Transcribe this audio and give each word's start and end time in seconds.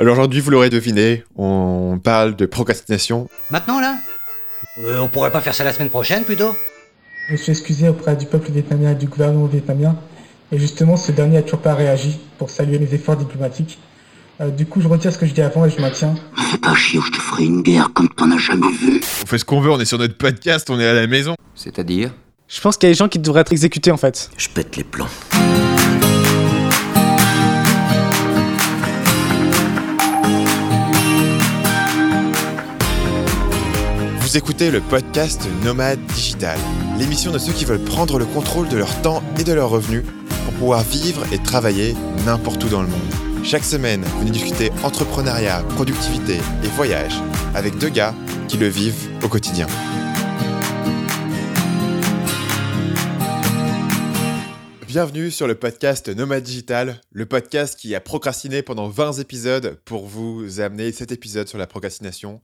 Alors 0.00 0.14
aujourd'hui, 0.14 0.40
vous 0.40 0.50
l'aurez 0.50 0.70
deviné, 0.70 1.22
on 1.36 1.98
parle 2.02 2.34
de 2.34 2.46
procrastination. 2.46 3.28
Maintenant 3.50 3.80
là 3.80 3.98
euh, 4.78 5.00
On 5.00 5.08
pourrait 5.08 5.30
pas 5.30 5.40
faire 5.40 5.54
ça 5.54 5.64
la 5.64 5.72
semaine 5.72 5.90
prochaine 5.90 6.24
plutôt 6.24 6.54
Je 7.28 7.32
me 7.32 7.36
suis 7.36 7.52
excusé 7.52 7.88
auprès 7.88 8.16
du 8.16 8.26
peuple 8.26 8.50
vietnamien 8.50 8.92
et 8.92 8.94
du 8.94 9.06
gouvernement 9.06 9.46
vietnamien, 9.46 9.96
et 10.50 10.58
justement 10.58 10.96
ce 10.96 11.12
dernier 11.12 11.38
a 11.38 11.42
toujours 11.42 11.60
pas 11.60 11.74
réagi 11.74 12.18
pour 12.38 12.50
saluer 12.50 12.78
mes 12.78 12.92
efforts 12.94 13.16
diplomatiques. 13.16 13.78
Euh, 14.40 14.50
du 14.50 14.66
coup, 14.66 14.80
je 14.80 14.88
retire 14.88 15.12
ce 15.12 15.18
que 15.18 15.26
je 15.26 15.34
dis 15.34 15.42
avant 15.42 15.66
et 15.66 15.70
je 15.70 15.80
maintiens. 15.80 16.14
Fais 16.50 16.58
pas 16.58 16.74
chier 16.74 16.98
ou 16.98 17.02
je 17.02 17.10
te 17.10 17.18
ferai 17.18 17.44
une 17.44 17.62
guerre 17.62 17.90
comme 17.94 18.08
t'en 18.08 18.30
as 18.32 18.38
jamais 18.38 18.72
vu. 18.72 19.00
On 19.22 19.26
fait 19.26 19.38
ce 19.38 19.44
qu'on 19.44 19.60
veut, 19.60 19.70
on 19.70 19.78
est 19.78 19.84
sur 19.84 19.98
notre 19.98 20.16
podcast, 20.16 20.70
on 20.70 20.80
est 20.80 20.86
à 20.86 20.94
la 20.94 21.06
maison. 21.06 21.34
C'est-à-dire? 21.54 22.10
Je 22.48 22.60
pense 22.60 22.76
qu'il 22.76 22.88
y 22.88 22.90
a 22.90 22.94
des 22.94 22.98
gens 22.98 23.08
qui 23.08 23.18
devraient 23.18 23.42
être 23.42 23.52
exécutés 23.52 23.90
en 23.92 23.96
fait. 23.98 24.30
Je 24.36 24.48
pète 24.48 24.76
les 24.76 24.84
plombs. 24.84 25.06
Vous 34.32 34.38
écoutez 34.38 34.70
le 34.70 34.80
podcast 34.80 35.46
Nomade 35.62 36.02
Digital, 36.06 36.58
l'émission 36.98 37.32
de 37.32 37.38
ceux 37.38 37.52
qui 37.52 37.66
veulent 37.66 37.84
prendre 37.84 38.18
le 38.18 38.24
contrôle 38.24 38.66
de 38.66 38.78
leur 38.78 39.02
temps 39.02 39.22
et 39.38 39.44
de 39.44 39.52
leurs 39.52 39.68
revenus 39.68 40.04
pour 40.46 40.54
pouvoir 40.54 40.82
vivre 40.84 41.30
et 41.34 41.38
travailler 41.38 41.94
n'importe 42.24 42.64
où 42.64 42.70
dans 42.70 42.80
le 42.80 42.88
monde. 42.88 43.44
Chaque 43.44 43.62
semaine, 43.62 44.02
venez 44.20 44.30
discuter 44.30 44.70
entrepreneuriat, 44.84 45.62
productivité 45.74 46.38
et 46.64 46.68
voyage 46.68 47.12
avec 47.54 47.76
deux 47.76 47.90
gars 47.90 48.14
qui 48.48 48.56
le 48.56 48.68
vivent 48.68 49.06
au 49.22 49.28
quotidien. 49.28 49.66
Bienvenue 54.86 55.30
sur 55.30 55.46
le 55.46 55.56
podcast 55.56 56.08
Nomade 56.08 56.42
Digital, 56.42 57.02
le 57.10 57.26
podcast 57.26 57.78
qui 57.78 57.94
a 57.94 58.00
procrastiné 58.00 58.62
pendant 58.62 58.88
20 58.88 59.12
épisodes 59.18 59.78
pour 59.84 60.06
vous 60.06 60.60
amener 60.60 60.90
cet 60.92 61.12
épisode 61.12 61.48
sur 61.48 61.58
la 61.58 61.66
procrastination. 61.66 62.40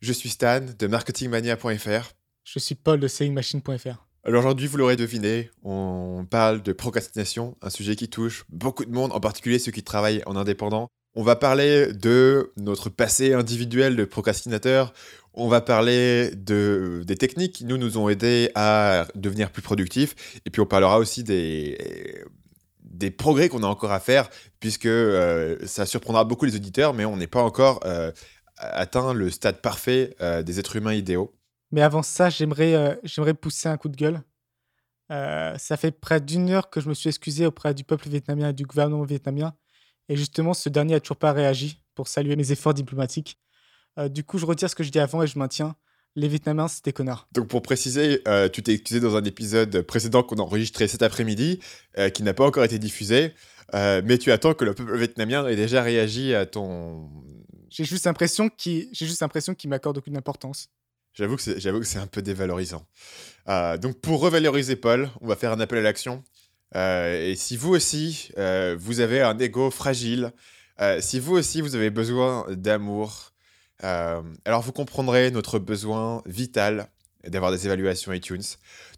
Je 0.00 0.14
suis 0.14 0.30
Stan 0.30 0.62
de 0.78 0.86
marketingmania.fr. 0.86 2.12
Je 2.44 2.58
suis 2.58 2.74
Paul 2.74 3.00
de 3.00 3.06
sellingmachine.fr. 3.06 4.06
Alors 4.24 4.44
aujourd'hui, 4.44 4.66
vous 4.66 4.78
l'aurez 4.78 4.96
deviné, 4.96 5.50
on 5.62 6.26
parle 6.28 6.62
de 6.62 6.72
procrastination, 6.72 7.58
un 7.60 7.68
sujet 7.68 7.96
qui 7.96 8.08
touche 8.08 8.46
beaucoup 8.48 8.86
de 8.86 8.90
monde, 8.90 9.12
en 9.12 9.20
particulier 9.20 9.58
ceux 9.58 9.72
qui 9.72 9.82
travaillent 9.82 10.22
en 10.24 10.36
indépendant. 10.36 10.88
On 11.14 11.22
va 11.22 11.36
parler 11.36 11.92
de 11.92 12.50
notre 12.56 12.88
passé 12.88 13.34
individuel 13.34 13.94
de 13.94 14.06
procrastinateur. 14.06 14.94
On 15.34 15.48
va 15.48 15.60
parler 15.60 16.30
de, 16.34 17.02
des 17.06 17.16
techniques 17.16 17.56
qui 17.56 17.66
nous, 17.66 17.76
nous 17.76 17.98
ont 17.98 18.08
aidés 18.08 18.50
à 18.54 19.06
devenir 19.14 19.50
plus 19.50 19.62
productifs. 19.62 20.40
Et 20.46 20.50
puis 20.50 20.62
on 20.62 20.66
parlera 20.66 20.98
aussi 20.98 21.24
des, 21.24 22.24
des 22.82 23.10
progrès 23.10 23.48
qu'on 23.48 23.62
a 23.62 23.66
encore 23.66 23.92
à 23.92 24.00
faire, 24.00 24.28
puisque 24.60 24.86
euh, 24.86 25.56
ça 25.66 25.86
surprendra 25.86 26.24
beaucoup 26.24 26.44
les 26.44 26.56
auditeurs, 26.56 26.94
mais 26.94 27.04
on 27.04 27.16
n'est 27.16 27.26
pas 27.26 27.42
encore 27.42 27.80
euh, 27.84 28.12
atteint 28.60 29.14
le 29.14 29.30
stade 29.30 29.60
parfait 29.60 30.14
euh, 30.20 30.42
des 30.42 30.58
êtres 30.58 30.76
humains 30.76 30.94
idéaux. 30.94 31.32
Mais 31.72 31.82
avant 31.82 32.02
ça, 32.02 32.30
j'aimerais 32.30 32.74
euh, 32.74 32.94
j'aimerais 33.04 33.34
pousser 33.34 33.68
un 33.68 33.76
coup 33.76 33.88
de 33.88 33.96
gueule. 33.96 34.22
Euh, 35.10 35.56
ça 35.58 35.76
fait 35.76 35.90
près 35.90 36.20
d'une 36.20 36.50
heure 36.50 36.70
que 36.70 36.80
je 36.80 36.88
me 36.88 36.94
suis 36.94 37.08
excusé 37.08 37.46
auprès 37.46 37.74
du 37.74 37.84
peuple 37.84 38.08
vietnamien 38.08 38.50
et 38.50 38.52
du 38.52 38.64
gouvernement 38.64 39.04
vietnamien. 39.04 39.54
Et 40.08 40.16
justement, 40.16 40.54
ce 40.54 40.68
dernier 40.68 40.94
a 40.94 41.00
toujours 41.00 41.16
pas 41.16 41.32
réagi 41.32 41.82
pour 41.94 42.08
saluer 42.08 42.36
mes 42.36 42.52
efforts 42.52 42.74
diplomatiques. 42.74 43.38
Euh, 43.98 44.08
du 44.08 44.24
coup, 44.24 44.38
je 44.38 44.46
retire 44.46 44.70
ce 44.70 44.74
que 44.74 44.82
je 44.82 44.90
dis 44.90 44.98
avant 44.98 45.22
et 45.22 45.26
je 45.26 45.38
maintiens. 45.38 45.74
Les 46.16 46.26
Vietnamiens, 46.26 46.66
c'était 46.66 46.92
connard. 46.92 47.28
Donc 47.32 47.46
pour 47.46 47.62
préciser, 47.62 48.20
euh, 48.26 48.48
tu 48.48 48.62
t'es 48.64 48.72
excusé 48.72 48.98
dans 48.98 49.16
un 49.16 49.22
épisode 49.22 49.82
précédent 49.82 50.24
qu'on 50.24 50.36
a 50.36 50.42
enregistré 50.42 50.88
cet 50.88 51.02
après-midi, 51.02 51.60
euh, 51.98 52.10
qui 52.10 52.24
n'a 52.24 52.34
pas 52.34 52.44
encore 52.44 52.64
été 52.64 52.80
diffusé, 52.80 53.32
mais 53.72 54.18
tu 54.18 54.32
attends 54.32 54.54
que 54.54 54.64
le 54.64 54.74
peuple 54.74 54.96
vietnamien 54.96 55.46
ait 55.46 55.54
déjà 55.54 55.82
réagi 55.82 56.34
à 56.34 56.46
ton... 56.46 57.08
J'ai 57.70 57.84
juste 57.84 58.04
l'impression 58.04 58.48
qu'il 58.48 59.70
m'accorde 59.70 59.98
aucune 59.98 60.16
importance. 60.16 60.68
J'avoue 61.14 61.36
que 61.36 61.42
c'est, 61.42 61.98
un 61.98 62.06
peu 62.06 62.22
dévalorisant. 62.22 62.86
Euh, 63.48 63.76
donc 63.76 64.00
pour 64.00 64.20
revaloriser 64.20 64.76
Paul, 64.76 65.10
on 65.20 65.26
va 65.26 65.36
faire 65.36 65.52
un 65.52 65.60
appel 65.60 65.78
à 65.78 65.82
l'action. 65.82 66.22
Euh, 66.76 67.30
et 67.30 67.34
si 67.34 67.56
vous 67.56 67.70
aussi, 67.74 68.30
euh, 68.38 68.76
vous 68.78 69.00
avez 69.00 69.20
un 69.20 69.38
ego 69.38 69.70
fragile, 69.70 70.32
si 71.00 71.20
vous 71.20 71.34
aussi, 71.34 71.60
vous 71.60 71.74
avez 71.74 71.90
besoin 71.90 72.46
d'amour, 72.48 73.32
alors 73.82 74.62
vous 74.62 74.72
comprendrez 74.72 75.30
notre 75.30 75.58
besoin 75.58 76.22
vital 76.24 76.88
d'avoir 77.26 77.52
des 77.52 77.66
évaluations 77.66 78.14
iTunes. 78.14 78.42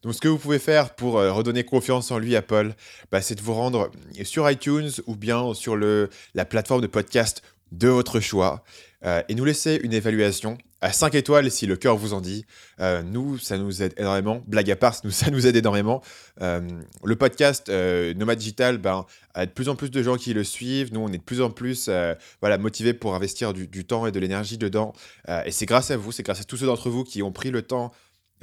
Donc 0.04 0.14
ce 0.14 0.20
que 0.20 0.28
vous 0.28 0.38
pouvez 0.38 0.60
faire 0.60 0.94
pour 0.94 1.14
redonner 1.14 1.64
confiance 1.64 2.12
en 2.12 2.20
lui 2.20 2.36
à 2.36 2.42
Paul, 2.42 2.76
bah, 3.10 3.20
c'est 3.20 3.34
de 3.34 3.41
vous 3.41 3.54
rendre 3.54 3.91
sur 4.22 4.48
iTunes 4.48 4.91
ou 5.08 5.16
bien 5.16 5.54
sur 5.54 5.76
la 5.76 6.44
plateforme 6.44 6.82
de 6.82 6.86
podcast 6.86 7.42
de 7.72 7.88
votre 7.88 8.20
choix 8.20 8.62
euh, 9.04 9.22
et 9.28 9.34
nous 9.34 9.44
laisser 9.44 9.80
une 9.82 9.92
évaluation 9.92 10.56
à 10.80 10.92
5 10.92 11.14
étoiles 11.14 11.50
si 11.50 11.66
le 11.66 11.76
cœur 11.76 11.96
vous 11.96 12.12
en 12.12 12.20
dit. 12.20 12.44
Euh, 12.80 13.02
nous, 13.02 13.38
ça 13.38 13.56
nous 13.56 13.82
aide 13.82 13.94
énormément. 13.96 14.42
Blague 14.46 14.70
à 14.70 14.76
part, 14.76 14.94
ça 15.10 15.30
nous, 15.30 15.46
aide 15.46 15.56
énormément. 15.56 16.02
Euh, 16.40 16.60
le 17.04 17.16
podcast 17.16 17.68
Nomad 17.68 18.38
Digital, 18.38 18.78
ben, 18.78 19.06
a 19.34 19.46
de 19.46 19.50
plus 19.50 19.68
en 19.68 19.76
plus 19.76 19.90
de 19.90 20.02
gens 20.02 20.16
qui 20.16 20.34
le 20.34 20.44
suivent. 20.44 20.92
Nous, 20.92 21.00
on 21.00 21.08
est 21.08 21.18
de 21.18 21.22
plus 21.22 21.40
en 21.40 21.50
plus 21.50 21.90
voilà, 22.40 22.58
motivés 22.58 22.94
pour 22.94 23.14
investir 23.14 23.52
du, 23.52 23.84
temps 23.84 24.06
et 24.06 24.12
de 24.12 24.20
l'énergie 24.20 24.58
dedans. 24.58 24.92
Et 25.44 25.50
c'est 25.50 25.66
grâce 25.66 25.90
à 25.90 25.96
vous, 25.96 26.12
c'est 26.12 26.22
grâce 26.22 26.40
à 26.40 26.44
tous 26.44 26.56
ceux 26.56 26.66
d'entre 26.66 26.90
vous 26.90 27.04
qui 27.04 27.22
ont 27.22 27.32
pris 27.32 27.50
le 27.50 27.62
temps 27.62 27.92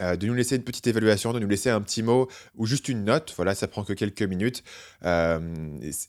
euh, 0.02 0.16
de 0.16 0.28
nous 0.28 0.34
laisser 0.34 0.56
une 0.56 0.64
petite 0.64 0.88
évaluation, 0.88 1.34
de 1.34 1.40
nous 1.40 1.48
laisser 1.48 1.70
un 1.70 1.82
petit 1.82 2.04
mot 2.04 2.28
ou 2.56 2.66
juste 2.66 2.90
une 2.90 3.04
note. 3.04 3.34
Voilà, 3.36 3.56
ça 3.56 3.68
prend 3.68 3.84
que 3.84 3.94
quelques 3.94 4.22
minutes. 4.24 4.64
Euh, 5.06 5.40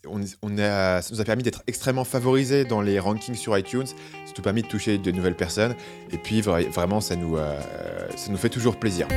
on, 0.06 0.58
a, 0.58 1.02
ça 1.02 1.08
nous 1.12 1.20
a 1.20 1.24
permis 1.24 1.42
d'être 1.42 1.62
extrêmement 1.66 2.04
favorisés 2.04 2.64
dans 2.64 2.80
les 2.80 2.98
rankings 2.98 3.34
sur 3.34 3.56
iTunes. 3.56 3.86
Ça 3.86 3.94
nous 4.34 4.40
a 4.40 4.42
permis 4.42 4.62
de 4.62 4.68
toucher 4.68 4.98
de 4.98 5.10
nouvelles 5.10 5.36
personnes. 5.36 5.74
Et 6.12 6.18
puis 6.18 6.40
vra- 6.40 6.68
vraiment, 6.70 7.00
ça 7.00 7.16
nous, 7.16 7.36
euh, 7.36 7.60
ça 8.16 8.30
nous 8.30 8.38
fait 8.38 8.48
toujours 8.48 8.78
plaisir. 8.78 9.08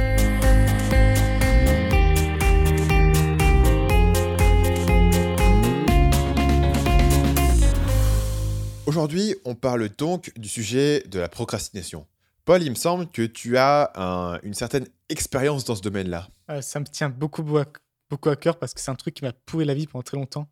Aujourd'hui, 8.86 9.36
on 9.44 9.56
parle 9.56 9.90
donc 9.98 10.32
du 10.38 10.48
sujet 10.48 11.04
de 11.10 11.20
la 11.20 11.28
procrastination. 11.28 12.06
Paul, 12.46 12.62
il 12.62 12.70
me 12.70 12.76
semble 12.76 13.10
que 13.10 13.22
tu 13.22 13.58
as 13.58 13.92
un- 13.96 14.40
une 14.44 14.54
certaine 14.54 14.88
expérience 15.10 15.64
dans 15.64 15.76
ce 15.76 15.82
domaine-là. 15.82 16.28
Euh, 16.50 16.62
ça 16.62 16.80
me 16.80 16.86
tient 16.86 17.10
beaucoup, 17.10 17.42
beau- 17.44 17.64
beaucoup 18.10 18.30
à 18.30 18.36
cœur 18.36 18.60
parce 18.60 18.74
que 18.74 18.82
c'est 18.82 18.92
un 18.92 18.96
truc 18.96 19.16
qui 19.16 19.24
m'a 19.24 19.32
pourri 19.32 19.66
la 19.66 19.74
vie 19.74 19.88
pendant 19.88 20.04
très 20.04 20.18
longtemps. 20.18 20.50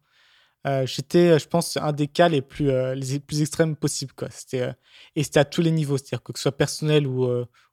Euh, 0.68 0.86
J'étais, 0.86 1.32
euh, 1.32 1.40
je 1.40 1.48
pense, 1.48 1.76
un 1.78 1.92
des 1.92 2.08
cas 2.08 2.30
les 2.30 2.42
plus, 2.42 2.68
les 2.96 3.20
plus 3.20 3.42
extrêmes 3.42 3.76
possibles. 3.76 4.14
Et 5.16 5.24
c'était 5.24 5.40
à 5.40 5.46
tous 5.46 5.62
les 5.62 5.72
niveaux, 5.72 5.98
c'est-à-dire 5.98 6.24
que, 6.24 6.32
que 6.32 6.40
ce 6.40 6.44
soit 6.44 6.58
personnel 6.58 7.08
ou, 7.08 7.28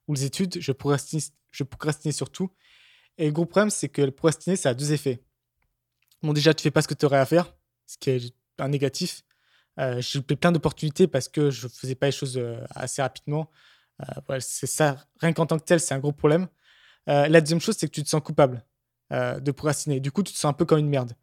les 0.09 0.25
études, 0.25 0.59
je 0.59 0.71
procrastinais, 0.71 1.23
je 1.51 1.63
procrastinais 1.63 2.11
sur 2.11 2.29
tout. 2.31 2.49
Et 3.17 3.27
le 3.27 3.31
gros 3.31 3.45
problème, 3.45 3.69
c'est 3.69 3.89
que 3.89 4.01
le 4.01 4.11
procrastiner, 4.11 4.55
ça 4.55 4.69
a 4.69 4.73
deux 4.73 4.91
effets. 4.91 5.21
Bon, 6.23 6.33
déjà, 6.33 6.53
tu 6.53 6.63
fais 6.63 6.71
pas 6.71 6.81
ce 6.81 6.87
que 6.87 6.93
tu 6.95 7.05
aurais 7.05 7.19
à 7.19 7.25
faire, 7.25 7.53
ce 7.85 7.97
qui 7.97 8.09
est 8.09 8.33
un 8.57 8.67
négatif. 8.69 9.23
J'ai 9.77 10.19
loupé 10.19 10.35
plein 10.35 10.51
d'opportunités 10.51 11.07
parce 11.07 11.29
que 11.29 11.51
je 11.51 11.67
faisais 11.69 11.95
pas 11.95 12.07
les 12.07 12.11
choses 12.11 12.41
assez 12.71 13.01
rapidement. 13.01 13.49
Euh, 14.01 14.39
c'est 14.39 14.67
ça, 14.67 14.97
rien 15.19 15.33
qu'en 15.33 15.45
tant 15.45 15.57
que 15.57 15.63
tel, 15.63 15.79
c'est 15.79 15.93
un 15.93 15.99
gros 15.99 16.11
problème. 16.11 16.47
Euh, 17.09 17.27
la 17.27 17.41
deuxième 17.41 17.59
chose, 17.59 17.75
c'est 17.77 17.87
que 17.87 17.93
tu 17.93 18.03
te 18.03 18.09
sens 18.09 18.21
coupable 18.21 18.63
euh, 19.11 19.39
de 19.39 19.51
procrastiner. 19.51 19.99
Du 19.99 20.11
coup, 20.11 20.23
tu 20.23 20.33
te 20.33 20.37
sens 20.37 20.49
un 20.49 20.53
peu 20.53 20.65
comme 20.65 20.79
une 20.79 20.89
merde. 20.89 21.13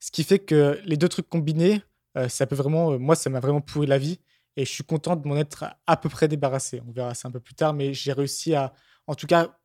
Ce 0.00 0.12
qui 0.12 0.22
fait 0.22 0.38
que 0.38 0.80
les 0.84 0.96
deux 0.96 1.08
trucs 1.08 1.28
combinés, 1.28 1.82
ça 2.28 2.46
peut 2.46 2.54
vraiment, 2.54 2.98
moi, 2.98 3.16
ça 3.16 3.30
m'a 3.30 3.40
vraiment 3.40 3.60
pourri 3.60 3.86
la 3.86 3.98
vie. 3.98 4.20
Et 4.56 4.64
je 4.64 4.70
suis 4.70 4.84
content 4.84 5.16
de 5.16 5.26
m'en 5.26 5.36
être 5.36 5.66
à, 5.86 5.96
peu 5.96 6.08
près 6.08 6.28
débarrassé. 6.28 6.82
On 6.86 6.92
verra 6.92 7.14
ça 7.14 7.28
un 7.28 7.30
peu 7.30 7.40
plus 7.40 7.54
tard, 7.54 7.74
mais 7.74 7.94
j'ai 7.94 8.12
réussi 8.12 8.54
à, 8.54 8.72
en 9.06 9.14
tout 9.14 9.26
cas, 9.26 9.56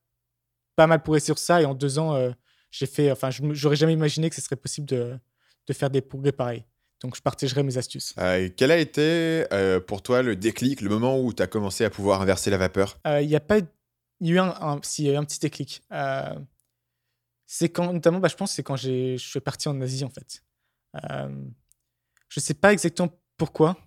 pas 0.76 0.88
mal 0.88 1.02
progresser 1.02 1.28
sur 1.28 1.38
ça. 1.38 1.62
Et 1.62 1.66
en 1.66 1.76
deux 1.76 2.00
ans, 2.00 2.34
j'ai 2.72 2.88
fait, 2.88 3.12
enfin, 3.12 3.30
j'aurais 3.32 3.76
jamais 3.76 3.94
imaginé 3.94 4.30
que 4.30 4.36
ce 4.36 4.42
serait 4.42 4.56
possible 4.56 4.88
de, 4.88 5.18
de 5.68 5.74
faire 5.74 5.90
des 5.90 6.02
progrès 6.02 6.32
pareils. 6.32 6.66
Donc, 7.04 7.16
je 7.18 7.22
partagerai 7.22 7.64
mes 7.64 7.78
astuces. 7.78 8.16
Euh, 8.18 8.50
quel 8.56 8.72
a 8.72 8.78
été 8.78 9.46
euh, 9.54 9.80
pour 9.82 10.02
toi 10.02 10.22
le 10.22 10.36
déclic, 10.38 10.80
le 10.82 10.90
moment 10.90 11.20
où 11.20 11.34
tu 11.34 11.44
as 11.44 11.48
commencé 11.48 11.84
à 11.84 11.90
pouvoir 11.90 12.22
inverser 12.22 12.50
la 12.50 12.58
vapeur? 12.58 12.98
Euh, 13.06 13.22
Il 13.22 13.30
y 13.30 13.36
a 13.36 13.42
pas 13.42 13.60
eu- 13.60 13.64
il 14.22 14.28
y 14.28 14.32
a 14.32 14.34
eu 14.36 14.40
un, 14.40 14.56
un- 14.62 14.80
si, 14.84 15.04
y 15.04 15.10
a 15.10 15.14
eu 15.14 15.16
un 15.18 15.24
petit 15.26 15.40
déclic. 15.40 15.84
C'est 17.46 17.70
quand, 17.70 17.92
notamment, 17.94 18.20
bah, 18.20 18.30
je 18.30 18.36
pense, 18.36 18.52
c'est 18.54 18.64
quand 18.64 18.76
je 18.78 19.18
suis 19.18 19.40
parti 19.42 19.68
en 19.68 19.80
Asie, 19.82 20.06
en 20.06 20.10
fait. 20.10 20.44
Je 22.30 22.40
sais 22.40 22.54
pas 22.54 22.74
exactement 22.74 23.10
pourquoi, 23.38 23.78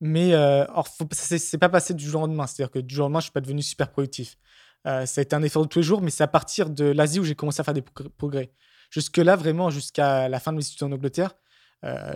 mais 0.00 0.32
euh, 0.32 0.64
alors, 0.64 0.88
faut- 0.88 1.06
ça 1.12 1.22
s'est 1.22 1.38
c'est 1.38 1.58
pas 1.58 1.68
passé 1.68 1.94
du 1.94 2.04
jour 2.08 2.22
au 2.22 2.26
lendemain. 2.26 2.46
C'est-à-dire 2.46 2.72
que 2.72 2.78
du 2.80 2.94
jour 2.94 3.04
au 3.04 3.08
lendemain, 3.08 3.20
je 3.20 3.24
suis 3.24 3.32
pas 3.32 3.40
devenu 3.40 3.62
super 3.62 3.90
productif. 3.90 4.36
Ça 4.84 5.02
a 5.02 5.20
été 5.20 5.36
un 5.36 5.42
effort 5.42 5.62
de 5.64 5.68
tous 5.68 5.80
les 5.80 5.84
jours, 5.84 6.00
mais 6.00 6.10
c'est 6.10 6.22
à 6.22 6.28
partir 6.28 6.70
de 6.70 6.84
l'Asie 6.86 7.20
où 7.20 7.24
j'ai 7.24 7.34
commencé 7.34 7.60
à 7.60 7.64
faire 7.64 7.74
des 7.74 7.82
progr- 7.82 8.08
progrès. 8.08 8.52
Jusque-là, 8.90 9.36
vraiment, 9.36 9.68
jusqu'à 9.68 10.28
la 10.30 10.40
fin 10.40 10.50
de 10.52 10.56
mes 10.56 10.64
études 10.66 10.82
en 10.84 10.92
Angleterre, 10.92 11.34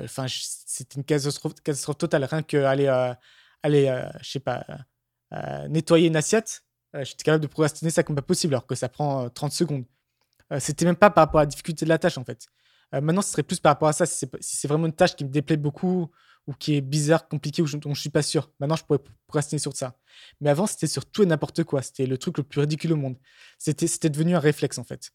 enfin, 0.05 0.27
je- 0.27 0.41
c'était 0.43 0.97
une 0.97 1.05
catastrophe, 1.05 1.55
totale. 1.99 2.25
Rien 2.25 2.43
que 2.43 2.57
aller, 2.59 2.87
euh, 2.87 3.15
aller 3.63 3.87
euh, 3.89 4.09
je 4.23 4.31
sais 4.33 4.41
pas, 4.41 4.65
euh, 5.33 5.69
nettoyer 5.69 6.09
une 6.09 6.17
assiette, 6.17 6.63
euh, 6.97 7.05
j'étais 7.05 7.25
capable 7.25 7.43
de 7.43 7.49
procrastiner 7.49 7.91
ça 7.91 8.03
comme 8.03 8.17
pas 8.17 8.23
possible, 8.23 8.55
alors 8.55 8.67
que 8.67 8.75
ça 8.75 8.89
prend 8.89 9.25
euh, 9.27 9.29
30 9.29 9.53
secondes. 9.53 9.85
Euh, 10.53 10.61
C'était 10.61 10.85
même 10.85 10.97
pas 10.97 11.11
par 11.11 11.25
rapport 11.27 11.41
à 11.41 11.45
la 11.45 11.47
difficulté 11.49 11.85
de 11.87 11.89
la 11.91 11.99
tâche, 11.99 12.19
en 12.19 12.25
fait. 12.25 12.47
Euh, 12.95 13.01
maintenant, 13.01 13.23
ce 13.23 13.31
serait 13.33 13.43
plus 13.43 13.61
par 13.61 13.73
rapport 13.73 13.89
à 13.89 13.93
ça, 13.93 14.07
si 14.07 14.27
c'est 14.41 14.69
vraiment 14.69 14.87
une 14.87 14.93
tâche 14.95 15.17
qui 15.17 15.25
me 15.25 15.31
déplaît 15.31 15.57
beaucoup 15.57 16.11
ou 16.47 16.55
qui 16.55 16.77
est 16.77 16.81
bizarre, 16.81 17.29
compliqué, 17.29 17.63
ou 17.63 17.67
je, 17.67 17.77
dont 17.77 17.95
je 17.95 18.01
suis 18.01 18.11
pas 18.11 18.23
sûr. 18.23 18.51
Maintenant, 18.61 18.77
je 18.77 18.85
pourrais 18.85 19.01
procrastiner 19.27 19.59
sur 19.61 19.75
ça. 19.77 19.97
Mais 20.41 20.51
avant, 20.51 20.67
c'était 20.67 20.89
sur 20.89 21.07
tout 21.07 21.23
et 21.23 21.27
n'importe 21.27 21.65
quoi. 21.65 21.83
C'était 21.83 22.07
le 22.07 22.19
truc 22.19 22.39
le 22.39 22.45
plus 22.45 22.61
ridicule 22.61 22.93
au 22.93 22.97
monde. 22.97 23.17
C'était 23.59 24.11
devenu 24.11 24.35
un 24.37 24.41
réflexe, 24.41 24.79
en 24.79 24.85
fait. 24.85 25.11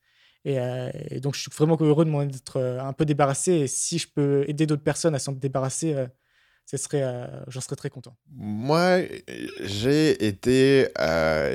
Et, 0.48 0.60
euh, 0.60 0.90
et 1.10 1.20
donc, 1.20 1.36
je 1.36 1.42
suis 1.42 1.52
vraiment 1.54 1.78
heureux 1.82 2.06
de 2.06 2.10
m'en 2.10 2.22
être 2.22 2.56
euh, 2.56 2.80
un 2.80 2.94
peu 2.94 3.04
débarrassé. 3.04 3.52
Et 3.52 3.68
si 3.68 4.00
je 4.00 4.08
peux 4.08 4.46
aider 4.48 4.66
d'autres 4.66 4.82
personnes 4.82 5.14
à 5.14 5.20
s'en 5.20 5.34
débarrasser, 5.34 5.94
euh, 5.94 6.08
j'en 7.50 7.60
serais 7.60 7.76
très 7.76 7.90
content. 7.90 8.16
Moi, 8.32 9.02
j'ai 9.60 10.26
été. 10.26 10.88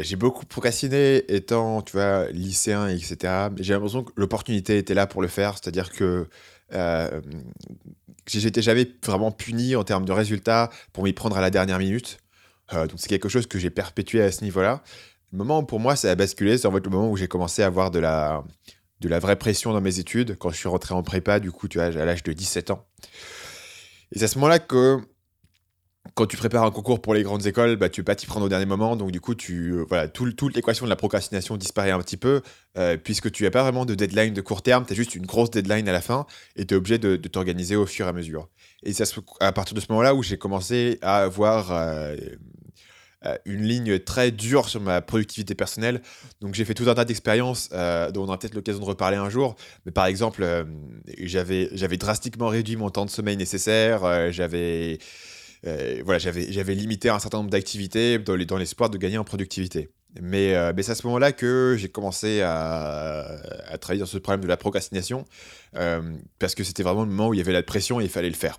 j'ai 0.03 0.17
beaucoup 0.17 0.45
procrastiné 0.45 1.25
étant, 1.35 1.81
tu 1.81 1.93
vois, 1.93 2.31
lycéen, 2.33 2.87
etc. 2.89 3.49
J'ai 3.59 3.73
l'impression 3.73 4.05
que 4.05 4.13
l'opportunité 4.17 4.77
était 4.77 4.95
là 4.95 5.07
pour 5.07 5.23
le 5.23 5.29
faire. 5.29 5.55
C'est-à-dire 5.55 5.91
que 5.91 6.29
j'étais 8.27 8.61
jamais 8.61 8.87
vraiment 9.03 9.33
puni 9.33 9.75
en 9.75 9.85
termes 9.85 10.05
de 10.05 10.13
résultats 10.13 10.69
pour 10.93 11.05
m'y 11.05 11.15
prendre 11.15 11.39
à 11.39 11.41
la 11.41 11.49
dernière 11.49 11.79
minute. 11.79 12.19
Donc, 12.73 12.93
c'est 12.97 13.09
quelque 13.09 13.31
chose 13.31 13.47
que 13.47 13.59
j'ai 13.59 13.71
perpétué 13.71 14.23
à 14.23 14.31
ce 14.31 14.45
niveau-là. 14.45 14.83
Le 15.33 15.39
moment 15.39 15.65
pour 15.65 15.81
moi 15.81 15.97
ça 15.97 16.11
a 16.11 16.15
basculé, 16.15 16.59
c'est 16.59 16.67
en 16.67 16.73
fait 16.73 16.85
le 16.85 16.91
moment 16.91 17.11
où 17.11 17.17
j'ai 17.17 17.27
commencé 17.27 17.63
à 17.63 17.67
avoir 17.67 17.91
de 17.91 17.99
la, 17.99 18.45
de 19.03 19.09
la 19.09 19.19
vraie 19.19 19.37
pression 19.37 19.73
dans 19.73 19.81
mes 19.81 19.99
études. 19.99 20.37
Quand 20.39 20.51
je 20.51 20.57
suis 20.57 20.69
rentré 20.69 20.95
en 20.95 21.03
prépa, 21.03 21.41
du 21.41 21.51
coup, 21.51 21.69
tu 21.69 21.79
vois, 21.79 21.89
à 21.89 22.05
l'âge 22.05 22.23
de 22.23 22.33
17 22.33 22.71
ans. 22.71 22.87
Et 24.13 24.19
c'est 24.19 24.25
à 24.25 24.29
ce 24.29 24.37
moment-là 24.37 24.59
que 24.59 25.01
quand 26.15 26.27
tu 26.27 26.37
prépares 26.37 26.65
un 26.65 26.71
concours 26.71 27.01
pour 27.01 27.15
les 27.15 27.23
grandes 27.23 27.47
écoles, 27.47 27.77
bah, 27.77 27.89
tu 27.89 28.01
ne 28.01 28.03
peux 28.03 28.11
pas 28.11 28.15
t'y 28.15 28.27
prendre 28.27 28.47
au 28.47 28.49
dernier 28.49 28.67
moment. 28.67 28.97
Donc, 28.97 29.11
du 29.13 29.21
coup, 29.21 29.35
tu, 29.35 29.73
euh, 29.73 29.85
voilà, 29.89 30.09
tout, 30.09 30.31
toute 30.33 30.55
l'équation 30.55 30.85
de 30.85 30.91
la 30.91 30.97
procrastination 30.97 31.57
disparaît 31.57 31.91
un 31.91 32.01
petit 32.01 32.17
peu, 32.17 32.43
euh, 32.77 32.97
puisque 32.97 33.31
tu 33.31 33.45
n'as 33.45 33.51
pas 33.51 33.63
vraiment 33.63 33.85
de 33.85 33.95
deadline 33.95 34.35
de 34.35 34.41
court 34.41 34.63
terme. 34.63 34.85
Tu 34.85 34.93
as 34.93 34.97
juste 34.97 35.15
une 35.15 35.27
grosse 35.27 35.51
deadline 35.51 35.89
à 35.89 35.93
la 35.93 36.01
fin 36.01 36.27
et 36.57 36.67
tu 36.67 36.75
es 36.75 36.77
obligé 36.77 36.99
de, 36.99 37.17
t'organiser 37.17 37.77
au 37.77 37.87
fur 37.87 38.07
et 38.07 38.09
à 38.09 38.13
mesure. 38.13 38.49
Et 38.83 38.93
c'est 38.93 39.05
à, 39.05 39.47
à 39.47 39.53
partir 39.53 39.75
de 39.75 39.81
ce 39.81 39.87
moment-là 39.91 40.15
où 40.15 40.23
j'ai 40.23 40.39
commencé 40.39 40.99
à 41.03 41.19
avoir 41.19 41.73
euh, 41.73 42.17
euh, 43.25 43.37
une 43.45 43.63
ligne 43.63 43.99
très 43.99 44.31
dure 44.31 44.69
sur 44.69 44.81
ma 44.81 45.01
productivité 45.01 45.55
personnelle. 45.55 46.03
Donc, 46.41 46.55
j'ai 46.55 46.65
fait 46.65 46.75
tout 46.75 46.89
un 46.89 46.95
tas 46.95 47.05
d'expériences 47.05 47.69
euh, 47.73 48.11
dont 48.11 48.25
on 48.25 48.29
aura 48.29 48.39
peut-être 48.39 48.55
l'occasion 48.55 48.81
de 48.81 48.85
reparler 48.85 49.17
un 49.17 49.31
jour. 49.31 49.55
Mais 49.87 49.93
par 49.93 50.07
exemple, 50.07 50.43
euh, 50.43 50.65
j'avais 51.21 51.97
drastiquement 51.97 52.49
réduit 52.49 52.77
mon 52.77 52.91
temps 52.91 53.05
de 53.05 53.11
sommeil 53.11 53.37
nécessaire. 53.37 54.33
j'avais 54.33 54.99
voilà, 56.05 56.19
j'avais, 56.19 56.75
limité 56.75 57.09
un 57.09 57.21
certain 57.21 57.39
nombre 57.39 57.51
d'activités 57.51 58.19
dans, 58.19 58.35
les- 58.35 58.47
dans 58.47 58.57
l'espoir 58.57 58.91
de 58.91 58.99
gagner 58.99 59.19
en 59.19 59.25
productivité. 59.25 59.91
Mais, 60.21 60.55
c'est 60.83 60.91
à 60.91 60.95
ce 60.95 61.07
moment-là 61.07 61.33
que 61.33 61.77
j'ai 61.79 61.89
commencé 61.89 62.41
à, 62.43 63.41
travailler 63.81 64.01
sur 64.01 64.09
ce 64.09 64.19
problème 64.19 64.41
de 64.43 64.49
la 64.49 64.57
procrastination, 64.57 65.25
parce 66.41 66.57
que 66.57 66.65
c'était 66.65 66.83
vraiment 66.83 67.05
le 67.05 67.11
moment 67.11 67.29
où 67.29 67.35
il 67.35 67.39
y 67.39 67.41
avait 67.41 67.53
la 67.53 67.63
pression 67.63 68.01
et 68.01 68.05
il 68.05 68.11
fallait 68.11 68.29
le 68.29 68.35
faire. 68.35 68.59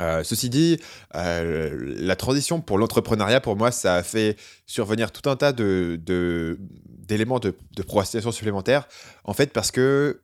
Euh, 0.00 0.24
ceci 0.24 0.48
dit, 0.48 0.78
euh, 1.14 1.94
la 1.98 2.16
transition 2.16 2.60
pour 2.60 2.78
l'entrepreneuriat, 2.78 3.40
pour 3.40 3.56
moi, 3.56 3.70
ça 3.70 3.96
a 3.96 4.02
fait 4.02 4.36
survenir 4.66 5.12
tout 5.12 5.28
un 5.28 5.36
tas 5.36 5.52
de, 5.52 6.00
de- 6.02 6.58
d'éléments 6.86 7.38
de, 7.38 7.54
de 7.76 7.82
procrastination 7.82 8.32
supplémentaires, 8.32 8.88
en 9.24 9.34
fait, 9.34 9.52
parce 9.52 9.70
que 9.70 10.22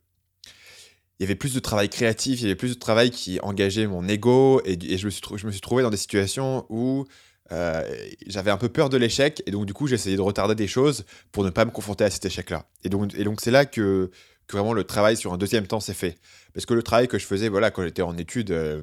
il 1.19 1.23
y 1.23 1.25
avait 1.25 1.35
plus 1.35 1.55
de 1.55 1.61
travail 1.61 1.89
créatif, 1.89 2.41
il 2.41 2.43
y 2.43 2.47
avait 2.47 2.55
plus 2.57 2.75
de 2.75 2.79
travail 2.79 3.11
qui 3.11 3.41
engageait 3.41 3.87
mon 3.87 4.07
ego, 4.09 4.61
et, 4.65 4.77
je, 4.99 5.07
me 5.07 5.11
suis 5.11 5.23
je 5.37 5.47
me 5.47 5.53
suis 5.53 5.61
trouvé 5.61 5.83
dans 5.83 5.91
des 5.91 5.97
situations 5.97 6.67
où 6.69 7.07
euh, 7.53 7.83
j'avais 8.27 8.51
un 8.51 8.59
peu 8.59 8.69
peur 8.69 8.89
de 8.91 8.97
l'échec, 8.97 9.43
et 9.47 9.51
donc 9.51 9.67
du 9.67 9.73
coup 9.73 9.87
j'essayais 9.87 10.17
de 10.17 10.21
retarder 10.23 10.55
des 10.55 10.67
choses 10.67 11.05
pour 11.33 11.45
ne 11.45 11.51
pas 11.51 11.65
me 11.65 11.71
confronter 11.71 12.05
à 12.05 12.11
cet 12.11 12.25
échec-là. 12.25 12.67
Et 12.83 12.89
donc, 12.89 13.15
et 13.15 13.25
donc 13.25 13.41
c'est 13.41 13.51
là 13.51 13.65
que, 13.65 14.11
que 14.47 14.57
vraiment 14.57 14.73
le 14.73 14.85
travail 14.85 15.17
sur 15.17 15.33
un 15.33 15.39
deuxième 15.39 15.67
temps 15.67 15.81
s'est 15.81 15.95
fait. 15.95 16.19
Parce 16.55 16.67
que 16.67 16.75
le 16.75 16.83
travail 16.83 17.09
que 17.09 17.19
je 17.19 17.27
faisais 17.27 17.49
voilà, 17.49 17.71
quand 17.71 17.83
j'étais 17.83 18.03
en 18.03 18.17
études, 18.17 18.51
euh, 18.51 18.83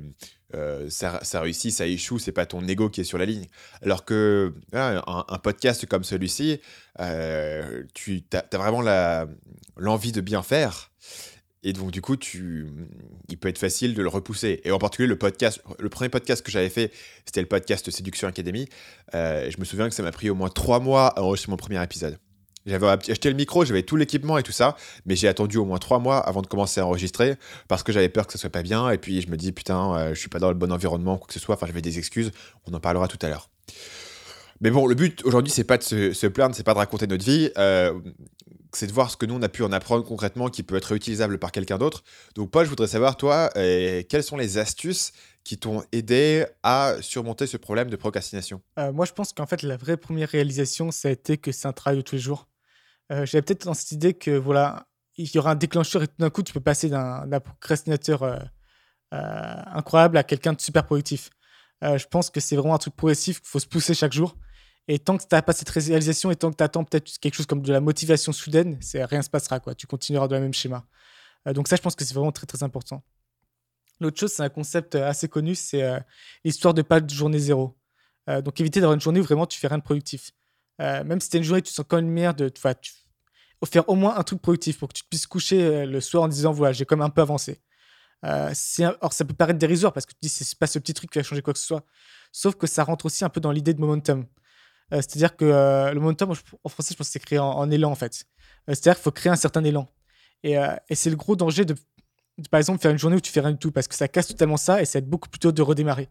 euh, 0.56 0.90
ça, 0.90 1.20
réussit, 1.40 1.74
ça 1.74 1.88
échoue, 1.88 2.20
c'est 2.20 2.32
pas 2.32 2.46
ton 2.46 2.68
ego 2.68 2.90
qui 2.90 3.02
est 3.02 3.06
sur 3.06 3.18
la 3.18 3.26
ligne. 3.26 3.46
Alors 3.82 4.06
que 4.06 4.54
un, 4.74 5.40
podcast 5.42 5.86
comme 5.88 6.04
celui-ci, 6.04 6.60
euh, 7.00 7.84
tu 7.94 8.24
as, 8.34 8.58
vraiment 8.58 8.84
l'envie 9.78 10.12
de 10.12 10.22
bien 10.22 10.44
faire. 10.44 10.92
Et 11.66 11.72
donc, 11.72 11.92
du 11.92 12.02
coup, 12.02 12.18
tu... 12.18 12.68
il 13.30 13.38
peut 13.38 13.48
être 13.48 13.58
facile 13.58 13.94
de 13.94 14.02
le 14.02 14.10
repousser. 14.10 14.60
Et 14.66 14.72
en 14.72 14.80
particulier, 14.80 15.08
le 15.08 15.18
podcast, 15.18 15.62
le 15.80 15.88
premier 15.88 16.10
podcast 16.10 16.46
que 16.46 16.52
j'avais 16.52 16.70
fait, 16.70 16.92
c'était 17.26 17.40
le 17.40 17.48
podcast 17.48 17.90
Séduction 17.90 18.28
Academy. 18.28 18.68
Je 19.14 19.58
me 19.58 19.64
souviens 19.64 19.88
que 19.88 19.96
ça 19.96 20.04
m'a 20.04 20.12
pris 20.12 20.30
au 20.30 20.36
moins 20.36 20.50
trois 20.50 20.82
mois 20.82 21.08
à 21.08 21.22
enregistrer 21.22 21.52
mon 21.52 21.58
premier 21.58 21.82
épisode. 21.82 22.18
J'avais 22.66 22.88
acheté 22.88 23.30
le 23.30 23.36
micro, 23.36 23.66
j'avais 23.66 23.84
tout 23.84 23.96
l'équipement 23.96 24.38
et 24.38 24.44
tout 24.44 24.52
ça, 24.52 24.76
mais 25.06 25.16
j'ai 25.16 25.28
attendu 25.28 25.58
au 25.58 25.66
moins 25.66 25.80
trois 25.80 26.00
mois 26.00 26.18
avant 26.20 26.42
de 26.42 26.48
commencer 26.48 26.80
à 26.80 26.86
enregistrer 26.86 27.36
parce 27.68 27.84
que 27.84 27.92
j'avais 27.92 28.10
peur 28.10 28.26
que 28.26 28.34
ça 28.34 28.40
soit 28.40 28.50
pas 28.50 28.64
bien. 28.64 28.90
Et 28.90 28.98
puis 28.98 29.22
je 29.22 29.30
me 29.30 29.36
dis, 29.36 29.52
putain, 29.52 29.96
euh, 29.96 30.14
je 30.14 30.20
suis 30.20 30.30
pas 30.30 30.40
dans 30.40 30.50
le 30.50 30.56
bon 30.56 30.72
environnement, 30.72 31.18
quoi 31.18 31.28
que 31.28 31.34
ce 31.34 31.40
soit. 31.40 31.56
Enfin, 31.56 31.68
j'avais 31.68 31.82
des 31.82 31.98
excuses. 31.98 32.32
On 32.66 32.74
en 32.74 32.80
parlera 32.80 33.08
tout 33.08 33.20
à 33.22 33.30
l'heure. 33.30 33.50
Mais 34.62 34.72
bon, 34.72 34.88
le 34.88 34.96
but 34.96 35.24
aujourd'hui, 35.26 35.52
c'est 35.52 35.66
pas 35.66 35.78
de 35.78 35.84
se, 35.84 36.14
se 36.14 36.28
plaindre, 36.28 36.56
c'est 36.56 36.64
pas 36.64 36.74
de 36.74 36.80
raconter 36.80 37.08
notre 37.08 37.26
vie. 37.26 37.52
euh, 37.58 38.00
c'est 38.76 38.88
de 38.88 38.92
voir 38.92 39.10
ce 39.10 39.18
que 39.18 39.26
nous 39.26 39.36
on 39.36 39.42
a 39.42 39.50
pu 39.50 39.64
en 39.64 39.72
apprendre 39.72 40.04
concrètement 40.04 40.50
qui 40.50 40.64
peut 40.64 40.76
être 40.76 40.86
réutilisable 40.86 41.38
par 41.38 41.52
quelqu'un 41.52 41.78
d'autre. 41.78 42.04
Donc 42.36 42.52
Paul, 42.52 42.66
je 42.66 42.70
voudrais 42.70 42.88
savoir 42.88 43.18
toi, 43.18 43.50
euh, 43.56 44.04
quelles 44.10 44.24
sont 44.24 44.38
les 44.38 44.58
astuces 44.58 45.12
qui 45.44 45.58
t'ont 45.58 45.84
aidé 45.92 46.46
à 46.64 46.96
surmonter 47.02 47.48
ce 47.48 47.58
problème 47.58 47.90
de 47.90 47.96
procrastination? 47.96 48.62
Euh, 48.80 48.92
moi, 48.92 49.06
je 49.06 49.12
pense 49.12 49.34
qu'en 49.34 49.46
fait, 49.46 49.62
la 49.62 49.78
vraie 49.78 49.98
première 49.98 50.30
réalisation, 50.30 50.92
ça 50.92 51.10
a 51.10 51.12
été 51.12 51.38
que 51.38 51.52
c'est 51.52 51.68
un 51.68 51.74
travail 51.74 51.98
de 51.98 52.02
tous 52.02 52.16
les 52.16 52.22
jours. 52.22 52.48
Euh, 53.12 53.26
J'avais 53.26 53.42
peut-être 53.42 53.66
dans 53.66 53.74
cette 53.74 53.92
idée 53.92 54.14
que 54.14 54.32
voilà, 54.32 54.88
il 55.18 55.30
y 55.34 55.38
aura 55.38 55.52
un 55.52 55.56
déclencheur 55.56 56.04
et 56.04 56.08
tout 56.08 56.16
d'un 56.20 56.30
coup, 56.30 56.44
tu 56.44 56.54
peux 56.54 56.60
passer 56.60 56.90
d'un 56.90 57.40
procrastinateur 57.40 58.24
euh, 58.24 58.40
euh, 59.14 59.62
incroyable 59.68 60.18
à 60.18 60.24
quelqu'un 60.24 60.54
de 60.54 60.62
super 60.62 60.86
productif. 60.86 61.30
Je 61.82 62.06
pense 62.06 62.30
que 62.30 62.40
c'est 62.40 62.56
vraiment 62.56 62.76
un 62.76 62.78
truc 62.78 62.96
progressif 62.96 63.42
qu'il 63.42 63.50
faut 63.50 63.60
se 63.60 63.68
pousser 63.68 63.94
chaque 63.94 64.14
jour. 64.14 64.38
Et 64.88 65.00
tant 65.00 65.18
que 65.18 65.24
tu 65.24 65.28
n'as 65.34 65.42
pas 65.42 65.52
cette 65.52 65.70
réalisation 65.70 66.32
et 66.32 66.36
tant 66.38 66.50
que 66.50 66.56
tu 66.56 66.64
attends 66.64 66.86
peut-être 66.86 67.20
quelque 67.20 67.34
chose 67.34 67.46
comme 67.46 67.62
de 67.62 67.74
la 67.74 67.82
motivation 67.82 68.32
soudaine, 68.32 68.80
rien 68.94 69.18
ne 69.18 69.22
se 69.24 69.30
passera. 69.30 69.60
Quoi. 69.60 69.76
Tu 69.76 69.86
continueras 69.86 70.30
dans 70.30 70.38
le 70.38 70.44
même 70.44 70.54
schéma. 70.54 70.86
Donc 71.46 71.68
ça, 71.68 71.76
je 71.76 71.82
pense 71.82 71.96
que 71.98 72.06
c'est 72.06 72.14
vraiment 72.14 72.32
très 72.32 72.46
très 72.46 72.64
important. 72.64 73.04
L'autre 74.00 74.18
chose, 74.18 74.32
c'est 74.32 74.44
un 74.44 74.50
concept 74.50 74.96
assez 74.96 75.28
connu, 75.28 75.56
c'est 75.56 75.84
l'histoire 76.46 76.74
de 76.74 76.82
pas 76.84 77.02
de 77.02 77.14
journée 77.14 77.38
zéro. 77.40 77.78
Donc 78.28 78.62
éviter 78.62 78.80
d'avoir 78.80 78.94
une 78.94 79.02
journée 79.02 79.20
où 79.20 79.24
vraiment 79.24 79.46
tu 79.46 79.60
fais 79.60 79.68
rien 79.68 79.78
de 79.78 79.84
productif. 79.84 80.32
Euh, 80.82 81.04
même 81.04 81.22
si 81.22 81.30
tu 81.30 81.38
une 81.38 81.44
journée, 81.44 81.62
tu 81.62 81.70
te 81.70 81.76
sens 81.76 81.86
quand 81.88 81.98
même 81.98 82.08
une 82.08 82.14
merde, 82.14 82.52
tu 82.52 82.62
faire 83.72 83.88
au 83.88 83.96
moins 83.96 84.18
un 84.18 84.24
truc 84.24 84.42
productif 84.42 84.80
pour 84.80 84.90
que 84.90 84.94
tu 84.94 85.04
puisses 85.06 85.26
coucher 85.26 85.64
euh, 85.64 85.86
le 85.86 86.02
soir 86.02 86.24
en 86.24 86.28
disant 86.28 86.52
voilà, 86.52 86.74
j'ai 86.74 86.86
quand 86.86 86.98
même 86.98 87.06
un 87.06 87.10
peu 87.10 87.22
avancé. 87.22 87.62
Euh, 88.26 88.54
Or, 89.02 89.14
ça 89.14 89.26
peut 89.26 89.34
paraître 89.34 89.60
dérisoire 89.60 89.94
parce 89.94 90.06
que 90.06 90.12
tu 90.12 90.20
dis 90.22 90.30
c'est 90.30 90.58
pas 90.58 90.68
ce 90.68 90.80
petit 90.80 90.94
truc 90.94 91.12
qui 91.12 91.20
va 91.20 91.24
changer 91.24 91.42
quoi 91.42 91.54
que 91.54 91.60
ce 91.60 91.68
soit. 91.68 91.86
Sauf 92.32 92.56
que 92.56 92.68
ça 92.68 92.84
rentre 92.84 93.06
aussi 93.06 93.24
un 93.24 93.30
peu 93.30 93.40
dans 93.40 93.52
l'idée 93.52 93.74
de 93.74 93.80
momentum. 93.80 94.26
C'est-à-dire 94.92 95.36
que 95.36 95.46
le 95.46 96.00
momentum, 96.00 96.34
en 96.64 96.70
français, 96.70 96.94
je 96.94 96.98
pense 96.98 97.08
que 97.08 97.14
c'est 97.14 97.20
créé 97.20 97.40
en, 97.40 97.70
élan 97.72 97.90
en 97.90 97.96
fait. 97.96 98.26
C'est-à-dire 98.68 98.96
qu'il 98.96 99.04
faut 99.04 99.12
créer 99.12 99.32
un 99.32 99.36
certain 99.36 99.64
élan. 99.64 99.90
Et, 100.44 100.56
c'est 100.92 101.10
le 101.10 101.16
gros 101.16 101.36
danger 101.36 101.66
de, 101.66 101.74
de, 102.38 102.48
par 102.50 102.60
exemple, 102.60 102.80
faire 102.82 102.92
une 102.92 103.00
journée 103.00 103.16
où 103.16 103.22
tu 103.22 103.32
fais 103.32 103.40
rien 103.40 103.52
du 103.52 103.58
tout 103.58 103.72
parce 103.72 103.88
que 103.88 103.96
ça 103.96 104.08
casse 104.08 104.28
totalement 104.28 104.58
ça 104.58 104.82
et 104.82 104.86
ça 104.86 105.00
être 105.00 105.10
beaucoup 105.10 105.30
plus 105.30 105.40
tôt 105.40 105.52
de 105.52 105.62
redémarrer. 105.62 106.10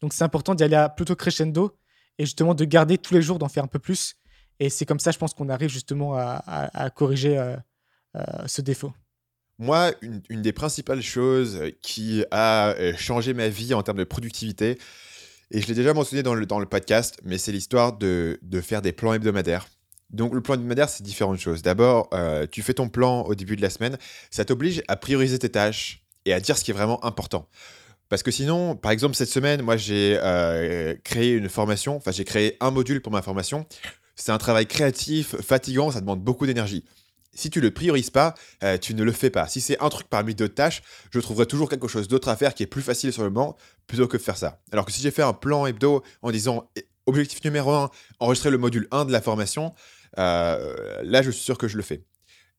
Donc 0.00 0.12
c'est 0.12 0.24
important 0.24 0.54
d'y 0.54 0.64
aller 0.64 0.86
plutôt 0.96 1.16
crescendo 1.16 1.76
et 2.18 2.24
justement 2.24 2.54
de 2.54 2.64
garder 2.64 2.98
tous 2.98 3.14
les 3.14 3.22
jours, 3.22 3.38
d'en 3.38 3.48
faire 3.48 3.64
un 3.64 3.68
peu 3.68 3.78
plus. 3.78 4.16
Et 4.60 4.70
c'est 4.70 4.86
comme 4.86 5.00
ça, 5.00 5.10
je 5.10 5.18
pense 5.18 5.34
qu'on 5.34 5.48
arrive 5.48 5.70
justement 5.70 6.14
à, 6.16 6.90
corriger 6.94 7.38
euh, 7.38 7.56
euh, 8.16 8.22
ce 8.46 8.62
défaut. 8.62 8.92
Moi, 9.58 9.92
une, 10.02 10.42
des 10.42 10.52
principales 10.52 11.02
choses 11.02 11.60
qui 11.80 12.24
a 12.30 12.70
euh, 12.70 12.92
changé 12.96 13.34
ma 13.34 13.48
vie 13.48 13.72
en 13.74 13.82
termes 13.82 13.98
de 13.98 14.04
productivité, 14.04 14.78
et 15.50 15.60
je 15.60 15.66
l'ai 15.68 15.74
déjà 15.74 15.94
mentionné 15.94 16.22
dans 16.22 16.34
le, 16.34 16.46
dans 16.46 16.58
le 16.58 16.66
podcast, 16.66 17.18
mais 17.24 17.38
c'est 17.38 17.52
l'histoire 17.52 17.96
de, 17.96 18.38
de 18.42 18.60
faire 18.60 18.82
des 18.82 18.92
plans 18.92 19.12
hebdomadaires. 19.12 19.68
Donc 20.10 20.34
le 20.34 20.40
plan 20.40 20.54
hebdomadaire, 20.54 20.88
c'est 20.88 21.02
différentes 21.02 21.38
choses. 21.38 21.62
D'abord, 21.62 22.10
tu 22.50 22.62
fais 22.62 22.74
ton 22.74 22.88
plan 22.88 23.22
au 23.22 23.34
début 23.34 23.56
de 23.56 23.62
la 23.62 23.70
semaine, 23.70 23.96
ça 24.30 24.44
t'oblige 24.44 24.82
à 24.88 24.96
prioriser 24.96 25.38
tes 25.38 25.50
tâches 25.50 26.04
et 26.24 26.32
à 26.32 26.40
dire 26.40 26.56
ce 26.56 26.64
qui 26.64 26.70
est 26.70 26.74
vraiment 26.74 27.04
important. 27.04 27.48
Parce 28.14 28.22
que 28.22 28.30
sinon, 28.30 28.76
par 28.76 28.92
exemple, 28.92 29.16
cette 29.16 29.28
semaine, 29.28 29.60
moi, 29.60 29.76
j'ai 29.76 30.16
euh, 30.22 30.94
créé 31.02 31.32
une 31.32 31.48
formation, 31.48 31.96
enfin, 31.96 32.12
j'ai 32.12 32.24
créé 32.24 32.56
un 32.60 32.70
module 32.70 33.00
pour 33.02 33.10
ma 33.10 33.22
formation. 33.22 33.66
C'est 34.14 34.30
un 34.30 34.38
travail 34.38 34.68
créatif, 34.68 35.34
fatigant, 35.40 35.90
ça 35.90 36.00
demande 36.00 36.22
beaucoup 36.22 36.46
d'énergie. 36.46 36.84
Si 37.32 37.50
tu 37.50 37.60
le 37.60 37.72
priorises 37.72 38.10
pas, 38.10 38.36
euh, 38.62 38.78
tu 38.78 38.94
ne 38.94 39.02
le 39.02 39.10
fais 39.10 39.30
pas. 39.30 39.48
Si 39.48 39.60
c'est 39.60 39.82
un 39.82 39.88
truc 39.88 40.06
parmi 40.08 40.36
d'autres 40.36 40.54
tâches, 40.54 40.84
je 41.10 41.18
trouverai 41.18 41.46
toujours 41.46 41.68
quelque 41.68 41.88
chose 41.88 42.06
d'autre 42.06 42.28
à 42.28 42.36
faire 42.36 42.54
qui 42.54 42.62
est 42.62 42.68
plus 42.68 42.82
facile 42.82 43.12
sur 43.12 43.24
le 43.24 43.30
moment 43.30 43.56
plutôt 43.88 44.06
que 44.06 44.16
de 44.16 44.22
faire 44.22 44.36
ça. 44.36 44.60
Alors 44.70 44.84
que 44.84 44.92
si 44.92 45.02
j'ai 45.02 45.10
fait 45.10 45.24
un 45.24 45.32
plan 45.32 45.66
hebdo 45.66 46.04
en 46.22 46.30
disant 46.30 46.70
eh, 46.76 46.86
objectif 47.06 47.42
numéro 47.42 47.72
1, 47.72 47.90
enregistrer 48.20 48.50
le 48.52 48.58
module 48.58 48.86
1 48.92 49.06
de 49.06 49.10
la 49.10 49.22
formation, 49.22 49.74
euh, 50.18 51.02
là, 51.02 51.22
je 51.22 51.32
suis 51.32 51.42
sûr 51.42 51.58
que 51.58 51.66
je 51.66 51.76
le 51.76 51.82
fais. 51.82 52.04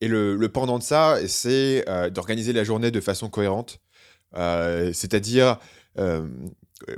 Et 0.01 0.09
le, 0.09 0.37
pendant 0.49 0.79
de 0.79 0.83
ça, 0.83 1.17
c'est 1.29 1.85
d'organiser 2.11 2.51
la 2.51 2.65
journée 2.65 2.91
de 2.91 2.99
façon 2.99 3.29
cohérente. 3.29 3.79
Euh, 4.37 4.91
c'est-à-dire 4.93 5.57
euh, 5.97 6.27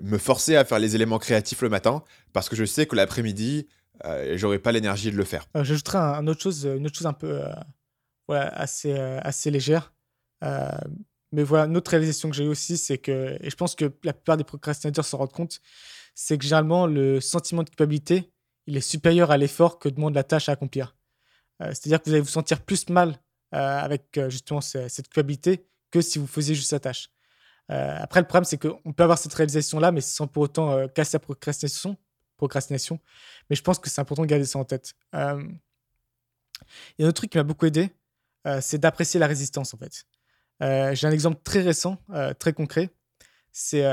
me 0.02 0.18
forcer 0.18 0.56
à 0.56 0.66
faire 0.66 0.80
les 0.80 0.96
éléments 0.96 1.20
créatifs 1.20 1.62
le 1.62 1.70
matin 1.70 2.04
parce 2.34 2.50
que 2.50 2.56
je 2.56 2.66
sais 2.66 2.86
que 2.88 2.96
l'après-midi, 2.96 3.68
euh, 4.06 4.36
j'aurai 4.38 4.60
pas 4.60 4.72
l'énergie 4.72 5.12
de 5.12 5.18
le 5.18 5.24
faire. 5.24 5.46
J'ajouterais 5.56 6.00
un, 6.00 6.14
un 6.14 6.28
autre 6.28 6.42
chose, 6.42 6.66
une 6.66 6.86
autre 6.86 6.98
chose 6.98 7.08
un 7.08 7.14
peu 7.14 7.42
assez, 8.30 8.94
assez 8.94 9.52
légère. 9.52 9.94
Mais 11.32 11.44
voilà, 11.44 11.66
une 11.66 11.76
autre 11.76 11.92
réalisation 11.92 12.30
que 12.30 12.36
j'ai 12.36 12.46
eu 12.46 12.48
aussi, 12.50 12.78
c'est 12.78 12.98
que, 12.98 13.38
et 13.42 13.50
je 13.50 13.56
pense 13.56 13.76
que 13.76 13.92
la 14.04 14.14
plupart 14.14 14.38
des 14.38 14.44
procrastinateurs 14.46 15.06
s'en 15.06 15.18
rendent 15.18 15.34
compte, 15.34 15.60
c'est 16.16 16.38
que 16.38 16.44
généralement, 16.46 16.88
le 16.88 17.20
sentiment 17.20 17.64
de 17.64 17.70
culpabilité, 17.70 18.32
il 18.66 18.78
est 18.78 18.82
supérieur 18.82 19.30
à 19.30 19.38
l'effort 19.38 19.78
que 19.78 19.90
demande 19.90 20.16
la 20.16 20.24
tâche 20.24 20.48
à 20.50 20.54
accomplir. 20.54 20.96
C'est-à-dire 21.60 22.00
que 22.02 22.06
vous 22.10 22.12
allez 22.14 22.22
vous 22.22 22.28
sentir 22.28 22.62
plus 22.62 22.88
mal 22.90 23.20
avec 23.52 24.20
justement 24.30 24.62
ce- 24.62 24.88
cette 24.88 25.08
culpabilité 25.10 25.66
que 25.92 26.02
si 26.02 26.18
vous 26.20 26.28
faisiez 26.28 26.56
juste 26.56 26.72
la 26.72 26.80
tâche. 26.80 27.10
Euh, 27.72 27.98
après, 28.00 28.22
le 28.22 28.28
problème, 28.28 28.46
c'est 28.46 28.58
qu'on 28.58 28.94
peut 28.94 29.04
avoir 29.04 29.18
cette 29.18 29.34
réalisation-là, 29.34 29.92
mais 29.92 30.02
sans 30.02 30.28
pour 30.28 30.44
autant 30.44 30.72
euh, 30.72 30.88
casser 30.88 31.16
la 31.16 31.20
procrastination, 31.20 31.98
procrastination. 32.38 33.00
Mais 33.50 33.56
je 33.56 33.62
pense 33.62 33.80
que 33.80 33.90
c'est 33.90 34.02
important 34.02 34.24
de 34.24 34.28
garder 34.28 34.46
ça 34.46 34.60
en 34.60 34.66
tête. 34.66 34.94
Euh, 35.16 35.44
Il 36.98 37.02
y 37.02 37.04
a 37.04 37.08
un 37.08 37.10
autre 37.10 37.18
truc 37.18 37.32
qui 37.32 37.38
m'a 37.38 37.44
beaucoup 37.44 37.66
aidé, 37.66 37.92
c'est 38.62 38.78
d'apprécier 38.78 39.20
la 39.20 39.28
résistance, 39.28 39.74
en 39.74 39.78
fait. 39.78 40.06
J'ai 40.96 41.06
un 41.08 41.12
exemple 41.12 41.42
très 41.44 41.62
récent, 41.62 41.98
très 42.40 42.54
concret. 42.54 42.90
C'est 43.52 43.84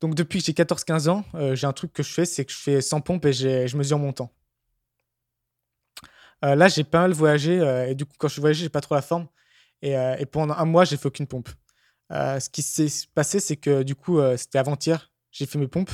donc 0.00 0.14
depuis 0.16 0.40
que 0.40 0.44
j'ai 0.46 0.52
14-15 0.52 1.08
ans, 1.08 1.24
j'ai 1.54 1.66
un 1.66 1.72
truc 1.72 1.92
que 1.92 2.02
je 2.02 2.12
fais, 2.12 2.24
c'est 2.24 2.44
que 2.44 2.52
je 2.52 2.58
fais 2.58 2.80
100 2.80 3.00
pompes 3.02 3.24
et 3.24 3.32
je 3.32 3.76
mesure 3.76 3.98
mon 3.98 4.12
temps. 4.12 4.32
Là, 6.42 6.68
j'ai 6.68 6.84
pas 6.84 7.02
mal 7.02 7.12
voyagé 7.12 7.54
et 7.88 7.94
du 7.94 8.04
coup, 8.04 8.14
quand 8.18 8.28
je 8.28 8.40
voyageais, 8.40 8.64
j'ai 8.64 8.68
pas 8.68 8.80
trop 8.80 8.96
la 8.96 9.02
forme. 9.02 9.28
Et, 9.80 9.92
et 9.92 10.26
pendant 10.26 10.54
un 10.54 10.64
mois, 10.64 10.84
j'ai 10.84 10.96
fait 10.96 11.06
aucune 11.06 11.28
pompe. 11.28 11.48
Euh, 12.12 12.40
ce 12.40 12.50
qui 12.50 12.62
s'est 12.62 12.88
passé, 13.14 13.40
c'est 13.40 13.56
que 13.56 13.82
du 13.82 13.94
coup, 13.94 14.18
euh, 14.18 14.36
c'était 14.36 14.58
avant-hier, 14.58 15.12
j'ai 15.30 15.46
fait 15.46 15.58
mes 15.58 15.68
pompes 15.68 15.92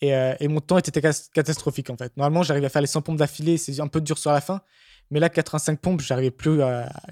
et, 0.00 0.14
euh, 0.14 0.34
mon 0.42 0.60
temps 0.60 0.78
était 0.78 1.00
catastrophique 1.32 1.90
en 1.90 1.96
fait. 1.96 2.16
Normalement, 2.16 2.42
j'arrivais 2.42 2.66
à 2.66 2.70
faire 2.70 2.80
les 2.80 2.86
100 2.88 3.02
pompes 3.02 3.18
d'affilée, 3.18 3.58
c'est 3.58 3.78
un 3.80 3.88
peu 3.88 4.00
dur 4.00 4.16
sur 4.18 4.32
la 4.32 4.40
fin, 4.40 4.62
mais 5.10 5.20
là, 5.20 5.28
85 5.28 5.80
pompes, 5.80 6.00
j'arrivais 6.00 6.30
plus, 6.30 6.60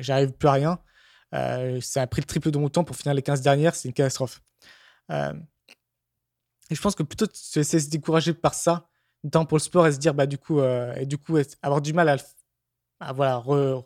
j'arrive 0.01 0.33
plus 0.33 0.49
à 0.49 0.53
rien. 0.53 0.79
Ça 1.81 2.03
a 2.03 2.07
pris 2.07 2.21
le 2.23 2.27
triple 2.27 2.51
de 2.51 2.59
mon 2.59 2.69
temps 2.69 2.85
pour 2.85 2.97
finir 2.97 3.15
les 3.15 3.23
15 3.23 3.41
dernières, 3.43 3.75
c'est 3.75 3.89
une 3.89 3.95
catastrophe. 3.95 4.41
Et 5.11 6.75
je 6.75 6.81
pense 6.81 6.95
que 6.95 7.03
plutôt 7.03 7.27
de 7.27 7.33
se 7.35 7.61
laisser 7.61 7.81
se 7.81 7.91
décourager 7.91 8.33
par 8.35 8.55
ça, 8.55 8.89
notamment 9.25 9.45
pour 9.47 9.59
le 9.59 9.62
sport, 9.62 9.87
et 9.87 9.93
se 9.93 9.99
dire, 9.99 10.15
bah, 10.15 10.27
du 10.27 10.39
coup, 10.39 10.61
et 10.62 11.07
du 11.07 11.19
coup 11.19 11.37
avoir 11.62 11.83
du 11.83 11.93
mal 11.93 12.09
à, 13.01 13.12
voilà, 13.12 13.37
re- 13.37 13.85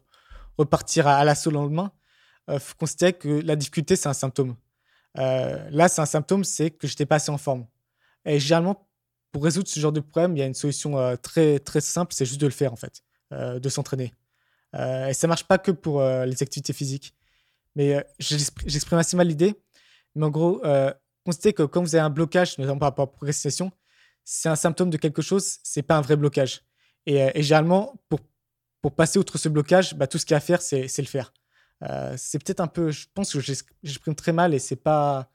repartir 0.57 1.07
à, 1.09 1.17
à 1.17 1.25
l'assaut 1.25 1.50
le 1.50 1.55
lendemain, 1.57 1.93
euh, 2.49 2.59
considérer 2.79 3.12
que 3.12 3.29
la 3.29 3.57
difficulté, 3.57 3.97
c'est 3.97 4.09
un 4.09 4.15
symptôme. 4.15 4.57
Euh, 5.19 5.69
là, 5.71 5.88
c'est 5.88 6.00
un 6.00 6.07
symptôme, 6.07 6.45
c'est 6.45 6.71
que 6.71 6.87
j'étais 6.87 7.07
pas 7.07 7.17
assez 7.17 7.31
en 7.31 7.38
forme. 7.38 7.67
Et 8.25 8.38
généralement, 8.38 8.88
pour 9.33 9.45
résoudre 9.45 9.69
ce 9.69 9.81
genre 9.81 9.93
de 9.93 10.00
problème, 10.00 10.37
il 10.37 10.41
y 10.41 10.43
a 10.43 10.47
une 10.47 10.55
solution 10.55 10.99
euh, 10.99 11.17
très, 11.17 11.59
très 11.59 11.81
simple, 11.81 12.15
c'est 12.15 12.26
juste 12.26 12.41
de 12.41 12.47
le 12.47 12.53
faire, 12.53 12.73
en 12.73 12.76
fait, 12.76 13.03
de 13.31 13.69
s'entraîner. 13.69 14.15
Et 14.75 15.15
ça 15.15 15.26
marche 15.26 15.45
pas 15.45 15.59
que 15.59 15.71
pour 15.71 16.03
les 16.03 16.43
activités 16.43 16.75
physiques. 16.75 17.15
Mais 17.76 18.05
j'expr- 18.21 18.62
j'exprime 18.67 18.99
assez 18.99 19.17
mal 19.17 19.26
l'idée. 19.26 19.55
Mais 20.15 20.26
en 20.26 20.31
gros, 20.31 20.62
constatez 21.25 21.55
que 21.55 21.62
quand 21.62 21.81
vous 21.81 21.95
avez 21.95 22.05
un 22.05 22.11
blocage, 22.11 22.59
notamment 22.59 22.79
par 22.79 22.88
rapport 22.88 23.05
à 23.05 23.07
la 23.07 23.12
procrastination, 23.12 23.73
c'est 24.25 24.49
un 24.49 24.57
symptôme 24.57 24.91
de 24.91 24.99
quelque 24.99 25.23
chose, 25.23 25.59
c'est 25.62 25.83
pas 25.83 25.97
un 25.97 26.03
vrai 26.03 26.17
blocage. 26.17 26.62
Et, 27.07 27.43
généralement, 27.43 27.95
pour, 28.09 28.21
pour 28.83 28.95
passer 28.95 29.19
outre 29.19 29.38
ce 29.38 29.49
blocage, 29.49 29.95
bah, 29.95 30.07
tout 30.07 30.19
ce 30.19 30.26
qu'il 30.26 30.33
y 30.33 30.35
a 30.35 30.38
à 30.38 30.41
faire, 30.41 30.61
c'est 30.61 30.99
le 30.99 31.05
faire. 31.05 31.33
Euh, 31.83 32.14
c'est 32.16 32.38
peut-être 32.42 32.61
un 32.61 32.66
peu, 32.66 32.90
je 32.90 33.06
pense 33.12 33.33
que 33.33 33.40
j'ex- 33.40 33.64
j'exprime 33.83 34.14
très 34.14 34.33
mal 34.33 34.54
et 34.54 34.59
c'est 34.59 34.76
pas, 34.76 35.28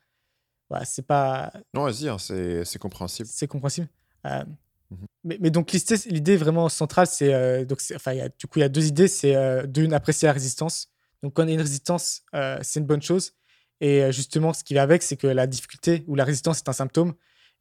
voilà, 0.69 0.85
c'est 0.85 1.05
pas, 1.05 1.51
Non, 1.73 1.83
vas-y, 1.83 2.07
hein, 2.09 2.17
c'est 2.17 2.79
compréhensible. 2.79 3.29
c'est 3.31 3.47
compréhensible. 3.47 3.87
Euh, 4.25 4.43
Mhm. 4.89 5.05
mais, 5.23 5.37
mais 5.39 5.51
donc 5.51 5.71
l'idée, 5.71 6.35
vraiment 6.35 6.67
centrale, 6.67 7.07
c'est 7.07 7.33
euh, 7.33 7.63
donc 7.63 7.79
enfin 7.95 8.11
il 8.11 8.17
y 8.17 8.21
a, 8.21 8.27
du 8.27 8.45
coup 8.47 8.59
il 8.59 8.61
y 8.61 8.65
a 8.65 8.69
deux 8.69 8.85
idées, 8.87 9.07
c'est 9.07 9.65
d'une 9.67 9.93
apprécier 9.93 10.25
la 10.27 10.33
résistance. 10.33 10.89
Donc 11.23 11.33
quand 11.33 11.45
on 11.45 11.47
a 11.47 11.51
une 11.51 11.61
résistance, 11.61 12.23
c'est 12.61 12.79
une 12.81 12.85
bonne 12.85 13.01
chose. 13.01 13.31
Et 13.79 14.11
justement, 14.11 14.51
ce 14.53 14.63
qui 14.65 14.73
va 14.73 14.81
avec, 14.83 15.01
c'est 15.01 15.15
que 15.17 15.27
la 15.27 15.47
difficulté 15.47 16.03
ou 16.07 16.15
la 16.15 16.25
résistance 16.25 16.57
est 16.59 16.67
un 16.69 16.73
symptôme. 16.73 17.13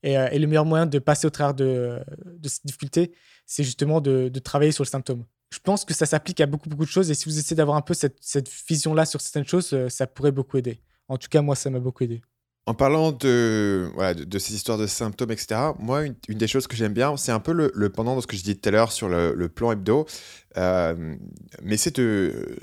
Et, 0.03 0.15
et 0.15 0.39
le 0.41 0.47
meilleur 0.49 0.65
moyen 0.65 0.87
de 0.87 0.99
passer 0.99 1.27
au 1.27 1.31
travers 1.31 1.55
de, 1.55 2.01
de 2.27 2.49
cette 2.49 2.67
difficulté, 2.67 3.13
c'est 3.47 3.63
justement 3.65 4.01
de, 4.01 4.29
de 4.29 4.39
travailler 4.41 4.73
sur 4.73 4.83
le 4.83 4.89
symptôme. 4.89 5.25
Je 5.53 5.59
pense 5.59 5.85
que 5.85 5.95
ça 5.95 6.07
s'applique 6.07 6.41
à 6.41 6.47
beaucoup, 6.47 6.69
beaucoup 6.69 6.85
de 6.85 6.91
choses. 6.91 7.11
Et 7.11 7.15
si 7.15 7.25
vous 7.25 7.39
essayez 7.39 7.57
d'avoir 7.57 7.77
un 7.77 7.83
peu 7.83 7.95
cette, 7.95 8.19
cette 8.21 8.51
vision-là 8.69 9.05
sur 9.05 9.21
certaines 9.21 9.47
choses, 9.47 9.73
euh, 9.73 9.89
ça 9.89 10.07
pourrait 10.07 10.33
beaucoup 10.33 10.57
aider. 10.59 10.81
En 11.09 11.19
tout 11.19 11.29
cas, 11.29 11.43
moi, 11.43 11.57
ça 11.57 11.71
m'a 11.71 11.81
beaucoup 11.81 12.05
aidé. 12.05 12.23
En 12.71 12.75
parlant 12.75 13.11
de, 13.11 13.91
ces 14.39 14.55
histoires 14.55 14.79
de 14.79 14.87
symptômes, 14.87 15.33
etc., 15.33 15.61
moi, 15.81 16.05
une, 16.05 16.15
des 16.29 16.47
choses 16.47 16.69
que 16.69 16.77
j'aime 16.77 16.93
bien, 16.93 17.17
c'est 17.17 17.33
un 17.33 17.41
peu 17.41 17.53
le, 17.53 17.89
pendant 17.91 18.15
de 18.15 18.21
ce 18.21 18.29
que 18.29 18.37
je 18.37 18.43
disais 18.43 18.55
tout 18.55 18.69
à 18.69 18.71
l'heure 18.71 18.93
sur 18.93 19.09
le, 19.09 19.49
plan 19.49 19.73
hebdo, 19.73 20.07
euh, 20.57 21.17
mais 21.65 21.77
c'est 21.77 21.97
de, 21.97 22.57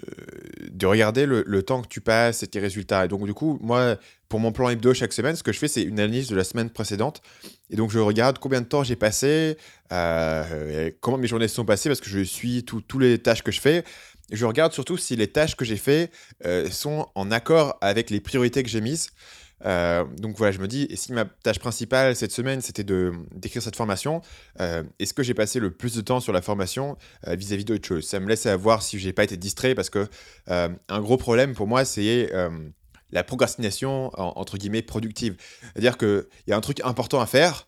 de 0.71 0.85
regarder 0.85 1.25
le, 1.25 1.61
temps 1.61 1.81
que 1.81 1.89
tu 1.89 1.99
passes 1.99 2.41
et 2.41 2.47
tes 2.47 2.61
résultats. 2.61 3.03
Et 3.03 3.09
donc, 3.09 3.25
du 3.25 3.33
coup, 3.33 3.59
moi, 3.61 3.97
pour 4.29 4.39
mon 4.39 4.53
plan 4.53 4.69
hebdo 4.69 4.93
chaque 4.93 5.11
semaine, 5.11 5.35
ce 5.35 5.43
que 5.43 5.51
je 5.51 5.59
fais, 5.59 5.67
c'est 5.67 5.83
une 5.83 5.99
analyse 5.99 6.29
de 6.29 6.37
la 6.37 6.45
semaine 6.45 6.69
précédente. 6.69 7.21
Et 7.69 7.75
donc, 7.75 7.91
je 7.91 7.99
regarde 7.99 8.39
combien 8.39 8.61
de 8.61 8.67
temps 8.67 8.85
j'ai 8.85 8.95
passé, 8.95 9.57
euh, 9.91 10.89
comment 11.01 11.17
mes 11.17 11.27
journées 11.27 11.49
se 11.49 11.55
sont 11.55 11.65
passées, 11.65 11.89
parce 11.89 11.99
que 11.99 12.09
je 12.09 12.21
suis 12.21 12.63
tous 12.63 12.79
tous 12.79 12.99
les 12.99 13.17
tâches 13.17 13.43
que 13.43 13.51
je 13.51 13.59
fais. 13.59 13.83
Je 14.31 14.45
regarde 14.45 14.71
surtout 14.71 14.95
si 14.95 15.17
les 15.17 15.27
tâches 15.27 15.57
que 15.57 15.65
j'ai 15.65 15.75
fait 15.75 16.11
euh, 16.45 16.69
sont 16.69 17.07
en 17.13 17.29
accord 17.29 17.77
avec 17.81 18.09
les 18.09 18.21
priorités 18.21 18.63
que 18.63 18.69
j'ai 18.69 18.81
mises. 18.81 19.09
Euh, 19.65 20.05
donc 20.17 20.37
voilà, 20.37 20.51
je 20.51 20.59
me 20.59 20.67
dis, 20.67 20.85
et 20.89 20.95
si 20.95 21.13
ma 21.13 21.25
tâche 21.25 21.59
principale 21.59 22.15
cette 22.15 22.31
semaine, 22.31 22.61
c'était 22.61 22.83
d'écrire 22.83 23.61
cette 23.61 23.75
formation, 23.75 24.21
euh, 24.59 24.83
est-ce 24.99 25.13
que 25.13 25.23
j'ai 25.23 25.33
passé 25.33 25.59
le 25.59 25.71
plus 25.71 25.95
de 25.95 26.01
temps 26.01 26.19
sur 26.19 26.31
la 26.33 26.41
formation 26.41 26.97
euh, 27.27 27.35
vis-à-vis 27.35 27.65
d'autres 27.65 27.87
choses? 27.87 28.05
Ça 28.07 28.19
me 28.19 28.27
laisse 28.27 28.41
savoir 28.41 28.81
si 28.83 28.99
j'ai 28.99 29.13
pas 29.13 29.23
été 29.23 29.37
distrait, 29.37 29.73
parce 29.75 29.89
que 29.89 30.07
un 30.47 31.01
gros 31.01 31.17
problème 31.17 31.53
pour 31.53 31.67
moi, 31.67 31.85
c'est 31.85 32.31
la 33.11 33.23
procrastination 33.23 34.11
en- 34.19 34.33
entre 34.35 34.57
guillemets 34.57 34.81
productive. 34.81 35.35
C'est-à-dire 35.73 35.97
qu'il 35.97 36.25
y 36.47 36.51
a 36.53 36.57
un 36.57 36.61
truc 36.61 36.81
important 36.83 37.19
à 37.21 37.25
faire, 37.25 37.67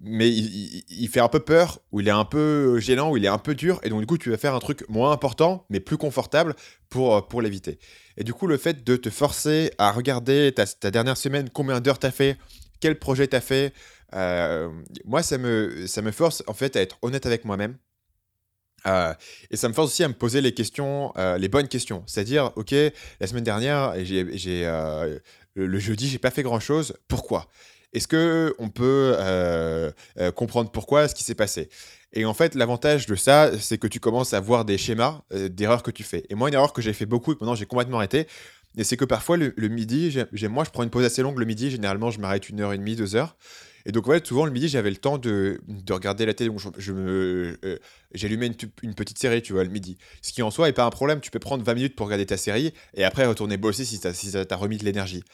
mais 0.00 0.28
il, 0.30 0.84
il- 0.88 1.08
fait 1.08 1.20
un 1.20 1.28
peu 1.28 1.40
peur, 1.40 1.80
ou 1.90 2.00
il 2.00 2.06
est 2.08 2.12
un 2.12 2.24
peu 2.24 2.78
gênant, 2.78 3.10
ou 3.10 3.16
il 3.16 3.24
est 3.24 3.28
un 3.28 3.38
peu 3.38 3.54
dur, 3.54 3.80
et 3.82 3.88
donc 3.88 4.00
du 4.00 4.06
coup 4.06 4.18
tu 4.18 4.30
vas 4.30 4.36
faire 4.36 4.54
un 4.54 4.60
truc 4.60 4.88
moins 4.88 5.10
important, 5.10 5.66
mais 5.70 5.80
plus 5.80 5.96
confortable 5.96 6.54
pour, 6.88 7.26
pour 7.28 7.42
l'éviter. 7.42 7.78
Et 8.18 8.24
du 8.24 8.34
coup 8.34 8.48
le 8.48 8.58
fait 8.58 8.84
de 8.84 8.96
te 8.96 9.10
forcer 9.10 9.70
à 9.78 9.92
regarder 9.92 10.52
ta, 10.52 10.90
dernière 10.90 11.16
semaine, 11.16 11.48
combien 11.50 11.80
d'heures 11.80 12.00
t'as 12.00 12.10
fait, 12.10 12.36
quel 12.80 12.98
projet 12.98 13.28
t'as 13.28 13.40
fait, 13.40 13.72
euh, 14.14 14.68
moi 15.04 15.22
ça 15.22 15.38
me, 15.38 15.86
ça 15.86 16.02
me 16.02 16.10
force 16.10 16.42
en 16.48 16.52
fait 16.52 16.74
à 16.74 16.82
être 16.82 16.98
honnête 17.02 17.26
avec 17.26 17.44
moi-même. 17.44 17.76
Euh, 18.86 19.14
et 19.50 19.56
ça 19.56 19.68
me 19.68 19.72
force 19.72 19.92
aussi 19.92 20.02
à 20.02 20.08
me 20.08 20.14
poser 20.14 20.40
les 20.40 20.52
questions, 20.52 21.12
euh, 21.16 21.38
les 21.38 21.48
bonnes 21.48 21.68
questions. 21.68 22.02
C'est-à-dire, 22.06 22.52
ok, 22.56 22.74
la 23.20 23.26
semaine 23.26 23.44
dernière, 23.44 23.94
le, 23.96 25.20
le 25.54 25.78
jeudi, 25.78 26.08
j'ai 26.08 26.18
pas 26.18 26.30
fait 26.30 26.42
grand-chose. 26.42 26.94
Pourquoi? 27.06 27.48
Est-ce 27.92 28.08
que 28.08 28.54
on 28.58 28.68
peut 28.68 29.16
comprendre 30.34 30.70
pourquoi 30.70 31.06
ce 31.06 31.14
qui 31.14 31.22
s'est 31.22 31.34
passé? 31.34 31.68
Et 32.12 32.24
en 32.24 32.34
fait, 32.34 32.54
l'avantage 32.54 33.06
de 33.06 33.14
ça, 33.14 33.50
c'est 33.58 33.78
que 33.78 33.86
tu 33.86 34.00
commences 34.00 34.32
à 34.32 34.40
voir 34.40 34.64
des 34.64 34.78
schémas 34.78 35.22
euh, 35.32 35.48
d'erreurs 35.48 35.82
que 35.82 35.90
tu 35.90 36.02
fais. 36.02 36.24
Et 36.30 36.34
moi, 36.34 36.48
une 36.48 36.54
erreur 36.54 36.72
que 36.72 36.80
j'ai 36.80 36.92
fait 36.92 37.06
beaucoup 37.06 37.32
et 37.32 37.34
que 37.34 37.40
maintenant 37.40 37.54
j'ai 37.54 37.66
complètement 37.66 37.98
arrêté, 37.98 38.26
c'est 38.82 38.96
que 38.96 39.04
parfois 39.04 39.36
le, 39.36 39.52
midi, 39.68 40.16
moi, 40.48 40.64
je 40.64 40.70
prends 40.70 40.82
une 40.82 40.90
pause 40.90 41.04
assez 41.04 41.22
longue 41.22 41.38
le 41.38 41.44
midi. 41.44 41.70
Généralement, 41.70 42.10
je 42.10 42.20
m'arrête 42.20 42.48
une 42.48 42.60
heure 42.60 42.72
et 42.72 42.78
demie, 42.78 42.96
deux 42.96 43.16
heures. 43.16 43.36
Et 43.86 43.92
donc, 43.92 44.06
souvent 44.24 44.44
le 44.44 44.50
midi, 44.50 44.68
j'avais 44.68 44.90
le 44.90 44.96
temps 44.96 45.18
de, 45.18 45.60
de 45.66 45.92
regarder 45.92 46.26
la 46.26 46.34
télé. 46.34 46.50
Donc, 46.50 46.60
je, 46.78 46.92
euh, 46.92 47.78
une, 48.12 48.94
petite 48.94 49.18
série, 49.18 49.42
tu 49.42 49.52
vois, 49.52 49.64
le 49.64 49.70
midi. 49.70 49.96
Ce 50.22 50.32
qui 50.32 50.42
en 50.42 50.50
soi 50.50 50.66
n'est 50.66 50.72
pas 50.72 50.84
un 50.84 50.90
problème. 50.90 51.20
Tu 51.20 51.30
peux 51.30 51.38
prendre 51.38 51.64
20 51.64 51.74
minutes 51.74 51.96
pour 51.96 52.06
regarder 52.06 52.26
ta 52.26 52.36
série 52.36 52.72
et 52.94 53.04
après 53.04 53.26
retourner 53.26 53.56
bosser 53.56 53.84
si 53.84 53.98
si 54.12 54.32
t'as 54.32 54.56
remis 54.56 54.76
de 54.76 54.84
l'énergie. 54.84 55.24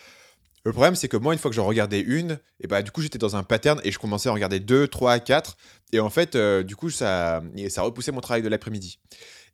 Le 0.65 0.73
problème, 0.73 0.95
c'est 0.95 1.09
que 1.09 1.19
moi, 1.19 1.35
une 1.35 1.39
fois 1.39 1.51
que 1.51 1.55
j'en 1.55 1.67
regardais 1.67 2.01
une, 2.01 2.39
et 2.61 2.67
bah, 2.67 2.83
du 2.83 2.91
coup, 2.91 3.03
j'étais 3.03 3.19
dans 3.19 3.37
un 3.37 3.43
pattern 3.43 3.81
et 3.85 3.93
je 3.93 3.99
commençais 3.99 4.31
à 4.31 4.33
regarder 4.33 4.61
deux, 4.61 4.89
trois, 4.89 5.19
quatre. 5.19 5.59
Et 5.93 6.01
en 6.01 6.09
fait, 6.09 6.37
euh, 6.37 6.63
du 6.63 6.75
coup, 6.75 6.89
ça, 6.89 7.43
ça 7.69 7.83
repoussait 7.83 8.13
mon 8.13 8.21
travail 8.23 8.41
de 8.43 8.49
l'après-midi. 8.49 8.99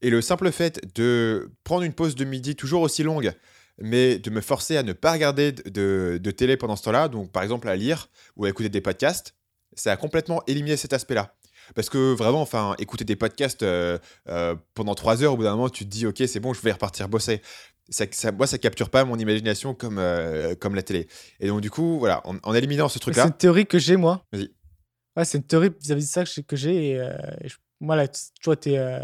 Et 0.03 0.11
le 0.11 0.23
simple 0.23 0.51
fait 0.53 0.81
de 0.95 1.51
prendre 1.65 1.83
une 1.83 1.95
pause 1.95 2.15
de 2.15 2.25
midi 2.25 2.55
toujours 2.55 2.83
aussi 2.83 3.03
longue, 3.03 3.33
mais 3.79 4.19
de 4.21 4.31
me 4.31 4.41
forcer 4.41 4.77
à 4.77 4.85
ne 4.85 4.93
pas 4.93 5.11
regarder 5.13 5.51
de, 5.53 5.69
de- 5.69 6.19
de 6.19 6.31
télé 6.31 6.57
pendant 6.57 6.77
ce 6.77 6.85
temps-là, 6.85 7.09
donc 7.09 7.33
par 7.33 7.43
exemple 7.43 7.69
à 7.69 7.75
lire 7.75 8.09
ou 8.37 8.45
à 8.45 8.49
écouter 8.49 8.69
des 8.69 8.81
podcasts, 8.81 9.35
ça 9.75 9.93
a 9.93 9.97
complètement 9.97 10.43
éliminé 10.47 10.77
cet 10.77 10.93
aspect-là. 10.93 11.35
Parce 11.75 11.89
que 11.89 12.15
vraiment, 12.15 12.41
enfin, 12.43 12.75
écouter 12.79 13.05
des 13.05 13.15
podcasts 13.17 13.63
euh, 13.63 13.99
euh, 14.29 14.57
pendant 14.75 14.95
trois 14.95 15.23
heures, 15.23 15.35
au 15.35 15.37
bout 15.37 15.45
d'un 15.45 15.53
moment, 15.55 15.69
tu 15.69 15.85
te 15.85 15.91
dis, 15.91 16.07
ok, 16.07 16.23
c'est 16.27 16.41
bon, 16.41 16.53
je 16.53 16.61
vais 16.63 16.73
repartir 16.73 17.09
bosser. 17.09 17.43
Ça, 17.91 18.05
ça- 18.13 18.33
moi, 18.33 18.47
ça 18.47 18.57
capture 18.59 18.89
pas 18.89 19.05
mon 19.05 19.19
imagination 19.19 19.75
comme, 19.75 19.99
euh, 19.99 20.55
comme 20.55 20.75
la 20.75 20.83
télé. 20.83 21.09
Et 21.41 21.49
donc, 21.49 21.61
du 21.61 21.71
coup, 21.71 21.99
voilà, 21.99 22.25
en, 22.27 22.37
en 22.43 22.55
éliminant 22.55 22.89
ce 22.89 22.95
C'est 22.95 23.01
truc-là, 23.01 23.27
une 23.27 23.33
théorie 23.33 23.67
que 23.67 23.79
j'ai, 23.79 23.97
moi. 23.97 24.25
Vas-y. 24.33 24.51
Ouais, 25.17 25.25
c'est 25.25 25.39
une 25.39 25.45
théorie 25.45 25.71
vis-à-vis 25.81 26.05
de 26.07 26.11
ça 26.11 26.25
que 26.25 26.31
j'ai- 26.33 26.43
que 26.45 26.57
j'ai. 26.57 26.89
Et, 26.91 27.01
euh, 27.01 27.11
et 27.41 27.49
je- 27.49 27.57
moi, 27.81 27.97
là, 27.97 28.07
c'est 28.13 28.33
toujours 28.41 28.55
été 28.55 28.79
euh, 28.79 29.01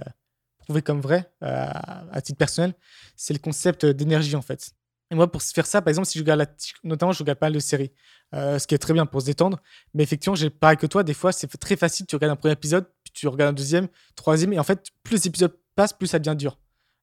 prouvé 0.59 0.83
comme 0.83 1.01
vrai, 1.01 1.29
euh, 1.43 1.67
à 2.13 2.21
titre 2.23 2.39
personnel. 2.39 2.75
C'est 3.17 3.33
le 3.35 3.41
concept 3.41 3.85
d'énergie, 3.87 4.37
en 4.37 4.43
fait. 4.43 4.71
Et 5.11 5.15
moi, 5.15 5.31
pour 5.31 5.41
faire 5.43 5.67
ça, 5.67 5.83
par 5.83 5.89
exemple, 5.91 6.07
si 6.09 6.19
je 6.19 6.23
regarde, 6.25 6.41
la, 6.41 6.47
notamment, 6.83 7.13
je 7.13 7.21
regarde 7.21 7.39
pas 7.39 7.47
mal 7.47 7.53
de 7.55 7.59
séries, 7.61 7.93
ce 8.33 8.67
qui 8.67 8.75
est 8.75 8.79
très 8.79 8.93
bien 8.93 9.07
pour 9.07 9.21
se 9.21 9.27
détendre. 9.27 9.61
Mais 9.95 10.03
effectivement, 10.03 10.35
j'ai 10.35 10.51
pareil 10.51 10.77
que 10.77 10.87
toi, 10.87 11.05
des 11.05 11.15
fois, 11.15 11.31
c'est 11.33 11.47
très 11.59 11.77
facile. 11.77 12.07
Tu 12.07 12.17
regardes 12.17 12.33
un 12.33 12.37
premier 12.37 12.53
épisode, 12.55 12.87
puis 13.05 13.13
tu 13.15 13.29
regardes 13.29 13.51
un 13.51 13.53
deuxième, 13.53 13.87
troisième, 14.17 14.53
et 14.53 14.59
en 14.59 14.65
fait, 14.65 14.89
plus 15.05 15.15
les 15.17 15.27
épisodes 15.29 15.57
passent, 15.77 15.93
plus 15.93 16.09
ça 16.09 16.19
devient 16.19 16.37
dur. 16.37 16.59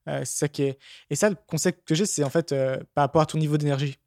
Euh, 0.09 0.19
c'est 0.25 0.37
ça 0.37 0.47
qui 0.47 0.63
est... 0.63 0.79
Et 1.09 1.15
ça, 1.15 1.29
le 1.29 1.35
concept 1.47 1.87
que 1.87 1.95
j'ai, 1.95 2.05
c'est 2.05 2.23
en 2.23 2.29
fait 2.29 2.51
euh, 2.51 2.77
par 2.93 3.03
rapport 3.03 3.21
à 3.21 3.25
ton 3.25 3.37
niveau 3.37 3.57
d'énergie. 3.57 3.97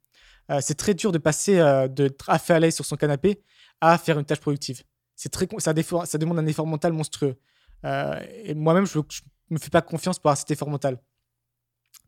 Euh, 0.51 0.59
c'est 0.61 0.75
très 0.75 0.93
dur 0.93 1.11
de 1.11 1.17
passer 1.17 1.57
de 1.57 2.15
à 2.27 2.71
sur 2.71 2.85
son 2.85 2.95
canapé 2.95 3.41
à 3.81 3.97
faire 3.97 4.17
une 4.17 4.25
tâche 4.25 4.39
productive. 4.39 4.83
C'est 5.15 5.29
très, 5.29 5.47
ça, 5.57 5.73
demande 5.73 6.39
un 6.39 6.45
effort 6.45 6.67
mental 6.67 6.93
monstrueux. 6.93 7.35
Et 7.83 8.53
moi-même, 8.53 8.85
je 8.85 8.97
ne 8.99 9.03
me 9.49 9.59
fais 9.59 9.69
pas 9.69 9.81
confiance 9.81 10.19
pour 10.19 10.29
avoir 10.29 10.37
cet 10.37 10.51
effort 10.51 10.69
mental. 10.69 10.99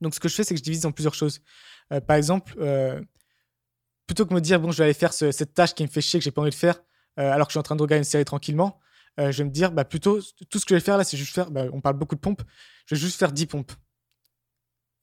Donc, 0.02 0.16
ce 0.16 0.20
que 0.20 0.30
je 0.30 0.36
fais, 0.36 0.44
c'est 0.44 0.54
que 0.54 0.60
je 0.60 0.64
divise 0.64 0.86
en 0.86 0.92
plusieurs 0.92 1.16
choses. 1.16 1.42
Par 2.08 2.16
exemple, 2.16 2.54
plutôt 4.06 4.26
que 4.26 4.34
me 4.34 4.42
dire, 4.42 4.60
bon, 4.60 4.72
je 4.72 4.78
vais 4.78 4.86
aller 4.86 4.94
faire 4.94 5.14
ce- 5.14 5.32
cette 5.32 5.54
tâche 5.54 5.74
qui 5.74 5.84
me 5.84 5.90
fait 5.90 6.02
chier, 6.02 6.20
que 6.20 6.24
j'ai 6.24 6.32
pas 6.32 6.42
envie 6.42 6.50
de 6.52 6.56
faire, 6.56 6.82
alors 7.18 7.48
que 7.48 7.52
je 7.52 7.54
suis 7.54 7.60
en 7.60 7.64
train 7.64 7.76
de 7.76 7.82
regarder 7.82 8.00
une 8.00 8.04
série 8.04 8.26
tranquillement, 8.26 8.80
euh, 9.20 9.32
je 9.32 9.40
vais 9.40 9.44
me 9.46 9.54
dire, 9.54 9.72
bah, 9.72 9.86
plutôt, 9.86 10.20
tout 10.50 10.60
ce 10.60 10.66
que 10.66 10.70
je 10.70 10.76
vais 10.76 10.84
faire 10.86 10.98
là, 10.98 11.04
c'est 11.04 11.18
juste 11.18 11.34
faire, 11.34 11.52
bah, 11.52 11.66
on 11.74 11.82
parle 11.82 11.98
beaucoup 11.98 12.16
de 12.16 12.20
pompes, 12.20 12.42
je 12.86 12.96
vais 12.96 13.02
juste 13.02 13.20
faire 13.20 13.32
10 13.32 13.46
pompes. 13.48 13.72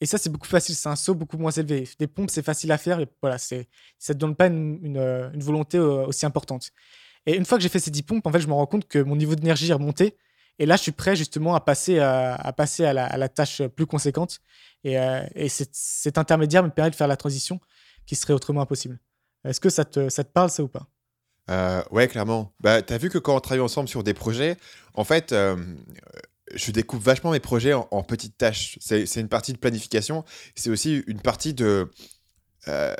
Et 0.00 0.06
ça, 0.06 0.18
c'est 0.18 0.30
beaucoup 0.30 0.46
facile, 0.46 0.74
c'est 0.74 0.88
un 0.88 0.96
saut 0.96 1.14
beaucoup 1.14 1.38
moins 1.38 1.50
élevé. 1.50 1.88
Des 1.98 2.06
pompes, 2.06 2.30
c'est 2.30 2.42
facile 2.42 2.70
à 2.72 2.78
faire, 2.78 3.00
et 3.00 3.08
voilà, 3.22 3.38
ça 3.38 3.56
ne 3.56 3.64
te 4.06 4.12
donne 4.12 4.36
pas 4.36 4.46
une, 4.46 4.96
euh, 4.96 5.30
volonté 5.36 5.78
euh, 5.78 6.06
aussi 6.06 6.26
importante. 6.26 6.70
Et 7.24 7.34
une 7.36 7.44
fois 7.44 7.58
que 7.58 7.62
j'ai 7.62 7.68
fait 7.68 7.80
ces 7.80 7.90
10 7.90 8.02
pompes, 8.02 8.26
en 8.26 8.32
fait, 8.32 8.40
je 8.40 8.46
me 8.46 8.52
rends 8.52 8.66
compte 8.66 8.86
que 8.86 8.98
mon 8.98 9.16
niveau 9.16 9.34
d'énergie 9.34 9.70
est 9.70 9.74
remonté. 9.74 10.16
Et 10.58 10.66
là, 10.66 10.76
je 10.76 10.82
suis 10.82 10.92
prêt 10.92 11.16
justement 11.16 11.54
à 11.54 11.60
passer 11.60 11.98
à, 11.98 12.52
passer 12.56 12.84
à 12.84 12.92
la, 12.94 13.28
tâche 13.28 13.62
plus 13.62 13.86
conséquente. 13.86 14.40
Et, 14.84 14.94
et 15.34 15.48
cet 15.48 16.16
intermédiaire 16.18 16.62
me 16.62 16.70
permet 16.70 16.90
de 16.90 16.94
faire 16.96 17.08
la 17.08 17.16
transition 17.16 17.60
qui 18.06 18.14
serait 18.16 18.32
autrement 18.32 18.62
impossible. 18.62 18.98
Est-ce 19.44 19.60
que 19.60 19.68
ça 19.68 19.84
te, 19.84 20.08
ça 20.08 20.24
te 20.24 20.32
parle, 20.32 20.50
ça 20.50 20.62
ou 20.62 20.68
pas? 20.68 20.88
Euh, 21.50 21.82
ouais, 21.90 22.08
clairement. 22.08 22.52
Bah, 22.60 22.82
t'as 22.82 22.98
vu 22.98 23.10
que 23.10 23.18
quand 23.18 23.36
on 23.36 23.40
travaille 23.40 23.62
ensemble 23.62 23.88
sur 23.88 24.02
des 24.02 24.14
projets, 24.14 24.56
en 24.94 25.04
fait, 25.04 25.32
euh, 25.32 25.56
je 26.54 26.70
découpe 26.70 27.02
vachement 27.02 27.32
mes 27.32 27.40
projets 27.40 27.72
en, 27.72 28.02
petites 28.02 28.36
tâches. 28.36 28.78
C'est 28.80 29.16
une 29.16 29.28
partie 29.28 29.52
de 29.52 29.58
planification. 29.58 30.24
C'est 30.54 30.70
aussi 30.70 31.02
une 31.06 31.20
partie 31.20 31.54
de. 31.54 31.90
Euh, 32.68 32.94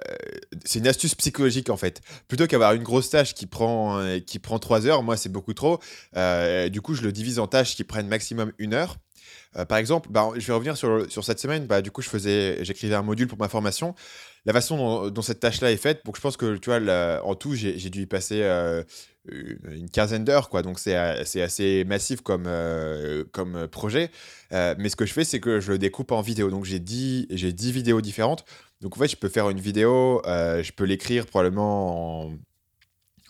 c'est 0.65 0.79
une 0.79 0.87
astuce 0.87 1.15
psychologique 1.15 1.71
en 1.71 1.77
fait. 1.77 2.01
Plutôt 2.29 2.47
qu'avoir 2.47 2.73
une 2.75 2.83
grosse 2.83 3.11
tâche 3.11 3.35
qui 3.35 3.47
prend, 3.47 3.99
euh, 3.99 4.19
qui 4.19 4.39
prend 4.39 4.59
3 4.59 4.87
heures, 4.87 5.03
moi 5.03 5.17
c'est 5.17 5.29
beaucoup 5.29 5.55
trop. 5.55 5.81
Euh, 6.17 6.69
du 6.69 6.81
coup, 6.81 6.95
je 6.95 7.03
le 7.03 7.13
divise 7.13 7.39
en 7.39 7.47
tâches 7.47 7.77
qui 7.77 7.85
prennent 7.85 8.09
maximum 8.09 8.53
une 8.59 8.75
heure. 8.75 8.97
Par 9.69 9.79
exemple, 9.79 10.11
bah, 10.11 10.29
je 10.37 10.47
vais 10.47 10.53
revenir 10.53 10.77
sur, 10.77 11.11
sur 11.11 11.25
cette 11.25 11.41
semaine. 11.41 11.67
Bah, 11.67 11.81
du 11.81 11.91
coup, 11.91 12.03
je 12.03 12.11
faisais, 12.11 12.63
j'écrivais 12.63 12.95
un 12.95 13.03
module 13.03 13.27
pour 13.27 13.39
ma 13.39 13.49
formation. 13.49 13.95
La 14.45 14.53
façon 14.53 15.09
dont, 15.09 15.23
cette 15.23 15.41
tâche-là 15.41 15.73
est 15.73 15.79
faite, 15.79 16.05
donc 16.05 16.17
je 16.17 16.21
pense 16.21 16.37
que 16.37 16.57
tu 16.59 16.69
vois, 16.69 17.25
en 17.25 17.35
tout, 17.35 17.55
j'ai 17.55 17.89
dû 17.89 18.03
y 18.03 18.07
passer 18.07 18.43
une, 18.43 19.89
quinzaine 19.91 20.25
d'heures. 20.25 20.51
Donc 20.63 20.79
c'est 20.79 20.95
assez 20.95 21.85
massif 21.85 22.21
comme, 22.21 22.49
comme 23.33 23.67
projet. 23.69 24.11
Mais 24.53 24.91
ce 24.91 24.97
que 24.97 25.07
je 25.07 25.15
fais, 25.15 25.25
c'est 25.25 25.41
que 25.41 25.59
je 25.59 25.73
le 25.73 25.79
découpe 25.79 26.13
en 26.13 26.21
vidéos. 26.21 26.51
Donc 26.51 26.67
j'ai 26.67 26.79
10, 26.79 27.29
j'ai 27.31 27.53
10 27.55 27.73
vidéos 27.73 28.03
différentes. 28.03 28.45
Donc 28.80 28.97
en 28.97 29.00
fait, 29.00 29.09
je 29.09 29.16
peux 29.16 29.28
faire 29.28 29.50
une 29.50 29.61
vidéo, 29.61 30.23
euh, 30.26 30.62
je 30.62 30.73
peux 30.73 30.85
l'écrire 30.85 31.26
probablement 31.26 32.30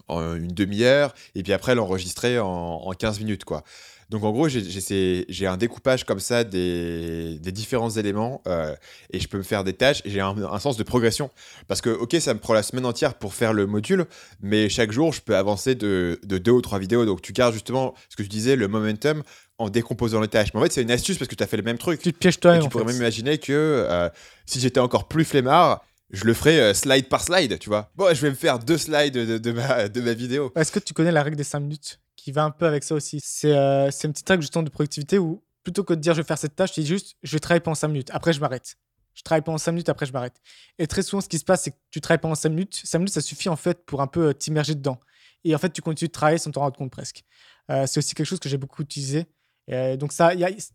en, 0.08 0.34
une 0.36 0.48
demi-heure, 0.48 1.14
et 1.34 1.42
puis 1.42 1.52
après 1.52 1.74
l'enregistrer 1.74 2.38
en, 2.38 2.48
en 2.48 2.92
15 2.92 3.20
minutes, 3.20 3.44
quoi. 3.44 3.64
Donc 4.08 4.22
en 4.22 4.30
gros, 4.30 4.48
j'ai- 4.48 5.46
un 5.46 5.56
découpage 5.56 6.04
comme 6.04 6.20
ça 6.20 6.44
des, 6.44 7.38
différents 7.40 7.90
éléments, 7.90 8.40
euh, 8.46 8.74
et 9.10 9.18
je 9.18 9.26
peux 9.28 9.38
me 9.38 9.42
faire 9.42 9.64
des 9.64 9.72
tâches, 9.72 10.00
et 10.04 10.10
j'ai 10.10 10.20
un, 10.20 10.58
sens 10.60 10.76
de 10.76 10.82
progression. 10.84 11.30
Parce 11.66 11.80
que, 11.80 11.90
ok, 11.90 12.16
ça 12.20 12.32
me 12.34 12.38
prend 12.38 12.54
la 12.54 12.62
semaine 12.62 12.86
entière 12.86 13.14
pour 13.14 13.34
faire 13.34 13.52
le 13.52 13.66
module, 13.66 14.06
mais 14.40 14.68
chaque 14.68 14.92
jour, 14.92 15.12
je 15.12 15.20
peux 15.20 15.36
avancer 15.36 15.74
de, 15.74 16.20
de 16.22 16.38
deux 16.38 16.52
ou 16.52 16.60
trois 16.60 16.78
vidéos. 16.78 17.04
Donc 17.04 17.20
tu 17.20 17.32
gardes 17.32 17.54
justement 17.54 17.94
ce 18.08 18.16
que 18.16 18.22
je 18.22 18.28
disais, 18.28 18.54
le 18.54 18.68
momentum, 18.68 19.22
en 19.58 19.68
décomposant 19.70 20.20
les 20.20 20.28
tâches. 20.28 20.52
Mais 20.54 20.60
en 20.60 20.62
fait, 20.64 20.72
c'est 20.72 20.82
une 20.82 20.90
astuce 20.90 21.18
parce 21.18 21.28
que 21.28 21.34
tu 21.34 21.42
as 21.42 21.46
fait 21.46 21.56
le 21.56 21.62
même 21.62 21.78
truc. 21.78 22.00
Tu 22.00 22.12
te 22.12 22.18
pièges 22.18 22.36
Et 22.36 22.40
toi-même. 22.40 22.62
tu 22.62 22.68
pourrais 22.68 22.84
fait. 22.84 22.92
même 22.92 22.96
imaginer 23.02 23.38
que 23.38 23.52
euh, 23.52 24.08
si 24.44 24.60
j'étais 24.60 24.80
encore 24.80 25.08
plus 25.08 25.24
flemmard, 25.24 25.82
je 26.10 26.24
le 26.24 26.34
ferais 26.34 26.60
euh, 26.60 26.74
slide 26.74 27.08
par 27.08 27.22
slide, 27.22 27.58
tu 27.58 27.68
vois. 27.68 27.90
Bon, 27.96 28.14
je 28.14 28.20
vais 28.20 28.30
me 28.30 28.34
faire 28.36 28.58
deux 28.58 28.78
slides 28.78 29.14
de, 29.14 29.38
de 29.38 29.52
ma, 29.52 29.88
de 29.88 30.00
ma 30.00 30.12
vidéo. 30.12 30.52
Est-ce 30.56 30.70
que 30.72 30.78
tu 30.78 30.94
connais 30.94 31.12
la 31.12 31.22
règle 31.22 31.36
des 31.36 31.44
5 31.44 31.60
minutes 31.60 32.00
qui 32.16 32.32
va 32.32 32.44
un 32.44 32.50
peu 32.50 32.66
avec 32.66 32.84
ça 32.84 32.94
aussi? 32.94 33.20
C'est 33.22 33.52
euh, 33.56 33.90
c'est 33.90 34.06
une 34.06 34.12
petite 34.12 34.28
règle 34.28 34.42
justement 34.42 34.62
de 34.62 34.70
productivité 34.70 35.18
où 35.18 35.42
plutôt 35.64 35.82
que 35.84 35.94
de 35.94 36.00
dire 36.00 36.14
je 36.14 36.20
vais 36.20 36.26
faire 36.26 36.38
cette 36.38 36.54
tâche, 36.54 36.72
tu 36.72 36.80
dis 36.80 36.86
juste 36.86 37.16
je 37.22 37.32
vais 37.32 37.40
travailler 37.40 37.60
pendant 37.60 37.74
5 37.74 37.88
minutes, 37.88 38.10
après 38.12 38.32
je 38.32 38.40
m'arrête. 38.40 38.76
Je 39.14 39.22
travaille 39.22 39.42
pendant 39.42 39.56
5 39.58 39.72
minutes, 39.72 39.88
après 39.88 40.04
je 40.04 40.12
m'arrête. 40.12 40.36
Et 40.78 40.86
très 40.86 41.00
souvent, 41.02 41.22
ce 41.22 41.28
qui 41.28 41.38
se 41.38 41.44
passe, 41.44 41.62
c'est 41.62 41.70
que 41.70 41.76
tu 41.90 42.02
travailles 42.02 42.20
pendant 42.20 42.34
5 42.34 42.50
minutes. 42.50 42.82
5 42.84 42.98
minutes, 42.98 43.14
ça 43.14 43.22
suffit 43.22 43.48
en 43.48 43.56
fait 43.56 43.84
pour 43.86 44.02
un 44.02 44.06
peu 44.06 44.28
euh, 44.28 44.32
t'immerger 44.34 44.74
dedans. 44.74 45.00
Et 45.42 45.54
en 45.54 45.58
fait, 45.58 45.70
tu 45.70 45.80
continues 45.80 46.08
de 46.08 46.12
travailler 46.12 46.36
sans 46.38 46.50
t'en 46.50 46.60
rendre 46.60 46.76
compte 46.76 46.90
presque. 46.90 47.22
Euh, 47.70 47.86
c'est 47.86 47.98
aussi 47.98 48.14
quelque 48.14 48.26
chose 48.26 48.38
que 48.40 48.48
j'ai 48.50 48.58
beaucoup 48.58 48.82
utilisé. 48.82 49.26
Euh, 49.70 49.96
donc 49.96 50.12
ça, 50.12 50.32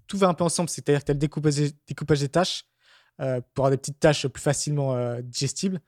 tout 0.07 0.17
va 0.17 0.27
un 0.27 0.33
peu 0.33 0.43
ensemble. 0.43 0.69
C'est-à-dire 0.69 1.01
que 1.01 1.05
tu 1.05 1.11
as 1.11 1.13
le 1.13 1.19
découpage, 1.19 2.19
des- 2.19 2.29
tâches 2.29 2.65
euh, 3.21 3.41
pour 3.53 3.65
avoir 3.65 3.71
des 3.71 3.77
petites 3.77 3.99
tâches 3.99 4.27
plus 4.27 4.41
facilement 4.41 4.95
euh, 4.95 5.21
digestibles. 5.21 5.79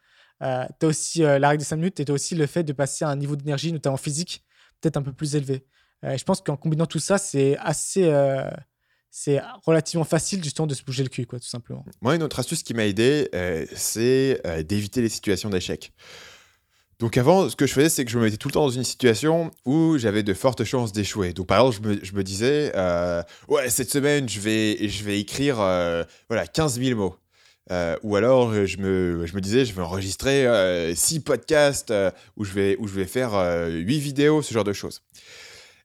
Euh, 0.41 0.65
tu 0.79 0.85
as 0.85 0.89
aussi 0.89 1.19
la 1.21 1.49
règle 1.49 1.59
des 1.59 1.65
5 1.65 1.75
minutes 1.77 1.99
et 1.99 2.05
tu 2.05 2.11
as 2.11 2.15
aussi 2.15 2.35
le 2.35 2.47
fait 2.47 2.63
de 2.63 2.73
passer 2.73 3.05
à 3.05 3.09
un 3.09 3.15
niveau 3.15 3.35
d'énergie, 3.35 3.71
notamment 3.71 3.97
physique, 3.97 4.43
peut-être 4.81 4.97
un 4.97 5.01
peu 5.01 5.13
plus 5.13 5.35
élevé. 5.35 5.65
Je 6.03 6.23
pense 6.25 6.41
qu'en 6.41 6.57
combinant 6.57 6.85
tout 6.85 6.99
ça, 6.99 7.17
c'est 7.17 7.57
assez. 7.59 8.11
c'est 9.09 9.41
relativement 9.65 10.03
facile 10.03 10.43
justement 10.43 10.67
de 10.67 10.73
se 10.73 10.83
bouger 10.83 11.03
le 11.03 11.07
cul, 11.09 11.25
quoi, 11.25 11.39
tout 11.39 11.47
simplement. 11.47 11.85
Moi, 12.01 12.15
une 12.15 12.23
autre 12.23 12.39
astuce 12.39 12.61
qui 12.61 12.73
m'a 12.73 12.85
aidé, 12.85 13.29
c'est 13.73 14.41
d'éviter 14.67 15.01
les 15.01 15.07
situations 15.07 15.49
d'échec. 15.49 15.93
Donc 16.99 17.17
avant, 17.17 17.49
ce 17.49 17.55
que 17.55 17.65
je 17.65 17.73
faisais, 17.73 17.89
c'est 17.89 18.05
que 18.05 18.11
je 18.11 18.17
me 18.17 18.23
mettais 18.23 18.37
tout 18.37 18.47
le 18.47 18.53
temps 18.53 18.65
dans 18.65 18.69
une 18.69 18.83
situation 18.83 19.51
où 19.65 19.97
j'avais 19.97 20.23
de 20.23 20.33
fortes 20.33 20.63
chances 20.63 20.93
d'échouer. 20.93 21.33
Donc 21.33 21.47
par 21.47 21.65
exemple, 21.65 21.97
je 22.01 22.13
me, 22.13 22.23
disais, 22.23 22.71
euh, 22.75 23.21
ouais, 23.47 23.69
cette 23.69 23.89
semaine, 23.89 24.29
je 24.29 24.39
vais, 24.39 24.87
je 24.87 25.03
vais 25.03 25.19
écrire 25.19 25.59
euh, 25.59 26.03
voilà, 26.29 26.47
15 26.47 26.79
000 26.79 26.97
mots. 26.97 27.15
Euh, 27.71 27.95
ou 28.03 28.15
alors, 28.15 28.53
je 28.65 28.77
me, 28.77 29.25
je 29.25 29.35
me 29.35 29.41
disais, 29.41 29.65
je 29.65 29.73
vais 29.73 29.81
enregistrer 29.81 30.45
6 30.95 31.21
podcasts 31.21 31.93
où, 32.37 32.43
je 32.43 32.53
vais, 32.53 32.77
où 32.77 32.87
je 32.87 32.93
vais 32.93 33.05
faire 33.05 33.33
8 33.69 33.99
vidéos, 33.99 34.41
ce 34.41 34.53
genre 34.53 34.63
de 34.63 34.73
choses. 34.73 35.01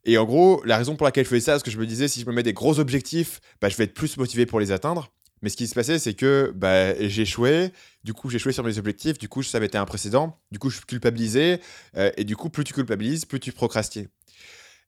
Et 0.05 0.19
en 0.19 0.25
gros, 0.25 0.63
la 0.65 0.79
raison 0.79 0.97
pour 0.97 1.05
laquelle 1.05 1.25
je 1.25 1.31
faisais 1.31 1.41
ça, 1.41 1.59
c'est 1.59 1.65
que 1.65 1.71
je 1.71 1.79
me 1.79 1.87
disais, 1.87 2.09
si 2.09 2.21
je 2.21 2.27
me 2.27 2.33
mets 2.33 2.43
des 2.43 2.53
gros 2.53 2.79
objectifs, 2.79 3.41
bah, 3.61 3.69
je 3.69 3.77
vais 3.77 3.85
être 3.85 3.95
plus 3.95 4.17
motivé 4.17 4.47
pour 4.47 4.61
les 4.61 4.73
atteindre. 4.73 5.11
Mais 5.43 5.51
ce 5.51 5.57
qui 5.57 5.67
se 5.67 5.75
passait, 5.75 5.99
c'est 5.99 6.15
que 6.15 6.53
bah, 6.55 6.95
j'échouais. 7.09 7.73
Du 8.05 8.15
coup, 8.15 8.31
j'échouais 8.31 8.53
sur 8.53 8.65
mes 8.65 8.79
objectifs. 8.79 9.19
Du 9.19 9.29
coup, 9.29 9.43
ça 9.43 9.61
m'était 9.61 9.79
un 9.79 9.85
précédent. 9.85 10.41
Du 10.51 10.59
coup, 10.59 10.71
je 10.71 10.81
culpabilisais. 10.81 11.61
euh, 11.97 12.11
et 12.17 12.25
du 12.25 12.37
coup, 12.37 12.49
plus 12.51 12.65
tu 12.65 12.73
culpabilises, 12.73 13.25
plus 13.25 13.41
tu 13.41 13.53
procrastines. 13.53 14.09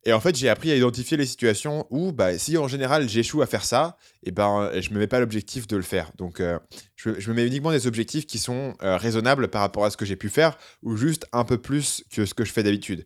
Et 0.05 0.15
en 0.15 0.21
fait, 0.21 0.35
j'ai 0.35 0.49
appris 0.49 0.71
à 0.73 0.77
identifier 0.77 1.19
les 1.19 1.27
situations 1.27 1.87
où, 1.91 2.11
bah, 2.13 2.39
si 2.39 2.57
en 2.57 2.69
général 2.69 3.07
j'échoue 3.07 3.43
à 3.43 3.47
faire 3.47 3.65
ça, 3.65 3.99
et 4.23 4.31
ben, 4.31 4.71
je 4.81 4.91
me 4.95 4.99
mets 4.99 5.07
pas 5.07 5.21
l'objectif 5.21 5.67
de 5.67 5.77
le 5.77 5.83
faire. 5.83 6.11
Donc, 6.17 6.41
euh, 6.41 6.59
je, 6.97 7.21
je 7.21 7.29
me 7.31 7.35
mets 7.37 7.47
uniquement 7.47 7.71
des 7.71 7.87
objectifs 7.87 8.27
qui 8.27 8.39
sont 8.39 8.73
euh, 8.83 8.97
raisonnables 8.97 9.49
par 9.49 9.61
rapport 9.61 9.85
à 9.85 9.91
ce 9.91 9.99
que 9.99 10.07
j'ai 10.07 10.17
pu 10.17 10.31
faire, 10.31 10.57
ou 10.83 10.97
juste 10.97 11.27
un 11.33 11.45
peu 11.45 11.59
plus 11.59 12.03
que 12.11 12.25
ce 12.25 12.33
que 12.33 12.47
je 12.47 12.53
fais 12.53 12.63
d'habitude. 12.63 13.05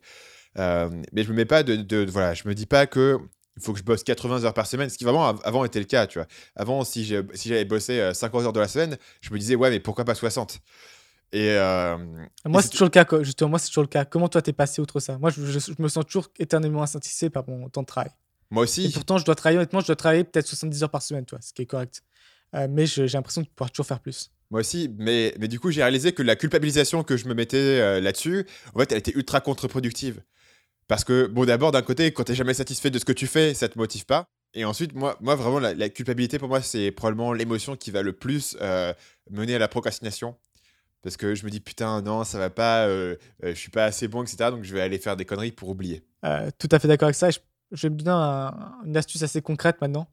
Euh, 0.57 0.89
mais 1.11 1.23
je 1.23 1.31
me 1.31 1.35
mets 1.35 1.43
pas 1.45 1.63
de, 1.63 1.75
de- 1.75 2.05
voilà, 2.09 2.33
je 2.33 2.47
me 2.47 2.55
dis 2.55 2.65
pas 2.65 2.87
que 2.87 3.17
il 3.57 3.63
faut 3.63 3.73
que 3.73 3.79
je 3.79 3.83
bosse 3.83 4.03
80 4.03 4.43
heures 4.43 4.53
par 4.53 4.67
semaine, 4.67 4.89
ce 4.89 4.97
qui 4.97 5.03
vraiment 5.05 5.27
av- 5.27 5.39
avant 5.43 5.63
était 5.65 5.79
le 5.79 5.85
cas, 5.85 6.07
tu 6.07 6.19
vois. 6.19 6.27
Avant, 6.55 6.83
si 6.83 7.05
j'ai- 7.05 7.21
si 7.33 7.49
j'avais 7.49 7.65
bossé 7.65 7.99
euh, 7.99 8.13
50 8.13 8.43
heures 8.43 8.53
de 8.53 8.59
la 8.59 8.67
semaine, 8.67 8.97
je 9.21 9.31
me 9.33 9.39
disais 9.39 9.55
ouais, 9.55 9.69
mais 9.69 9.79
pourquoi 9.79 10.03
pas 10.05 10.15
60 10.15 10.59
Et 11.31 11.51
euh, 11.51 11.97
Moi, 12.45 12.59
et 12.59 12.63
c'est 12.63 12.69
toujours 12.69 12.85
le 12.87 12.91
cas, 12.91 13.05
justement. 13.23 13.49
Moi, 13.51 13.59
c'est 13.59 13.67
toujours 13.69 13.83
le 13.83 13.87
cas. 13.89 14.05
Comment 14.05 14.27
toi, 14.29 14.41
t'es 14.41 14.53
passé 14.53 14.81
outre 14.81 14.99
ça? 14.99 15.17
Moi, 15.17 15.29
je, 15.31 15.45
je- 15.45 15.59
je 15.59 15.81
me 15.81 15.87
sens 15.87 16.05
toujours 16.05 16.27
éternellement 16.39 16.83
insatisfait 16.83 17.29
par 17.29 17.47
mon 17.49 17.69
temps 17.69 17.81
de 17.81 17.87
travail. 17.87 18.11
moi 18.51 18.63
Et 18.63 18.65
aussi, 18.65 18.89
pourtant, 18.93 19.17
je 19.17 19.25
dois 19.25 19.35
travailler, 19.35 19.57
honnêtement, 19.57 19.79
je 19.81 19.87
dois 19.87 19.95
travailler 19.95 20.23
peut-être 20.23 20.47
70 20.47 20.83
heures 20.83 20.91
par 20.91 21.01
semaine, 21.01 21.25
toi, 21.25 21.39
ce 21.41 21.53
qui 21.53 21.61
est 21.63 21.65
correct. 21.65 22.01
Euh, 22.55 22.67
mais 22.69 22.85
j'ai 22.85 23.07
l'impression 23.07 23.41
de 23.41 23.47
pouvoir 23.47 23.71
toujours 23.71 23.85
faire 23.87 23.99
plus. 23.99 24.31
moi 24.51 24.59
aussi, 24.61 24.89
mais, 24.97 25.33
mais 25.39 25.47
du 25.47 25.59
coup, 25.59 25.71
j'ai 25.71 25.81
réalisé 25.81 26.13
que 26.13 26.21
la 26.23 26.35
culpabilisation 26.35 27.03
que 27.03 27.17
je 27.17 27.27
me 27.27 27.33
mettais 27.33 27.57
euh, 27.57 27.99
là-dessus, 27.99 28.45
en 28.73 28.79
fait, 28.79 28.91
elle 28.91 28.99
était 28.99 29.11
ultra 29.15 29.41
contre-productive. 29.41 30.21
Parce 30.87 31.03
que, 31.03 31.27
bon, 31.27 31.45
d'abord, 31.45 31.71
d'un 31.71 31.81
côté, 31.81 32.11
quand 32.11 32.23
t'es 32.23 32.35
jamais 32.35 32.53
satisfait 32.53 32.91
de 32.91 32.99
ce 32.99 33.05
que 33.05 33.13
tu 33.13 33.27
fais, 33.27 33.53
ça 33.53 33.67
te 33.69 33.77
motive 33.77 34.05
pas. 34.05 34.25
Et 34.53 34.63
ensuite, 34.65 34.93
moi, 34.93 35.17
moi 35.19 35.35
vraiment, 35.35 35.59
la, 35.59 35.89
culpabilité, 35.89 36.39
pour 36.39 36.47
moi, 36.47 36.61
c'est 36.61 36.91
probablement 36.91 37.33
l'émotion 37.33 37.75
qui 37.75 37.91
va 37.91 38.01
le 38.01 38.13
plus 38.13 38.55
euh, 38.61 38.93
mener 39.29 39.55
à 39.55 39.59
la 39.59 39.67
procrastination. 39.67 40.35
Parce 41.01 41.17
que 41.17 41.35
je 41.35 41.45
me 41.45 41.51
dis, 41.51 41.59
putain, 41.59 42.01
non, 42.01 42.23
ça 42.23 42.39
va 42.39 42.49
pas, 42.49 42.87
euh, 42.87 43.15
euh, 43.43 43.49
je 43.53 43.59
suis 43.59 43.69
pas 43.69 43.85
assez 43.85 44.07
bon, 44.07 44.23
etc. 44.23 44.49
Donc, 44.51 44.63
je 44.63 44.73
vais 44.73 44.81
aller 44.81 44.97
faire 44.97 45.17
des 45.17 45.25
conneries 45.25 45.51
pour 45.51 45.69
oublier. 45.69 46.03
Euh, 46.23 46.49
tout 46.57 46.69
à 46.71 46.79
fait 46.79 46.87
d'accord 46.87 47.07
avec 47.07 47.15
ça. 47.15 47.29
Je, 47.29 47.39
je 47.71 47.87
vais 47.87 47.89
me 47.91 47.97
donner 47.97 48.11
un- 48.11 48.79
une 48.85 48.95
astuce 48.95 49.21
assez 49.21 49.41
concrète 49.41 49.81
maintenant. 49.81 50.07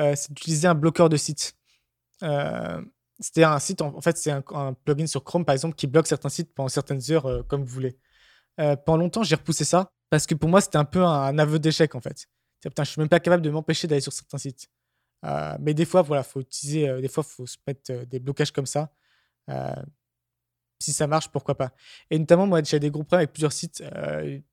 Euh, 0.00 0.14
c'est 0.16 0.32
d'utiliser 0.32 0.66
un 0.66 0.74
bloqueur 0.74 1.08
de 1.08 1.16
site. 1.16 1.54
C'est 2.20 3.44
un 3.44 3.58
site, 3.60 3.82
en, 3.82 4.00
fait, 4.00 4.16
c'est 4.16 4.32
un, 4.32 4.74
plugin 4.84 5.06
sur 5.06 5.22
Chrome, 5.22 5.44
par 5.44 5.52
exemple, 5.52 5.76
qui 5.76 5.86
bloque 5.86 6.08
certains 6.08 6.28
sites 6.28 6.52
pendant 6.54 6.68
certaines 6.68 7.00
heures, 7.10 7.46
comme 7.46 7.62
vous 7.62 7.72
voulez. 7.72 7.96
Euh, 8.60 8.76
pendant 8.76 9.04
longtemps, 9.04 9.22
j'ai 9.22 9.34
repoussé 9.34 9.64
ça 9.64 9.90
parce 10.10 10.26
que 10.26 10.34
pour 10.34 10.48
moi, 10.48 10.60
c'était 10.60 10.76
un 10.78 10.84
peu 10.84 11.02
un, 11.02 11.38
aveu 11.38 11.58
d'échec, 11.58 11.94
en 11.94 12.00
fait. 12.00 12.26
Putain, 12.60 12.84
je 12.84 12.90
suis 12.90 13.00
même 13.00 13.08
pas 13.08 13.20
capable 13.20 13.42
de 13.42 13.50
m'empêcher 13.50 13.88
d'aller 13.88 14.00
sur 14.00 14.12
certains 14.12 14.38
sites. 14.38 14.68
Euh, 15.24 15.56
mais 15.60 15.74
des 15.74 15.84
fois, 15.84 16.02
voilà, 16.02 16.22
faut 16.22 16.40
utiliser, 16.40 16.88
euh, 16.88 17.00
des 17.00 17.08
fois, 17.08 17.22
faut 17.22 17.46
se 17.46 17.56
mettre 17.66 18.04
des 18.04 18.20
blocages 18.20 18.52
comme 18.52 18.66
ça. 18.66 18.92
Si 20.80 20.92
ça 20.92 21.06
marche, 21.06 21.28
pourquoi 21.28 21.56
pas. 21.56 21.72
Et 22.10 22.18
notamment, 22.18 22.46
moi, 22.46 22.60
j'ai 22.62 22.80
des 22.80 22.90
gros 22.90 23.04
problèmes 23.04 23.24
avec 23.24 23.32
plusieurs 23.32 23.52
sites. 23.52 23.84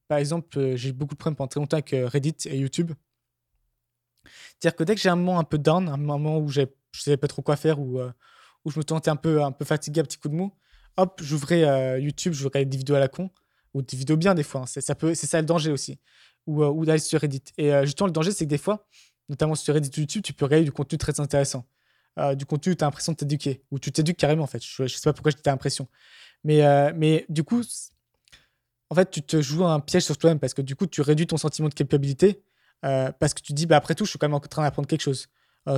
Par 0.07 0.19
exemple, 0.19 0.75
j'ai 0.75 0.89
eu 0.89 0.93
beaucoup 0.93 1.15
de 1.15 1.19
problèmes 1.19 1.35
pendant 1.35 1.47
très 1.47 1.59
longtemps 1.59 1.77
avec 1.77 1.89
Reddit 2.11 2.35
et 2.45 2.57
YouTube. 2.57 2.91
C'est-à-dire 4.59 4.75
que 4.75 4.83
dès 4.83 4.95
que 4.95 5.01
j'ai 5.01 5.09
un 5.09 5.15
moment 5.15 5.39
un 5.39 5.43
peu 5.43 5.57
down, 5.57 5.89
un 5.89 5.97
moment 5.97 6.37
où 6.37 6.49
je 6.49 6.61
ne 6.61 6.67
savais 6.93 7.17
pas 7.17 7.27
trop 7.27 7.41
quoi 7.41 7.55
faire, 7.55 7.79
ou 7.79 7.99
où 8.65 8.71
je 8.71 8.79
me 8.79 8.83
sentais 8.87 9.09
un 9.09 9.15
peu, 9.15 9.43
un 9.43 9.51
peu 9.51 9.65
fatigué, 9.65 10.01
un 10.01 10.03
petit 10.03 10.19
coup 10.19 10.29
de 10.29 10.35
mou, 10.35 10.53
hop, 10.97 11.19
j'ouvrais 11.23 11.99
YouTube, 11.99 12.33
je 12.33 12.43
regardais 12.45 12.65
des 12.65 12.77
vidéos 12.77 12.95
à 12.95 12.99
la 12.99 13.07
con, 13.07 13.31
ou 13.73 13.81
des 13.81 13.97
vidéos 13.97 14.17
bien 14.17 14.35
des 14.35 14.43
fois. 14.43 14.61
hein. 14.61 14.65
C'est 14.65 14.81
ça, 14.81 14.95
peut- 14.95 15.13
ça 15.15 15.39
le 15.39 15.45
danger 15.45 15.71
aussi. 15.71 15.99
Ou, 16.47 16.63
euh, 16.63 16.67
ou 16.69 16.85
d'aller 16.85 16.99
sur 16.99 17.19
Reddit. 17.21 17.43
Et 17.57 17.73
euh, 17.73 17.83
justement, 17.85 18.07
le 18.07 18.13
danger, 18.13 18.31
c'est 18.31 18.45
que 18.45 18.49
des 18.49 18.57
fois, 18.57 18.87
notamment 19.29 19.55
sur 19.55 19.73
Reddit 19.73 19.91
ou 19.97 20.01
YouTube, 20.01 20.23
tu 20.23 20.33
peux 20.33 20.45
regarder 20.45 20.65
du 20.65 20.71
contenu 20.71 20.97
très 20.97 21.19
intéressant. 21.19 21.65
Euh, 22.17 22.35
du 22.35 22.45
contenu 22.45 22.71
où 22.73 22.75
tu 22.75 22.83
as 22.83 22.87
l'impression 22.87 23.11
de 23.11 23.17
t'éduquer, 23.17 23.63
ou 23.71 23.79
tu 23.79 23.91
t'éduques 23.91 24.17
carrément 24.17 24.43
en 24.43 24.47
fait. 24.47 24.63
Je 24.63 24.83
ne 24.83 24.87
sais 24.87 25.01
pas 25.03 25.13
pourquoi 25.13 25.31
j'ai 25.31 25.37
l'impression. 25.45 25.87
Mais, 26.43 26.61
mais 26.93 27.25
du 27.29 27.43
coup, 27.43 27.61
en 28.89 28.95
fait, 28.95 29.11
tu 29.11 29.21
te 29.21 29.41
joues 29.41 29.65
un 29.65 29.79
piège 29.79 30.03
sur 30.03 30.17
toi-même 30.17 30.39
parce 30.39 30.53
que 30.53 30.61
du 30.61 30.75
coup, 30.75 30.87
tu 30.87 31.01
réduis 31.01 31.27
ton 31.27 31.37
sentiment 31.37 31.69
de 31.69 31.73
culpabilité 31.73 32.41
parce 32.81 33.33
que 33.33 33.41
tu 33.41 33.53
dis, 33.53 33.65
bah, 33.67 33.77
après 33.77 33.93
tout, 33.93 34.05
je 34.05 34.09
suis 34.09 34.19
quand 34.19 34.27
même 34.27 34.33
en 34.33 34.39
train 34.39 34.63
d'apprendre 34.63 34.87
quelque 34.87 35.01
chose. 35.01 35.27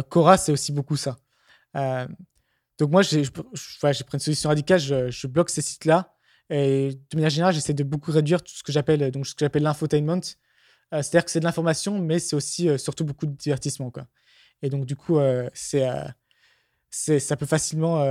Cora, 0.09 0.37
c'est 0.37 0.51
aussi 0.51 0.71
beaucoup 0.71 0.95
ça. 0.95 1.17
Donc 1.75 2.89
moi, 2.91 3.01
j'ai 3.01 3.23
pris 3.23 3.43
une 4.13 4.19
solution 4.19 4.49
radicale, 4.49 4.79
je, 4.79 5.11
je 5.11 5.27
bloque 5.27 5.49
ces 5.49 5.61
sites-là. 5.61 6.13
Et 6.51 6.89
de 7.09 7.15
manière 7.15 7.29
générale, 7.29 7.53
j'essaie 7.53 7.73
de 7.73 7.83
beaucoup 7.83 8.11
réduire 8.11 8.43
tout 8.43 8.53
ce 8.53 8.61
que 8.61 8.73
j'appelle 8.73 9.09
donc 9.09 9.25
ce 9.25 9.33
que 9.33 9.39
j'appelle 9.39 9.63
l'infotainment. 9.63 10.19
Euh, 10.93 11.01
C'est-à-dire 11.01 11.23
que 11.23 11.31
c'est 11.31 11.39
de 11.39 11.45
l'information, 11.45 11.97
mais 11.99 12.19
c'est 12.19 12.35
aussi 12.35 12.67
euh, 12.67 12.77
surtout 12.77 13.05
beaucoup 13.05 13.25
de 13.25 13.31
divertissement. 13.31 13.89
Quoi. 13.89 14.05
Et 14.61 14.69
donc, 14.69 14.85
du 14.85 14.97
coup, 14.97 15.17
euh, 15.17 15.49
c'est, 15.53 15.87
c'est, 16.89 17.19
ça 17.19 17.37
peut 17.37 17.45
facilement 17.45 18.03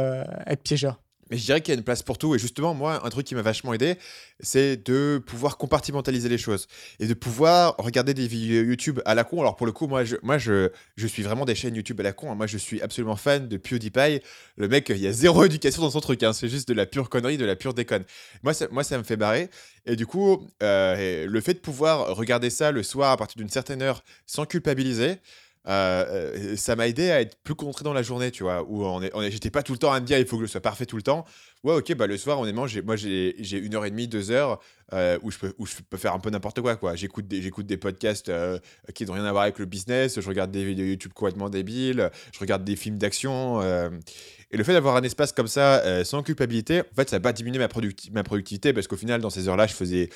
être 0.46 0.62
piégeur. 0.62 1.00
Mais 1.31 1.37
je 1.37 1.45
dirais 1.45 1.61
qu'il 1.61 1.73
y 1.73 1.77
a 1.77 1.79
une 1.79 1.85
place 1.85 2.03
pour 2.03 2.19
tout. 2.19 2.35
Et 2.35 2.38
justement, 2.38 2.75
moi, 2.75 3.05
un 3.07 3.09
truc 3.11 3.27
qui 3.27 3.35
m'a 3.35 3.43
vachement 3.43 3.73
aidé, 3.73 3.97
c'est 4.40 4.77
de 4.88 5.23
pouvoir 5.25 5.57
compartimentaliser 5.57 6.29
les 6.29 6.38
choses 6.38 6.66
et 6.99 7.07
de 7.07 7.14
pouvoir 7.14 7.77
regarder 7.79 8.14
des 8.14 8.27
vidéos 8.27 8.64
YouTube 8.64 9.01
à 9.05 9.14
la 9.14 9.25
con. 9.25 9.40
Alors, 9.40 9.57
pour 9.57 9.66
le 9.66 9.73
coup, 9.73 9.87
moi, 9.87 10.05
je, 10.05 10.16
moi, 10.23 10.38
je, 10.38 10.71
je 10.97 11.07
suis 11.07 11.23
vraiment 11.23 11.45
des 11.45 11.55
chaînes 11.55 11.75
YouTube 11.75 12.01
à 12.01 12.03
la 12.03 12.12
con. 12.12 12.33
hein. 12.33 12.35
Moi, 12.35 12.47
je 12.47 12.59
suis 12.59 12.83
absolument 12.83 13.16
fan 13.16 13.49
de 13.49 13.57
PewDiePie. 13.57 14.21
Le 14.57 14.69
mec, 14.69 14.88
il 14.88 14.99
y 14.99 15.07
a 15.07 15.12
zéro 15.12 15.45
éducation 15.45 15.83
dans 15.83 15.90
son 15.90 16.01
truc. 16.01 16.23
hein. 16.23 16.33
C'est 16.33 16.49
juste 16.49 16.69
de 16.69 16.75
la 16.75 16.87
pure 16.87 17.09
connerie, 17.09 17.37
de 17.37 17.45
la 17.45 17.57
pure 17.57 17.75
déconne. 17.75 18.05
Moi, 18.43 18.53
ça, 18.55 18.66
moi, 18.71 18.83
ça 18.85 18.99
me 18.99 19.03
fait 19.05 19.16
barrer. 19.16 19.49
Et 19.87 19.97
du 19.97 20.07
coup, 20.07 20.47
euh, 20.62 21.27
le 21.27 21.40
fait 21.40 21.55
de 21.55 21.59
pouvoir 21.61 22.14
regarder 22.16 22.51
ça 22.51 22.73
le 22.73 22.83
soir 22.83 23.12
à 23.12 23.16
partir 23.16 23.37
d'une 23.38 23.49
certaine 23.49 23.83
heure 23.83 24.03
sans 24.27 24.45
culpabiliser, 24.47 25.16
euh, 25.68 26.53
euh, 26.53 26.57
ça 26.57 26.75
m'a 26.75 26.88
aidé 26.88 27.11
à 27.11 27.20
être 27.20 27.37
plus 27.42 27.55
concentré 27.55 27.85
dans 27.85 27.92
la 27.92 28.03
journée, 28.03 28.31
tu 28.31 28.44
vois, 28.44 28.62
où 28.62 28.83
on 28.85 29.03
est, 29.03 29.11
on 29.14 29.20
est- 29.20 29.31
j'étais 29.31 29.51
pas 29.51 29.62
tout 29.62 29.73
le 29.73 29.79
temps 29.79 29.92
à 29.92 30.01
me 30.01 30.07
dire 30.07 30.18
il 30.18 30.25
faut 30.27 30.38
que 30.38 30.46
je 30.46 30.51
sois 30.51 30.61
parfait 30.61 30.87
tout 30.87 30.96
le 30.96 31.03
temps. 31.03 31.27
Ouais, 31.64 31.75
ok, 31.75 31.94
bah 31.96 32.07
le 32.07 32.16
soir, 32.16 32.40
honnêtement, 32.40 32.66
j'ai, 32.66 32.81
moi 32.81 32.96
j'ai, 32.96 33.37
une 33.59 33.75
heure 33.75 33.85
et 33.85 33.90
demie, 33.90 34.09
deux 34.09 34.31
heures 34.31 34.59
euh, 34.94 35.18
où, 35.23 35.31
je 35.31 35.37
peux, 35.38 35.96
faire 35.99 36.14
un 36.14 36.18
peu 36.18 36.31
n'importe 36.31 36.62
quoi, 36.62 36.77
quoi. 36.77 36.94
J'écoute 36.96 37.29
des, 37.29 37.77
podcasts 37.77 38.33
qui 38.94 39.05
n'ont 39.05 39.12
rien 39.12 39.25
à 39.25 39.33
voir 39.33 39.42
avec 39.42 39.59
le 39.59 39.66
business, 39.66 40.18
je 40.18 40.29
regarde 40.29 40.51
des 40.51 40.64
vidéos 40.64 40.87
YouTube 40.87 41.12
complètement 41.12 41.51
débiles, 41.51 42.11
je 42.33 42.38
regarde 42.38 42.64
des 42.64 42.77
films 42.77 42.96
d'action. 42.96 43.61
et 43.62 44.57
le 44.57 44.64
fait 44.64 44.73
d'avoir 44.73 44.96
un 44.96 45.03
espace 45.03 45.33
comme 45.33 45.49
ça, 45.49 46.05
sans 46.05 46.23
culpabilité, 46.23 46.81
en 46.81 46.94
fait, 46.96 47.11
ça 47.11 47.18
va 47.18 47.33
pas 47.33 47.35
ma 48.12 48.23
productivité 48.23 48.73
parce 48.73 48.87
qu'au 48.87 48.96
final, 48.96 49.20
dans 49.20 49.31
ces 49.31 49.49
heures-là, 49.49 49.66
je 49.66 49.75
faisais. 49.75 50.09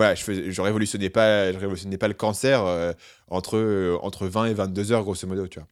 Voilà, 0.00 0.14
je, 0.14 0.24
faisais, 0.24 0.50
je 0.50 0.62
révolutionnais 0.62 1.10
pas, 1.10 1.52
je 1.52 1.58
révolutionnais 1.58 1.98
pas 1.98 2.08
le 2.08 2.14
cancer 2.14 2.64
euh, 2.64 2.94
entre, 3.28 3.58
euh, 3.58 3.98
entre 4.00 4.26
20 4.26 4.46
et 4.46 4.54
22 4.54 4.92
heures, 4.92 5.02
grosso 5.02 5.26
modo, 5.26 5.46
tu 5.46 5.58
vois. 5.58 5.68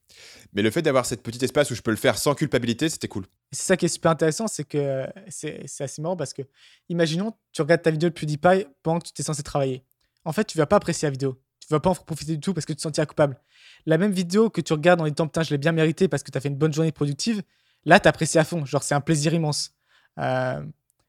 Mais 0.52 0.60
le 0.60 0.70
fait 0.70 0.82
d'avoir 0.82 1.06
cette 1.06 1.22
petit 1.22 1.42
espace 1.42 1.70
où 1.70 1.74
je 1.74 1.80
peux 1.80 1.90
le 1.90 1.96
faire 1.96 2.18
sans 2.18 2.34
culpabilité, 2.34 2.90
c'était 2.90 3.08
cool. 3.08 3.24
C'est 3.52 3.62
ça 3.62 3.78
qui 3.78 3.86
est 3.86 3.88
super 3.88 4.10
intéressant, 4.10 4.46
c'est 4.46 4.64
que 4.64 5.06
c'est 5.28 5.62
c'est 5.64 5.84
assez 5.84 6.02
marrant 6.02 6.14
parce 6.14 6.34
que, 6.34 6.42
imaginons, 6.90 7.32
tu 7.52 7.62
regardes 7.62 7.80
ta 7.80 7.90
vidéo 7.90 8.10
de 8.10 8.14
PewDiePie 8.14 8.66
pendant 8.82 8.98
que 8.98 9.08
tu 9.08 9.18
es 9.18 9.24
censé 9.24 9.42
travailler. 9.42 9.82
En 10.26 10.34
fait, 10.34 10.44
tu 10.44 10.58
vas 10.58 10.66
pas 10.66 10.76
apprécier 10.76 11.06
la 11.06 11.12
vidéo. 11.12 11.40
Tu 11.60 11.68
vas 11.70 11.80
pas 11.80 11.88
en 11.88 11.94
profiter 11.94 12.34
du 12.34 12.40
tout 12.40 12.52
parce 12.52 12.66
que 12.66 12.74
tu 12.74 12.76
te 12.76 12.82
sentiras 12.82 13.06
coupable. 13.06 13.40
La 13.86 13.96
même 13.96 14.12
vidéo 14.12 14.50
que 14.50 14.60
tu 14.60 14.74
regardes 14.74 15.00
en 15.00 15.04
disant 15.04 15.26
putain, 15.26 15.42
je 15.42 15.52
l'ai 15.52 15.58
bien 15.58 15.72
mérité 15.72 16.06
parce 16.06 16.22
que 16.22 16.30
tu 16.30 16.36
as 16.36 16.42
fait 16.42 16.48
une 16.48 16.56
bonne 16.56 16.74
journée 16.74 16.92
productive, 16.92 17.40
là, 17.86 17.98
tu 17.98 18.08
apprécies 18.08 18.38
à 18.38 18.44
fond. 18.44 18.66
Genre, 18.66 18.82
c'est 18.82 18.94
un 18.94 19.00
plaisir 19.00 19.32
immense. 19.32 19.72
Euh, 20.18 20.62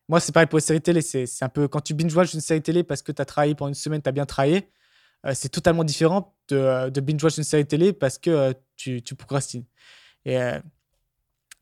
moi, 0.10 0.20
c'est 0.20 0.32
pareil 0.32 0.48
pour 0.48 0.58
les 0.58 0.64
séries 0.64 0.82
télé. 0.82 1.02
C'est 1.02 1.44
un 1.44 1.50
peu 1.50 1.68
quand 1.68 1.82
tu 1.82 1.94
binge-watch 1.94 2.34
une 2.34 2.42
série 2.42 2.64
télé 2.64 2.84
parce 2.84 3.04
que 3.04 3.12
tu 3.12 3.22
as 3.22 3.26
travaillé 3.26 3.54
pendant 3.54 3.70
une 3.70 3.76
semaine, 3.76 4.02
tu 4.02 4.10
as 4.10 4.12
bien 4.12 4.26
travaillé. 4.26 4.68
euh, 5.26 5.34
c'est 5.36 5.50
totalement 5.50 5.84
différent 5.84 6.36
de, 6.50 6.56
euh, 6.58 6.90
de 6.90 7.02
binge-watch 7.02 7.38
une 7.38 7.44
série 7.44 7.68
télé 7.68 7.94
parce 7.94 8.18
que 8.18 8.30
euh, 8.32 8.54
tu, 8.76 9.02
procrastines. 9.16 9.66
Et 10.26 10.38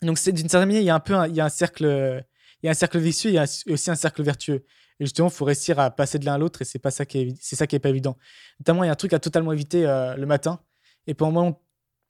donc, 0.01 0.17
d'une 0.23 0.49
certaine 0.49 0.69
manière, 0.69 0.81
il 0.81 0.85
y 0.85 0.89
a 0.89 0.95
un 0.95 0.99
peu 0.99 1.13
il 1.27 1.35
y 1.35 1.41
a 1.41 1.45
un 1.45 1.49
cercle, 1.49 2.23
il 2.63 2.65
y 2.65 2.69
a 2.69 2.71
un 2.71 2.75
cercle 2.75 2.99
vicieux, 2.99 3.31
il 3.31 3.33
y 3.35 3.39
a 3.39 3.43
aussi 3.43 3.91
un 3.91 3.95
cercle 3.95 4.23
vertueux. 4.23 4.65
Et 4.99 5.05
justement, 5.05 5.27
il 5.27 5.33
faut 5.33 5.45
réussir 5.45 5.79
à 5.79 5.91
passer 5.91 6.17
de 6.19 6.25
l'un 6.25 6.35
à 6.35 6.37
l'autre 6.37 6.61
et 6.61 6.65
c'est 6.65 6.81
ça 6.89 7.05
qui 7.05 7.19
est, 7.19 7.55
ça 7.55 7.67
qui 7.67 7.75
est 7.75 7.79
pas 7.79 7.89
évident. 7.89 8.17
Notamment, 8.59 8.83
il 8.83 8.87
y 8.87 8.89
a 8.89 8.93
un 8.93 8.95
truc 8.95 9.13
à 9.13 9.19
totalement 9.19 9.51
éviter 9.51 9.83
le 9.83 10.25
matin. 10.25 10.59
Et 11.05 11.13
pour 11.13 11.31
moi, 11.31 11.59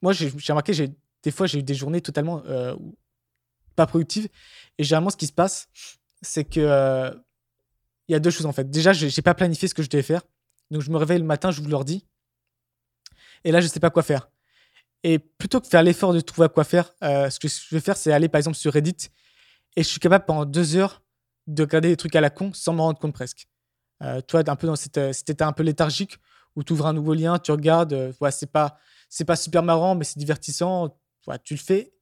moi, 0.02 0.12
j'ai 0.12 0.30
remarqué, 0.48 0.72
des 1.22 1.30
fois, 1.30 1.46
j'ai 1.46 1.58
eu 1.58 1.62
des 1.62 1.74
journées 1.74 2.00
totalement 2.00 2.42
pas 3.76 3.86
productives. 3.86 4.28
Et 4.78 4.84
généralement, 4.84 5.10
ce 5.10 5.16
qui 5.16 5.26
se 5.26 5.32
passe, 5.32 5.68
c'est 6.22 6.44
que 6.44 6.60
euh, 6.60 7.10
il 8.08 8.12
y 8.12 8.14
a 8.14 8.20
deux 8.20 8.30
choses 8.30 8.46
en 8.46 8.52
fait. 8.52 8.70
Déjà, 8.70 8.92
j'ai 8.92 9.22
pas 9.22 9.34
planifié 9.34 9.68
ce 9.68 9.74
que 9.74 9.82
je 9.82 9.88
devais 9.88 10.02
faire. 10.02 10.22
Donc, 10.70 10.82
je 10.82 10.90
me 10.90 10.96
réveille 10.96 11.18
le 11.18 11.24
matin, 11.24 11.50
je 11.50 11.60
vous 11.60 11.68
l'ordi. 11.68 12.06
Et 13.44 13.52
là, 13.52 13.60
je 13.60 13.66
sais 13.66 13.80
pas 13.80 13.90
quoi 13.90 14.02
faire. 14.02 14.28
Et 15.04 15.18
plutôt 15.18 15.60
que 15.60 15.66
faire 15.66 15.82
l'effort 15.82 16.12
de 16.12 16.20
trouver 16.20 16.46
à 16.46 16.48
quoi 16.48 16.64
faire, 16.64 16.92
euh, 17.02 17.30
ce 17.30 17.38
que 17.38 17.48
je 17.48 17.74
vais 17.74 17.80
faire, 17.80 17.96
c'est 17.96 18.12
aller 18.12 18.28
par 18.28 18.38
exemple 18.38 18.56
sur 18.56 18.72
Reddit 18.72 19.08
et 19.76 19.82
je 19.82 19.88
suis 19.88 20.00
capable 20.00 20.24
pendant 20.24 20.44
deux 20.44 20.76
heures 20.76 21.02
de 21.46 21.62
regarder 21.62 21.88
des 21.88 21.96
trucs 21.96 22.16
à 22.16 22.20
la 22.20 22.30
con 22.30 22.52
sans 22.52 22.72
m'en 22.72 22.84
rendre 22.84 22.98
compte 22.98 23.14
presque. 23.14 23.46
Euh, 24.02 24.20
toi, 24.20 24.42
un 24.46 24.56
peu 24.56 24.66
dans 24.66 24.74
euh, 24.74 25.12
cet 25.12 25.30
état 25.30 25.46
un 25.46 25.52
peu 25.52 25.62
léthargique 25.62 26.18
où 26.56 26.64
tu 26.64 26.72
ouvres 26.72 26.86
un 26.86 26.92
nouveau 26.92 27.14
lien, 27.14 27.38
tu 27.38 27.52
regardes, 27.52 28.14
ouais, 28.20 28.30
c'est 28.32 28.50
pas, 28.50 28.76
c'est 29.08 29.24
pas 29.24 29.36
super 29.36 29.62
marrant, 29.62 29.94
mais 29.94 30.04
c'est 30.04 30.18
divertissant, 30.18 30.98
tu 31.44 31.54
le 31.54 31.60
fais. 31.60 31.92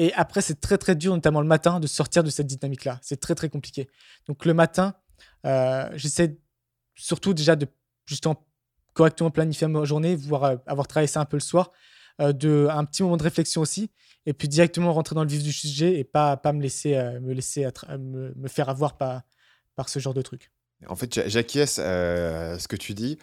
Et 0.00 0.12
après, 0.14 0.42
c'est 0.42 0.60
très 0.60 0.78
très 0.78 0.94
dur, 0.94 1.12
notamment 1.12 1.40
le 1.40 1.48
matin, 1.48 1.80
de 1.80 1.88
sortir 1.88 2.22
de 2.22 2.30
cette 2.30 2.46
dynamique-là. 2.46 3.00
C'est 3.02 3.18
très 3.18 3.34
très 3.34 3.48
compliqué. 3.48 3.88
Donc 4.28 4.44
le 4.44 4.54
matin, 4.54 4.94
euh, 5.44 5.90
j'essaie 5.96 6.38
surtout 6.94 7.34
déjà 7.34 7.56
de 7.56 7.66
justement 8.06 8.46
correctement 8.94 9.32
planifier 9.32 9.66
ma 9.66 9.84
journée, 9.84 10.14
voire 10.14 10.44
euh, 10.44 10.56
avoir 10.66 10.86
travaillé 10.86 11.08
ça 11.08 11.20
un 11.20 11.24
peu 11.24 11.36
le 11.36 11.42
soir, 11.42 11.72
euh, 12.20 12.32
de 12.32 12.68
un 12.70 12.84
petit 12.84 13.02
moment 13.02 13.16
de 13.16 13.24
réflexion 13.24 13.60
aussi, 13.60 13.90
et 14.24 14.32
puis 14.32 14.46
directement 14.46 14.92
rentrer 14.92 15.16
dans 15.16 15.24
le 15.24 15.28
vif 15.28 15.42
du 15.42 15.52
sujet 15.52 15.98
et 15.98 16.04
pas 16.04 16.36
pas 16.36 16.52
me 16.52 16.62
laisser 16.62 16.94
euh, 16.94 17.20
me 17.20 17.32
laisser 17.32 17.66
me, 17.98 18.32
me 18.36 18.48
faire 18.48 18.68
avoir 18.68 18.96
par 18.98 19.22
par 19.74 19.88
ce 19.88 19.98
genre 19.98 20.14
de 20.14 20.22
truc. 20.22 20.52
En 20.86 20.94
fait, 20.94 21.12
j'a- 21.12 21.28
j'acquiesce 21.28 21.80
euh, 21.82 22.54
à 22.54 22.58
ce 22.58 22.68
que 22.68 22.76
tu 22.76 22.94
dis. 22.94 23.18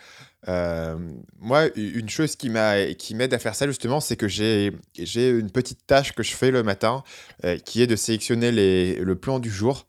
Euh, 0.47 0.97
moi, 1.39 1.67
une 1.75 2.09
chose 2.09 2.35
qui 2.35 2.49
m'a, 2.49 2.93
qui 2.93 3.15
m'aide 3.15 3.33
à 3.33 3.39
faire 3.39 3.55
ça 3.55 3.65
justement, 3.65 3.99
c'est 3.99 4.17
que 4.17 4.27
j'ai, 4.27 4.73
j'ai 4.97 5.29
une 5.29 5.49
petite 5.49 5.87
tâche 5.87 6.11
que 6.13 6.21
je 6.21 6.33
fais 6.35 6.51
le 6.51 6.63
matin, 6.63 7.03
euh, 7.45 7.57
qui 7.57 7.81
est 7.81 7.87
de 7.87 7.95
sélectionner 7.95 8.51
les, 8.51 8.95
le 8.95 9.15
plan 9.15 9.39
du 9.39 9.49
jour. 9.49 9.87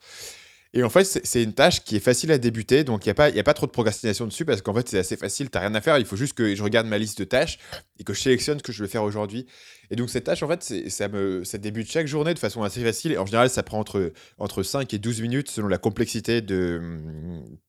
Et 0.77 0.83
en 0.83 0.91
fait, 0.91 1.05
c'est 1.05 1.43
une 1.43 1.55
tâche 1.55 1.83
qui 1.85 1.97
est 1.97 2.01
facile 2.01 2.31
à 2.33 2.37
débuter, 2.37 2.85
donc 2.85 3.07
il 3.07 3.09
n'y 3.09 3.41
a, 3.41 3.43
pas- 3.43 3.55
trop 3.55 3.65
de 3.65 3.71
procrastination 3.71 4.27
dessus, 4.27 4.45
parce 4.45 4.61
qu'en 4.61 4.75
fait, 4.75 4.87
c'est 4.87 4.99
assez 4.99 5.17
facile, 5.17 5.49
tu 5.51 5.57
rien 5.57 5.75
à 5.75 5.81
faire, 5.81 5.97
il 5.97 6.05
faut 6.05 6.17
juste 6.17 6.35
que 6.35 6.55
je 6.55 6.63
regarde 6.63 6.87
ma 6.87 6.99
liste 6.99 7.19
de 7.19 7.25
tâches 7.25 7.59
et 7.99 8.05
que 8.05 8.13
je 8.13 8.21
sélectionne 8.21 8.59
ce 8.59 8.63
que 8.63 8.73
je 8.73 8.83
veux 8.83 8.89
faire 8.89 9.03
aujourd'hui. 9.03 9.47
Et 9.91 9.97
donc, 9.97 10.11
cette 10.11 10.25
tâche, 10.25 10.43
en 10.43 10.49
fait, 10.49 10.63
ça, 10.91 11.09
débute 11.57 11.91
chaque 11.91 12.07
journée 12.07 12.35
de 12.35 12.39
façon 12.39 12.63
assez 12.63 12.83
facile, 12.83 13.13
et 13.13 13.17
en 13.17 13.25
général, 13.25 13.49
ça 13.49 13.63
prend 13.63 13.79
entre, 13.79 14.13
entre 14.37 14.63
5 14.63 14.93
et 14.93 14.99
12 14.99 15.23
minutes 15.23 15.51
selon 15.51 15.69
la 15.69 15.79
complexité 15.79 16.43
de, 16.43 17.01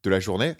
la 0.04 0.20
journée. 0.20 0.56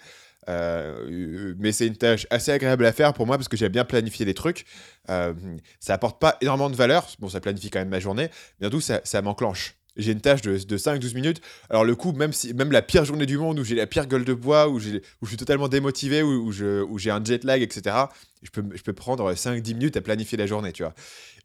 Euh, 0.48 1.54
mais 1.58 1.72
c'est 1.72 1.86
une 1.86 1.98
tâche 1.98 2.26
assez 2.30 2.50
agréable 2.50 2.86
à 2.86 2.92
faire 2.92 3.12
pour 3.12 3.26
moi 3.26 3.36
parce 3.36 3.48
que 3.48 3.58
j'aime 3.58 3.72
bien 3.72 3.84
planifier 3.84 4.24
les 4.24 4.32
trucs. 4.32 4.64
Euh, 5.10 5.34
ça 5.80 5.92
apporte 5.92 6.18
pas 6.18 6.38
énormément 6.40 6.70
de 6.70 6.76
valeur. 6.76 7.06
Bon, 7.18 7.28
ça 7.28 7.40
planifie 7.40 7.68
quand 7.68 7.80
même 7.80 7.90
ma 7.90 8.00
journée, 8.00 8.30
mais 8.58 8.68
surtout, 8.68 8.80
ça, 8.80 9.02
ça 9.04 9.20
m'enclenche. 9.20 9.77
J'ai 9.98 10.12
une 10.12 10.20
tâche 10.20 10.42
de, 10.42 10.56
de 10.56 10.78
5-12 10.78 11.14
minutes. 11.14 11.40
Alors, 11.68 11.84
le 11.84 11.94
coup, 11.94 12.12
même, 12.12 12.32
si, 12.32 12.54
même 12.54 12.72
la 12.72 12.82
pire 12.82 13.04
journée 13.04 13.26
du 13.26 13.36
monde 13.36 13.58
où 13.58 13.64
j'ai 13.64 13.74
la 13.74 13.86
pire 13.86 14.06
gueule 14.06 14.24
de 14.24 14.34
bois, 14.34 14.68
où, 14.68 14.78
je 14.78 15.00
suis 15.26 15.36
totalement 15.36 15.68
démotivé, 15.68 16.22
où, 16.22 16.50
j'ai 16.52 17.10
un 17.10 17.22
jet 17.22 17.44
lag, 17.44 17.60
etc., 17.62 17.96
je 18.42 18.50
peux, 18.50 18.64
je 18.74 18.82
peux 18.82 18.92
prendre 18.92 19.32
5-10 19.32 19.74
minutes 19.74 19.96
à 19.96 20.00
planifier 20.00 20.38
la 20.38 20.46
journée, 20.46 20.72
tu 20.72 20.84
vois. 20.84 20.94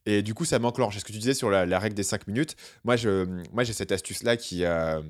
Et 0.06 0.22
du 0.22 0.34
coup, 0.34 0.46
ça 0.46 0.60
m'enclenche. 0.60 0.98
Ce 0.98 1.06
que 1.06 1.12
tu 1.12 1.18
disais 1.18 1.34
sur 1.34 1.50
la, 1.50 1.80
règle 1.80 1.96
des 1.96 2.04
5 2.04 2.28
minutes, 2.28 2.56
moi, 2.84 2.96
moi 3.52 3.64
j'ai 3.64 3.74
cette 3.74 3.92
astuce-là 3.92 4.38
qui, 4.38 4.66
euh, 4.66 5.02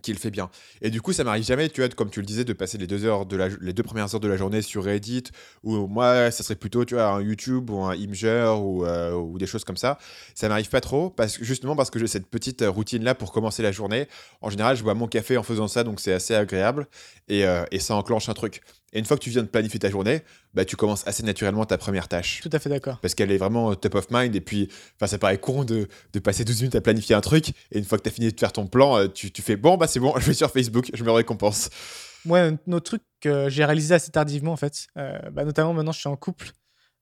qui 0.00 0.12
le 0.12 0.18
fait 0.18 0.30
bien. 0.30 0.50
Et 0.80 0.90
du 0.90 1.02
coup, 1.02 1.12
ça 1.12 1.24
m'arrive 1.24 1.44
jamais, 1.44 1.68
tu 1.68 1.80
vois, 1.80 1.88
comme 1.90 2.10
tu 2.10 2.20
le 2.20 2.26
disais, 2.26 2.44
de 2.44 2.52
passer 2.52 2.78
les 2.78 2.86
deux, 2.86 3.04
heures 3.04 3.26
de 3.26 3.36
la, 3.36 3.48
les 3.60 3.72
deux 3.72 3.82
premières 3.82 4.14
heures 4.14 4.20
de 4.20 4.28
la 4.28 4.36
journée 4.36 4.62
sur 4.62 4.84
Reddit, 4.84 5.24
ou 5.62 5.86
moi, 5.86 6.30
ça 6.30 6.42
serait 6.42 6.56
plutôt, 6.56 6.84
tu 6.84 6.94
vois, 6.94 7.08
un 7.08 7.20
YouTube 7.20 7.70
ou 7.70 7.82
un 7.82 7.92
Imgur 7.92 8.62
ou, 8.62 8.86
euh, 8.86 9.12
ou 9.12 9.38
des 9.38 9.46
choses 9.46 9.64
comme 9.64 9.76
ça. 9.76 9.98
Ça 10.34 10.48
m'arrive 10.48 10.68
pas 10.68 10.80
trop, 10.80 11.10
parce 11.10 11.38
justement 11.42 11.76
parce 11.76 11.90
que 11.90 11.98
j'ai 11.98 12.06
cette 12.06 12.26
petite 12.26 12.62
euh, 12.62 12.70
routine-là 12.70 13.14
pour 13.14 13.32
commencer 13.32 13.62
la 13.62 13.72
journée. 13.72 14.08
En 14.40 14.50
général, 14.50 14.76
je 14.76 14.82
bois 14.82 14.94
mon 14.94 15.08
café 15.08 15.36
en 15.36 15.42
faisant 15.42 15.68
ça, 15.68 15.84
donc 15.84 16.00
c'est 16.00 16.12
assez 16.12 16.34
agréable, 16.34 16.88
et, 17.28 17.44
euh, 17.46 17.64
et 17.70 17.78
ça 17.78 17.94
enclenche 17.94 18.28
un 18.28 18.34
truc. 18.34 18.62
Et 18.92 18.98
une 18.98 19.04
fois 19.06 19.16
que 19.16 19.22
tu 19.22 19.30
viens 19.30 19.42
de 19.42 19.48
planifier 19.48 19.80
ta 19.80 19.88
journée, 19.90 20.22
bah, 20.54 20.64
tu 20.64 20.76
commences 20.76 21.06
assez 21.06 21.22
naturellement 21.22 21.64
ta 21.64 21.78
première 21.78 22.08
tâche 22.08 22.40
Tout 22.42 22.50
à 22.52 22.58
fait 22.58 22.68
d'accord. 22.68 22.98
parce 23.00 23.14
qu'elle 23.14 23.30
est 23.32 23.38
vraiment 23.38 23.74
top 23.74 23.94
of 23.94 24.10
mind. 24.10 24.34
Et 24.36 24.40
puis, 24.42 24.68
ça 25.04 25.16
paraît 25.18 25.38
con 25.38 25.64
de, 25.64 25.88
de 26.12 26.18
passer 26.18 26.44
12 26.44 26.60
minutes 26.62 26.74
à 26.74 26.80
planifier 26.82 27.14
un 27.14 27.20
truc. 27.22 27.50
Et 27.70 27.78
une 27.78 27.84
fois 27.84 27.96
que 27.98 28.02
tu 28.02 28.08
as 28.10 28.12
fini 28.12 28.30
de 28.30 28.38
faire 28.38 28.52
ton 28.52 28.66
plan, 28.66 28.98
euh, 28.98 29.08
tu, 29.08 29.30
tu 29.32 29.40
fais 29.42 29.56
bon, 29.56 29.76
bah 29.76 29.86
c'est 29.86 30.00
bon, 30.00 30.12
je 30.18 30.26
vais 30.26 30.34
sur 30.34 30.50
Facebook, 30.50 30.90
je 30.92 31.04
me 31.04 31.10
récompense. 31.10 31.70
Moi, 32.24 32.38
un 32.40 32.58
autre 32.72 32.84
truc 32.84 33.02
que 33.20 33.48
j'ai 33.48 33.64
réalisé 33.64 33.94
assez 33.94 34.10
tardivement, 34.12 34.52
en 34.52 34.56
fait, 34.56 34.86
euh, 34.98 35.18
bah, 35.30 35.44
notamment 35.44 35.72
maintenant, 35.72 35.92
je 35.92 35.98
suis 36.00 36.08
en 36.08 36.16
couple. 36.16 36.52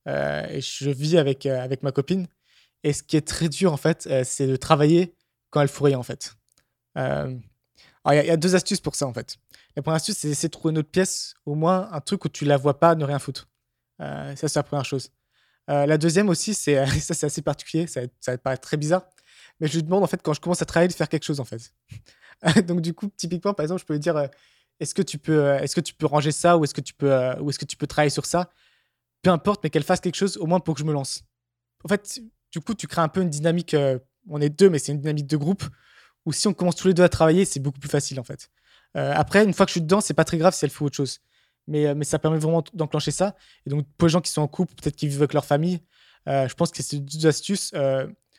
euh, 0.09 0.47
et 0.49 0.61
je 0.61 0.89
vis 0.91 1.19
avec, 1.19 1.45
euh, 1.45 1.61
avec 1.61 1.83
ma 1.83 1.93
copine. 1.93 2.27
Et 2.85 2.93
ce 2.95 3.03
qui 3.03 3.17
est 3.19 3.27
très 3.27 3.49
dur, 3.51 3.73
en 3.73 3.77
fait, 3.77 4.07
euh, 4.11 4.23
c'est 4.25 4.47
de 4.47 4.57
travailler 4.57 5.15
quand 5.51 5.61
elle 5.61 5.69
fout 5.69 5.87
rien, 5.87 5.99
en 5.99 6.03
fait. 6.03 6.37
Euh, 8.07 8.11
alors, 8.11 8.25
il 8.25 8.27
y 8.29 8.31
a- 8.31 8.37
deux 8.37 8.55
astuces 8.55 8.81
pour 8.81 8.95
ça, 8.95 9.07
en 9.07 9.13
fait. 9.15 9.37
La 9.77 9.83
première 9.83 9.97
astuce, 9.97 10.17
c'est 10.19 10.29
d'essayer 10.29 10.49
de 10.49 10.53
trouver 10.53 10.73
une 10.73 10.79
autre 10.79 10.91
pièce, 10.91 11.35
au 11.47 11.55
moins 11.55 11.89
un 11.93 12.01
truc 12.01 12.25
où 12.25 12.29
tu 12.29 12.45
la 12.45 12.57
vois 12.57 12.79
pas 12.81 12.95
ne 12.95 13.05
rien 13.05 13.19
foutre. 13.19 13.49
Euh, 14.01 14.35
ça, 14.37 14.49
c'est 14.49 14.59
la 14.59 14.63
première 14.63 14.85
chose. 14.85 15.11
Euh, 15.71 15.87
la 15.87 15.99
deuxième 15.99 16.29
aussi, 16.31 16.55
c'est 16.55 16.85
ça, 17.01 17.15
c'est 17.15 17.27
assez 17.27 17.43
particulier, 17.43 17.87
ça, 17.87 18.03
ça 18.21 18.33
va 18.33 18.39
paraître 18.39 18.63
très 18.63 18.77
bizarre, 18.77 19.05
mais 19.61 19.69
je 19.69 19.75
lui 19.77 19.83
demande, 19.85 20.05
en 20.05 20.07
fait, 20.07 20.23
quand 20.23 20.33
je 20.35 20.41
commence 20.41 20.63
à 20.63 20.67
travailler, 20.67 20.89
de 20.89 20.95
faire 20.95 21.09
quelque 21.09 21.25
chose, 21.25 21.41
en 21.41 21.45
fait. 21.45 21.73
Donc, 22.67 22.81
du 22.81 22.95
coup, 22.95 23.09
typiquement, 23.17 23.55
par 23.55 23.65
exemple, 23.65 23.81
je 23.83 23.87
peux 23.87 23.95
lui 23.95 24.01
dire, 24.01 24.17
euh, 24.17 24.27
est-ce 24.81 24.95
que 24.95 25.03
tu 25.03 25.19
peux, 25.19 25.45
euh, 25.45 25.59
est-ce 25.61 25.77
que 25.77 25.81
tu 25.83 25.95
peux 25.95 26.07
ranger 26.07 26.33
ça 26.33 26.57
ou 26.59 26.65
est-ce 26.65 26.75
que 26.75 26.81
tu 26.81 26.95
peux, 26.95 27.13
euh, 27.13 27.37
ou 27.41 27.51
est-ce 27.51 27.59
que 27.59 27.67
tu 27.67 27.77
peux 27.77 27.87
travailler 27.87 28.11
sur 28.11 28.27
ça? 28.27 28.51
Peu 29.23 29.31
importe, 29.31 29.63
mais 29.65 29.71
qu'elle 29.71 29.85
fasse 29.85 30.01
quelque 30.01 30.17
chose, 30.17 30.37
au 30.39 30.47
moins 30.47 30.61
pour 30.61 30.75
que 30.75 30.81
je 30.81 30.87
me 30.87 30.93
lance. 30.93 31.23
En 31.85 31.89
fait, 31.89 32.21
du 32.53 32.61
coup, 32.61 32.75
tu 32.75 32.87
crées 32.87 33.03
un 33.03 33.09
peu 33.09 33.23
une 33.23 33.31
dynamique. 33.31 33.75
euh, 33.75 33.99
on 34.29 34.41
est 34.41 34.51
deux, 34.51 34.71
mais 34.71 34.79
c'est 34.79 34.93
une 34.93 35.01
dynamique 35.01 35.27
de 35.27 35.37
groupe 35.37 35.65
où 36.27 36.33
si 36.33 36.49
on 36.49 36.55
commence 36.55 36.77
tous 36.77 36.89
les 36.89 36.95
deux 36.95 37.03
à 37.03 37.09
travailler, 37.09 37.45
c'est 37.45 37.61
beaucoup 37.61 37.81
plus 37.81 37.89
facile 37.89 38.21
en 38.21 38.25
fait. 38.25 38.51
Euh, 38.97 39.13
après, 39.15 39.45
une 39.45 39.53
fois 39.53 39.67
que 39.67 39.71
je 39.71 39.75
suis 39.75 39.81
dedans, 39.81 40.01
c'est 40.01 40.15
pas 40.15 40.25
très 40.25 40.39
grave 40.39 40.55
si 40.55 40.65
elle 40.65 40.71
fait 40.71 40.85
autre 40.85 40.97
chose. 40.97 41.21
Mais, 41.67 41.87
euh, 41.87 41.95
mais 41.95 42.05
ça 42.05 42.19
permet 42.19 42.39
vraiment 42.39 42.65
d'enclencher 42.75 43.11
ça. 43.11 43.37
Et 43.67 43.71
donc, 43.71 43.87
pour 43.97 44.09
les 44.09 44.13
gens 44.13 44.21
qui 44.21 44.31
sont 44.31 44.43
en 44.43 44.49
couple, 44.49 44.75
peut-être 44.75 44.97
qui 44.97 45.09
vivent 45.09 45.21
avec 45.21 45.35
leur 45.35 45.45
famille, 45.45 45.81
euh, 46.29 46.49
je 46.49 46.55
pense 46.55 46.71
que 46.71 46.83
c'est 46.83 46.99
deux 46.99 47.27
astuces. 47.27 47.73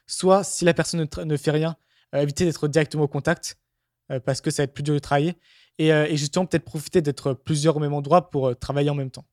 Soit, 0.07 0.43
si 0.43 0.65
la 0.65 0.73
personne 0.73 1.07
ne, 1.23 1.37
fait 1.37 1.51
rien, 1.51 1.77
éviter 2.13 2.43
d'être 2.43 2.67
directement 2.67 3.03
au 3.03 3.07
contact 3.07 3.57
parce 4.25 4.41
que 4.41 4.51
ça 4.51 4.61
va 4.61 4.65
être 4.65 4.73
plus 4.73 4.83
dur 4.83 4.93
de 4.93 4.99
travailler. 4.99 5.37
Et, 5.77 6.17
justement, 6.17 6.45
peut-être 6.45 6.65
profiter 6.65 7.01
d'être 7.01 7.33
plusieurs 7.33 7.77
au 7.77 7.79
même 7.79 7.93
endroit 7.93 8.29
pour 8.29 8.53
travailler 8.59 8.89
en 8.89 8.95
même 8.95 9.09
temps. 9.09 9.25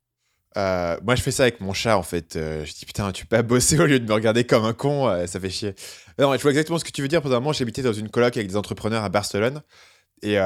Euh, 0.57 0.97
moi, 1.05 1.15
je 1.15 1.23
fais 1.23 1.31
ça 1.31 1.45
avec 1.45 1.61
mon 1.61 1.73
chat, 1.73 1.97
en 1.97 2.03
fait. 2.03 2.37
Euh, 2.37 2.65
je 2.65 2.73
dis, 2.73 2.87
putain, 2.87 3.13
tu 3.13 3.27
peux 3.27 3.37
pas 3.37 3.43
bosser 3.43 3.79
au 3.79 3.87
lieu 3.87 4.01
de 4.01 4.07
me 4.07 4.13
regarder 4.13 4.45
comme 4.45 4.65
un 4.65 4.73
con, 4.73 5.09
euh, 5.09 5.27
ça 5.27 5.39
fait 5.41 5.51
chier. 5.51 5.75
Non, 6.19 6.35
je 6.35 6.43
vois 6.43 6.51
exactement 6.51 6.79
ce 6.79 6.85
que 6.85 6.91
tu 6.91 7.03
veux 7.03 7.09
dire. 7.09 7.23
Pendant 7.23 7.37
un 7.37 7.41
moment, 7.41 7.53
j'habitais 7.53 7.83
dans 7.83 7.93
une 7.93 8.09
coloc 8.09 8.37
avec 8.37 8.49
des 8.49 8.57
entrepreneurs 8.57 9.05
à 9.05 9.09
Barcelone. 9.09 9.63
Et, 10.23 10.37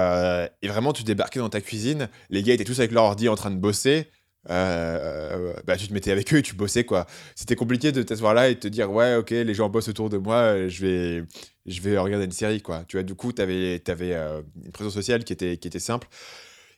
vraiment, 0.63 0.93
tu 0.93 1.03
débarquais 1.03 1.39
dans 1.39 1.49
ta 1.49 1.61
cuisine, 1.61 2.09
les 2.31 2.43
gars 2.43 2.55
étaient 2.55 2.65
tous 2.65 2.79
avec 2.79 2.93
leur 2.93 3.05
ordi 3.05 3.29
en 3.29 3.37
train 3.37 3.51
de 3.51 3.57
bosser. 3.57 4.09
Bah, 4.49 5.77
tu 5.79 5.89
te 5.89 5.95
mettais 5.95 6.11
avec 6.11 6.33
eux 6.35 6.39
et 6.39 6.43
tu 6.43 6.55
bossais, 6.55 6.85
quoi. 6.85 7.07
C'était 7.35 7.57
compliqué 7.57 7.93
de 7.93 8.03
t'asseoir 8.03 8.35
là 8.35 8.51
et 8.51 8.55
de 8.55 8.61
te 8.61 8.69
dire, 8.69 8.91
ouais, 8.91 9.15
ok, 9.17 9.31
les 9.31 9.55
gens 9.55 9.71
bossent 9.71 9.89
autour 9.89 10.11
de 10.11 10.19
moi, 10.19 10.69
je 10.69 10.85
vais, 10.85 11.25
je 11.65 11.81
vais 11.81 11.97
regarder 11.97 12.27
une 12.27 12.33
série, 12.33 12.61
quoi. 12.61 12.85
Tu 12.87 12.97
vois, 12.97 13.05
du 13.05 13.15
coup, 13.15 13.33
t'avais 13.33 13.81
avais, 13.89 14.15
une 14.15 14.73
présence 14.73 14.93
sociale 14.95 15.25
qui 15.25 15.33
était, 15.33 15.57
qui 15.57 15.69
était 15.69 15.79
simple. 15.79 16.09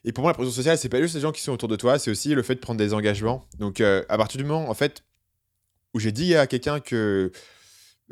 Et 0.05 0.12
pour 0.12 0.23
moi, 0.23 0.31
la 0.33 0.35
présence 0.35 0.55
sociale, 0.55 0.77
c'est 0.77 0.88
pas 0.88 1.01
juste 1.01 1.14
les 1.14 1.21
gens 1.21 1.33
qui 1.33 1.40
sont 1.40 1.53
autour 1.53 1.69
de 1.69 1.77
toi, 1.77 1.99
c'est 1.99 2.11
aussi 2.11 2.35
le 2.35 2.43
fait 2.43 2.55
de 2.55 2.61
prendre 2.61 2.79
des 2.79 2.93
engagements. 2.93 3.47
Donc, 3.59 3.81
euh, 3.81 4.05
à 4.09 4.19
partir 4.19 4.38
du 4.38 4.45
moment, 4.45 4.69
en 4.69 4.75
fait, 4.75 5.03
où 5.95 5.99
j'ai 5.99 6.12
dit 6.12 6.35
à 6.35 6.47
quelqu'un 6.47 6.79
que, 6.79 7.33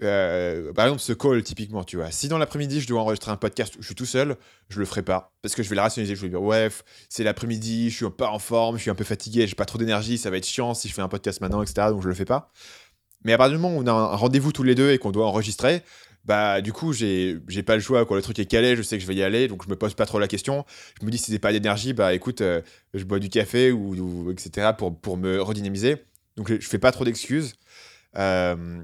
euh, 0.02 0.72
par 0.72 0.86
exemple, 0.86 1.02
ce 1.02 1.12
call, 1.12 1.42
typiquement, 1.42 1.84
tu 1.84 1.96
vois, 1.96 2.10
si 2.10 2.28
dans 2.28 2.38
l'après-midi, 2.38 2.80
je 2.80 2.88
dois 2.88 3.02
enregistrer 3.02 3.30
un 3.30 3.36
podcast 3.36 3.76
où 3.76 3.82
je 3.82 3.86
suis 3.86 3.94
tout 3.94 4.06
seul, 4.06 4.36
je 4.70 4.78
le 4.78 4.86
ferai 4.86 5.02
pas. 5.02 5.34
Parce 5.42 5.54
que 5.54 5.62
je 5.62 5.68
vais 5.68 5.76
le 5.76 5.82
rationaliser. 5.82 6.16
Je 6.16 6.22
vais 6.22 6.30
dire, 6.30 6.42
ouais, 6.42 6.68
c'est 7.10 7.24
l'après-midi, 7.24 7.90
je 7.90 7.96
suis 7.96 8.10
pas 8.10 8.30
en 8.30 8.38
forme, 8.38 8.78
je 8.78 8.82
suis 8.82 8.90
un 8.90 8.94
peu 8.94 9.04
fatigué, 9.04 9.46
j'ai 9.46 9.54
pas 9.54 9.66
trop 9.66 9.78
d'énergie, 9.78 10.16
ça 10.16 10.30
va 10.30 10.38
être 10.38 10.46
chiant 10.46 10.72
si 10.72 10.88
je 10.88 10.94
fais 10.94 11.02
un 11.02 11.08
podcast 11.08 11.42
maintenant, 11.42 11.62
etc. 11.62 11.88
Donc, 11.90 12.02
je 12.02 12.08
le 12.08 12.14
fais 12.14 12.24
pas. 12.24 12.50
Mais 13.24 13.34
à 13.34 13.38
partir 13.38 13.58
du 13.58 13.62
moment 13.62 13.76
où 13.76 13.82
on 13.82 13.86
a 13.86 13.92
un 13.92 14.16
rendez-vous 14.16 14.52
tous 14.52 14.62
les 14.62 14.74
deux 14.74 14.92
et 14.92 14.98
qu'on 14.98 15.12
doit 15.12 15.26
enregistrer, 15.26 15.82
bah 16.24 16.60
du 16.60 16.72
coup 16.72 16.92
j'ai 16.92 17.38
j'ai 17.48 17.62
pas 17.62 17.74
le 17.74 17.80
choix 17.80 18.06
quoi. 18.06 18.16
Le 18.16 18.22
truc 18.22 18.38
est 18.38 18.46
calé 18.46 18.76
je 18.76 18.82
sais 18.82 18.96
que 18.96 19.02
je 19.02 19.08
vais 19.08 19.14
y 19.14 19.22
aller 19.22 19.48
donc 19.48 19.64
je 19.64 19.68
me 19.68 19.76
pose 19.76 19.94
pas 19.94 20.06
trop 20.06 20.18
la 20.18 20.28
question. 20.28 20.64
Je 21.00 21.06
me 21.06 21.10
dis 21.10 21.18
si 21.18 21.32
c'est 21.32 21.38
pas 21.38 21.52
d'énergie 21.52 21.92
bah 21.92 22.14
écoute 22.14 22.40
euh, 22.40 22.62
je 22.94 23.04
bois 23.04 23.18
du 23.18 23.28
café 23.28 23.72
ou, 23.72 24.30
etc 24.30 24.70
pour, 24.76 24.98
pour 24.98 25.16
me 25.16 25.40
redynamiser. 25.40 25.96
Donc 26.36 26.48
je, 26.48 26.66
fais 26.66 26.78
pas 26.78 26.92
trop 26.92 27.04
d'excuses. 27.04 27.54
Euh, 28.16 28.82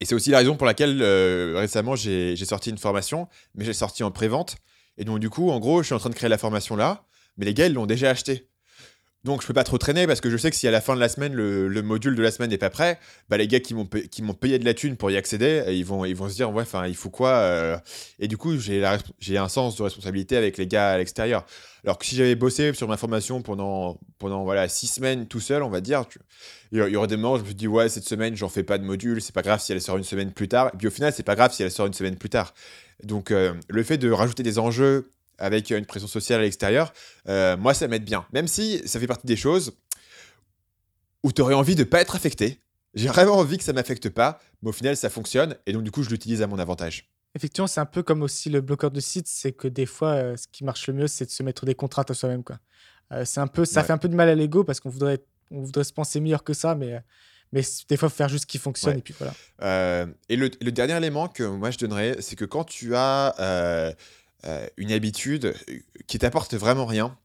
et 0.00 0.04
c'est 0.04 0.14
aussi 0.14 0.30
la 0.30 0.38
raison 0.38 0.56
pour 0.56 0.66
laquelle 0.66 1.00
euh, 1.02 1.54
récemment 1.56 1.94
j'ai 1.94 2.34
j'ai 2.36 2.44
sorti 2.44 2.70
une 2.70 2.78
formation 2.78 3.28
mais 3.54 3.64
j'ai 3.64 3.72
sorti 3.72 4.02
en 4.02 4.10
pré-vente. 4.10 4.56
Et 4.98 5.04
donc 5.04 5.20
du 5.20 5.30
coup 5.30 5.50
en 5.50 5.60
gros 5.60 5.82
je 5.82 5.86
suis 5.86 5.94
en 5.94 5.98
train 5.98 6.10
de 6.10 6.14
créer 6.14 6.30
la 6.30 6.38
formation 6.38 6.74
là 6.74 7.04
mais 7.36 7.44
les 7.44 7.54
gars 7.54 7.66
ils 7.66 7.74
l'ont 7.74 7.86
déjà 7.86 8.10
acheté 8.10 8.48
donc 9.26 9.42
je 9.42 9.46
peux 9.46 9.52
pas 9.52 9.64
trop 9.64 9.76
traîner 9.76 10.06
parce 10.06 10.20
que 10.20 10.30
je 10.30 10.36
sais 10.36 10.50
que 10.50 10.56
si 10.56 10.68
à 10.68 10.70
la 10.70 10.80
fin 10.80 10.94
de 10.94 11.00
la 11.00 11.08
semaine 11.08 11.34
le, 11.34 11.66
le 11.66 11.82
module 11.82 12.14
de 12.14 12.22
la 12.22 12.30
semaine 12.30 12.48
n'est 12.48 12.58
pas 12.58 12.70
prêt, 12.70 12.98
bah 13.28 13.36
les 13.36 13.48
gars 13.48 13.58
qui 13.58 13.74
m'ont 13.74 13.84
payé 13.84 14.58
de 14.60 14.64
la 14.64 14.72
thune 14.72 14.96
pour 14.96 15.10
y 15.10 15.16
accéder, 15.16 15.64
euh, 15.66 15.72
ils 15.72 15.84
vont 15.84 16.04
ils 16.04 16.14
vont 16.14 16.28
se 16.28 16.36
dire 16.36 16.52
ouais 16.52 16.62
enfin 16.62 16.86
il 16.86 16.94
faut 16.94 17.10
quoi 17.10 17.30
euh, 17.30 17.76
et 18.20 18.28
du 18.28 18.36
coup 18.36 18.56
j'ai 18.56 19.36
un 19.36 19.48
sens 19.48 19.76
de 19.76 19.82
responsabilité 19.82 20.36
avec 20.36 20.56
les 20.56 20.68
gars 20.68 20.92
à 20.92 20.98
l'extérieur. 20.98 21.44
Alors 21.84 21.98
que 21.98 22.06
si 22.06 22.14
j'avais 22.14 22.36
bossé 22.36 22.72
sur 22.72 22.86
ma 22.86 22.96
formation 22.96 23.42
pendant 23.42 23.98
pendant 24.18 24.44
voilà 24.44 24.68
six 24.68 24.86
semaines 24.86 25.26
tout 25.26 25.40
seul 25.40 25.64
on 25.64 25.70
va 25.70 25.80
dire, 25.80 26.04
il 26.70 26.78
y 26.78 26.96
aurait 26.96 27.08
des 27.08 27.16
moments 27.16 27.34
où 27.34 27.38
je 27.38 27.44
me 27.44 27.52
dis 27.52 27.66
ouais 27.66 27.88
cette 27.88 28.08
semaine 28.08 28.36
j'en 28.36 28.48
fais 28.48 28.62
pas 28.62 28.78
de 28.78 28.84
module, 28.84 29.20
c'est 29.20 29.34
pas 29.34 29.42
grave 29.42 29.60
si 29.60 29.72
elle 29.72 29.82
sort 29.82 29.96
une 29.96 30.04
semaine 30.04 30.32
plus 30.32 30.46
tard. 30.46 30.70
Et 30.72 30.76
puis 30.76 30.86
au 30.86 30.92
final 30.92 31.12
c'est 31.12 31.24
pas 31.24 31.34
grave 31.34 31.52
si 31.52 31.64
elle 31.64 31.72
sort 31.72 31.86
une 31.86 31.94
semaine 31.94 32.16
plus 32.16 32.30
tard. 32.30 32.54
Donc 33.02 33.32
euh, 33.32 33.54
le 33.68 33.82
fait 33.82 33.98
de 33.98 34.08
rajouter 34.10 34.44
des 34.44 34.60
enjeux 34.60 35.10
avec 35.38 35.70
une 35.70 35.86
pression 35.86 36.08
sociale 36.08 36.40
à 36.40 36.42
l'extérieur, 36.44 36.92
euh, 37.28 37.56
moi, 37.56 37.74
ça 37.74 37.88
m'aide 37.88 38.04
bien. 38.04 38.26
Même 38.32 38.48
si 38.48 38.80
ça 38.86 38.98
fait 39.00 39.06
partie 39.06 39.26
des 39.26 39.36
choses 39.36 39.76
où 41.22 41.32
tu 41.32 41.42
aurais 41.42 41.54
envie 41.54 41.74
de 41.74 41.84
pas 41.84 42.00
être 42.00 42.14
affecté. 42.16 42.60
J'ai 42.94 43.08
vraiment 43.08 43.34
envie 43.36 43.58
que 43.58 43.64
ça 43.64 43.72
m'affecte 43.72 44.08
pas, 44.08 44.40
mais 44.62 44.70
au 44.70 44.72
final, 44.72 44.96
ça 44.96 45.10
fonctionne. 45.10 45.56
Et 45.66 45.72
donc, 45.72 45.82
du 45.82 45.90
coup, 45.90 46.02
je 46.02 46.08
l'utilise 46.10 46.40
à 46.40 46.46
mon 46.46 46.58
avantage. 46.58 47.10
Effectivement, 47.34 47.66
c'est 47.66 47.80
un 47.80 47.84
peu 47.86 48.02
comme 48.02 48.22
aussi 48.22 48.48
le 48.48 48.62
bloqueur 48.62 48.90
de 48.90 49.00
site, 49.00 49.26
c'est 49.28 49.52
que 49.52 49.68
des 49.68 49.84
fois, 49.84 50.12
euh, 50.12 50.36
ce 50.36 50.46
qui 50.50 50.64
marche 50.64 50.86
le 50.86 50.94
mieux, 50.94 51.06
c'est 51.06 51.26
de 51.26 51.30
se 51.30 51.42
mettre 51.42 51.66
des 51.66 51.74
contraintes 51.74 52.10
à 52.10 52.14
soi-même. 52.14 52.42
quoi. 52.42 52.58
Euh, 53.12 53.24
c'est 53.26 53.40
un 53.40 53.46
peu, 53.46 53.64
ça 53.66 53.80
Ouais. 53.80 53.86
fait 53.86 53.92
un 53.92 53.98
peu 53.98 54.08
de 54.08 54.14
mal 54.14 54.28
à 54.30 54.34
l'ego 54.34 54.64
parce 54.64 54.80
qu'on 54.80 54.88
voudrait, 54.88 55.18
on 55.50 55.62
voudrait 55.62 55.84
se 55.84 55.92
penser 55.92 56.20
meilleur 56.20 56.42
que 56.44 56.54
ça, 56.54 56.74
mais, 56.74 56.94
euh, 56.94 57.00
mais 57.52 57.60
des 57.90 57.96
fois, 57.98 58.08
faut 58.08 58.16
faire 58.16 58.30
juste 58.30 58.42
ce 58.42 58.46
qui 58.46 58.56
fonctionne 58.58 58.94
Ouais. 58.94 58.98
et 59.00 59.02
puis 59.02 59.14
voilà. 59.18 59.34
Euh, 59.62 60.06
et 60.30 60.36
le, 60.36 60.50
le 60.62 60.72
dernier 60.72 60.96
élément 60.96 61.28
que 61.28 61.42
moi, 61.42 61.70
je 61.70 61.76
donnerais, 61.76 62.16
c'est 62.20 62.36
que 62.36 62.46
quand 62.46 62.64
tu 62.64 62.94
as 62.96 63.94
euh, 64.46 64.48
euh, 64.48 64.66
une 64.76 64.92
habitude 64.92 65.54
qui 66.06 66.18
t'apporte 66.18 66.54
vraiment 66.54 66.86
rien, 66.86 67.16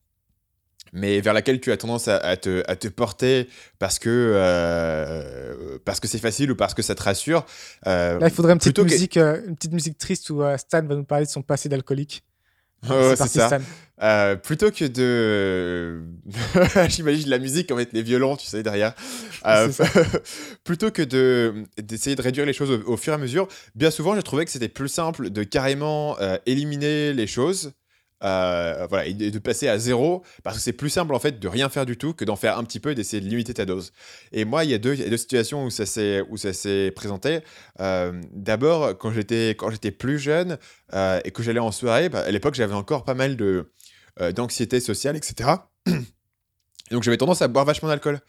mais 0.93 1.21
vers 1.21 1.33
laquelle 1.33 1.61
tu 1.61 1.71
as 1.71 1.77
tendance 1.77 2.07
à, 2.07 2.17
à 2.17 2.35
te, 2.35 2.63
à 2.67 2.75
te 2.75 2.87
porter 2.87 3.47
parce 3.79 3.99
que 3.99 4.09
euh, 4.09 5.77
parce 5.85 5.99
que 5.99 6.07
c'est 6.07 6.17
facile 6.19 6.51
ou 6.51 6.55
parce 6.55 6.73
que 6.73 6.81
ça 6.81 6.95
te 6.95 7.03
rassure. 7.03 7.45
euh, 7.87 8.19
Là, 8.19 8.27
il 8.27 8.33
faudrait 8.33 8.53
une 8.53 8.59
petite, 8.59 8.75
que- 8.75 8.81
musique, 8.81 9.17
euh, 9.17 9.41
une 9.47 9.55
petite 9.55 9.73
musique 9.73 9.97
triste 9.97 10.29
où 10.29 10.41
euh, 10.41 10.57
Stan 10.57 10.83
va 10.85 10.95
nous 10.95 11.03
parler 11.05 11.25
de 11.25 11.31
son 11.31 11.41
passé 11.41 11.69
d'alcoolique. 11.69 12.23
Ouais, 12.89 13.15
c'est 13.15 13.27
ça. 13.27 13.59
Euh, 14.01 14.35
plutôt 14.35 14.71
que 14.71 14.85
de. 14.85 16.01
J'imagine 16.89 17.29
la 17.29 17.37
musique 17.37 17.71
en 17.71 17.77
fait, 17.77 17.93
les 17.93 18.01
violons, 18.01 18.35
tu 18.35 18.47
sais, 18.47 18.63
derrière. 18.63 18.93
Euh, 19.43 19.69
plutôt 20.63 20.91
que 20.91 21.01
de 21.01 21.63
d'essayer 21.81 22.15
de 22.15 22.21
réduire 22.21 22.45
les 22.45 22.53
choses 22.53 22.69
au, 22.69 22.91
au 22.91 22.95
fur 22.95 23.11
et 23.11 23.15
à 23.15 23.17
mesure, 23.17 23.47
bien 23.73 23.89
souvent, 23.89 24.13
j'ai 24.15 24.21
trouvé 24.21 24.45
que 24.45 24.51
c'était 24.51 24.67
plus 24.69 24.87
simple 24.87 25.31
de 25.31 25.41
carrément 25.41 26.15
euh, 26.19 26.37
éliminer 26.45 27.11
les 27.13 27.25
choses. 27.25 27.71
Euh, 28.23 28.85
voilà, 28.89 29.05
et 29.05 29.13
de, 29.13 29.39
passer 29.39 29.67
à 29.67 29.77
zéro, 29.77 30.23
parce 30.43 30.57
que 30.57 30.61
c'est 30.61 30.73
plus 30.73 30.89
simple 30.89 31.13
en 31.13 31.19
fait 31.19 31.39
de 31.39 31.47
rien 31.47 31.69
faire 31.69 31.85
du 31.85 31.97
tout 31.97 32.13
que 32.13 32.25
d'en 32.25 32.35
faire 32.35 32.57
un 32.57 32.63
petit 32.63 32.79
peu 32.79 32.91
et 32.91 32.95
d'essayer 32.95 33.21
de 33.21 33.27
limiter 33.27 33.53
ta 33.53 33.65
dose. 33.65 33.91
Et 34.31 34.45
moi, 34.45 34.63
il 34.63 34.69
y 34.69 34.73
a 34.73 34.77
deux, 34.77 34.95
situations 35.17 35.65
où 35.65 35.69
ça 35.69 35.85
s'est 35.85 36.23
où 36.29 36.37
ça 36.37 36.53
s'est 36.53 36.91
présenté. 36.95 37.39
Euh, 37.79 38.11
D'abord, 38.31 38.97
quand 38.97 39.11
j'étais 39.11 39.51
quand 39.51 39.71
j'étais 39.71 39.91
plus 39.91 40.19
jeune 40.19 40.57
euh, 40.93 41.19
et 41.25 41.31
que 41.31 41.43
j'allais 41.43 41.59
en 41.59 41.71
soirée, 41.71 42.09
bah, 42.09 42.19
à 42.21 42.31
l'époque, 42.31 42.55
j'avais 42.55 42.73
encore 42.73 43.03
pas 43.03 43.15
mal 43.15 43.35
de 43.35 43.71
d'anxiété 44.35 44.79
sociale, 44.79 45.15
etc. 45.15 45.49
Et 45.87 45.91
donc 46.91 47.01
j'avais 47.01 47.17
tendance 47.17 47.41
à 47.41 47.47
boire 47.47 47.65
vachement 47.65 47.89
d'alcool. 47.89 48.19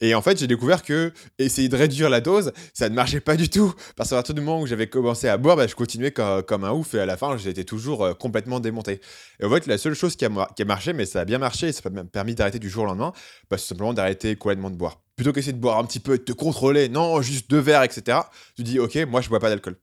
Et 0.00 0.14
en 0.14 0.20
fait, 0.20 0.38
j'ai 0.38 0.46
découvert 0.46 0.82
que 0.82 1.12
essayer 1.38 1.68
de 1.68 1.76
réduire 1.76 2.10
la 2.10 2.20
dose, 2.20 2.52
ça 2.74 2.88
ne 2.88 2.94
marchait 2.94 3.20
pas 3.20 3.36
du 3.36 3.48
tout. 3.48 3.72
Parce 3.96 4.10
qu'à 4.10 4.16
partir 4.16 4.34
du 4.34 4.42
moment 4.42 4.60
où 4.60 4.66
j'avais 4.66 4.88
commencé 4.88 5.26
à 5.28 5.38
boire, 5.38 5.56
bah, 5.56 5.66
je 5.66 5.74
continuais 5.74 6.10
co- 6.10 6.42
comme, 6.42 6.64
un 6.64 6.72
ouf 6.72 6.94
et 6.94 7.00
à 7.00 7.06
la 7.06 7.16
fin, 7.16 7.36
j'étais 7.38 7.64
toujours 7.64 8.04
euh, 8.04 8.12
complètement 8.12 8.60
démonté. 8.60 9.00
Et 9.40 9.46
en 9.46 9.50
fait, 9.50 9.66
la 9.66 9.78
seule 9.78 9.94
chose 9.94 10.14
qui 10.16 10.26
a, 10.26 10.64
marché, 10.66 10.92
mais 10.92 11.06
ça 11.06 11.20
a 11.20 11.24
bien 11.24 11.38
marché, 11.38 11.68
et 11.68 11.72
ça 11.72 11.88
m'a 11.88 12.04
permis 12.04 12.34
d'arrêter 12.34 12.58
du 12.58 12.68
jour 12.68 12.84
au 12.84 12.86
lendemain, 12.86 13.12
bah, 13.50 13.56
c'est 13.56 13.68
simplement 13.68 13.94
d'arrêter 13.94 14.36
complètement 14.36 14.70
de 14.70 14.76
boire. 14.76 15.00
Plutôt 15.16 15.32
qu'essayer 15.32 15.54
de 15.54 15.60
boire 15.60 15.78
un 15.78 15.84
petit 15.84 16.00
peu, 16.00 16.18
de 16.18 16.22
te 16.22 16.32
contrôler, 16.32 16.90
non, 16.90 17.22
juste 17.22 17.48
deux 17.50 17.58
verres, 17.58 17.82
etc. 17.82 18.18
Tu 18.54 18.64
dis, 18.64 18.78
ok, 18.78 18.96
moi, 19.08 19.22
je 19.22 19.30
bois 19.30 19.40
pas 19.40 19.48
d'alcool. 19.48 19.76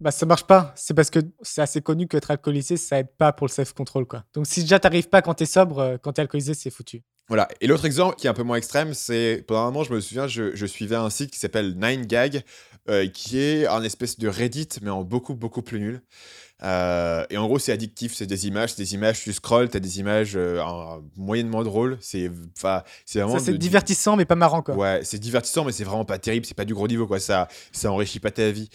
Bah, 0.00 0.10
ça 0.10 0.26
marche 0.26 0.44
pas. 0.44 0.72
C'est 0.76 0.94
parce 0.94 1.10
que 1.10 1.20
c'est 1.40 1.62
assez 1.62 1.80
connu 1.80 2.08
qu'être 2.08 2.30
alcoolisé, 2.30 2.76
ça 2.76 2.98
aide 2.98 3.14
pas 3.16 3.32
pour 3.32 3.46
le 3.46 3.52
self-control. 3.52 4.06
Donc, 4.34 4.46
si 4.46 4.60
déjà 4.62 4.78
t'arrives 4.78 5.08
pas 5.08 5.22
quand 5.22 5.34
t'es 5.34 5.46
sobre, 5.46 5.78
euh, 5.78 5.96
quand 5.98 6.12
t'es 6.14 6.22
alcoolisé, 6.22 6.54
c'est 6.54 6.70
foutu. 6.70 7.02
Voilà. 7.30 7.48
Et 7.62 7.66
l'autre 7.66 7.86
exemple 7.86 8.16
qui 8.16 8.26
est 8.26 8.30
un 8.30 8.34
peu 8.34 8.42
moins 8.42 8.56
extrême, 8.56 8.92
c'est 8.92 9.42
pendant 9.46 9.60
un 9.62 9.64
moment, 9.70 9.84
je 9.84 9.94
me 9.94 10.00
souviens, 10.00 10.26
je, 10.26 10.54
je 10.54 10.66
suivais 10.66 10.96
un 10.96 11.08
site 11.10 11.30
qui 11.30 11.38
s'appelle 11.38 11.74
9gag, 11.78 12.42
euh, 12.90 13.06
qui 13.06 13.38
est 13.38 13.66
un 13.66 13.82
espèce 13.82 14.18
de 14.18 14.28
Reddit, 14.28 14.68
mais 14.82 14.90
en 14.90 15.04
beaucoup, 15.04 15.34
beaucoup 15.34 15.62
plus 15.62 15.78
nul. 15.80 16.02
Euh, 16.62 17.24
et 17.30 17.38
en 17.38 17.46
gros, 17.46 17.58
c'est 17.58 17.72
addictif, 17.72 18.14
c'est 18.14 18.26
des 18.26 18.46
images, 18.46 18.74
c'est 18.74 18.82
des 18.82 18.94
images, 18.94 19.20
tu 19.22 19.32
scrolls, 19.32 19.68
t'as 19.68 19.78
des 19.78 19.98
images 20.00 20.32
euh, 20.36 20.60
en- 20.60 21.00
moyennement 21.16 21.62
drôles. 21.62 21.96
C'est 22.00 22.28
vraiment. 23.14 23.38
C'est 23.38 23.56
divertissant, 23.56 24.16
mais 24.16 24.24
pas 24.24 24.34
marrant. 24.34 24.60
quoi. 24.62 24.74
Ouais, 24.74 25.00
c'est 25.04 25.18
divertissant, 25.18 25.64
mais 25.64 25.72
c'est 25.72 25.84
vraiment 25.84 26.04
pas 26.04 26.18
terrible, 26.18 26.44
c'est 26.44 26.56
pas 26.56 26.64
du 26.64 26.74
gros 26.74 26.88
niveau, 26.88 27.06
quoi. 27.06 27.20
Ça, 27.20 27.48
ça 27.72 27.90
enrichit 27.90 28.20
pas 28.20 28.30
ta 28.30 28.50
vie. 28.50 28.68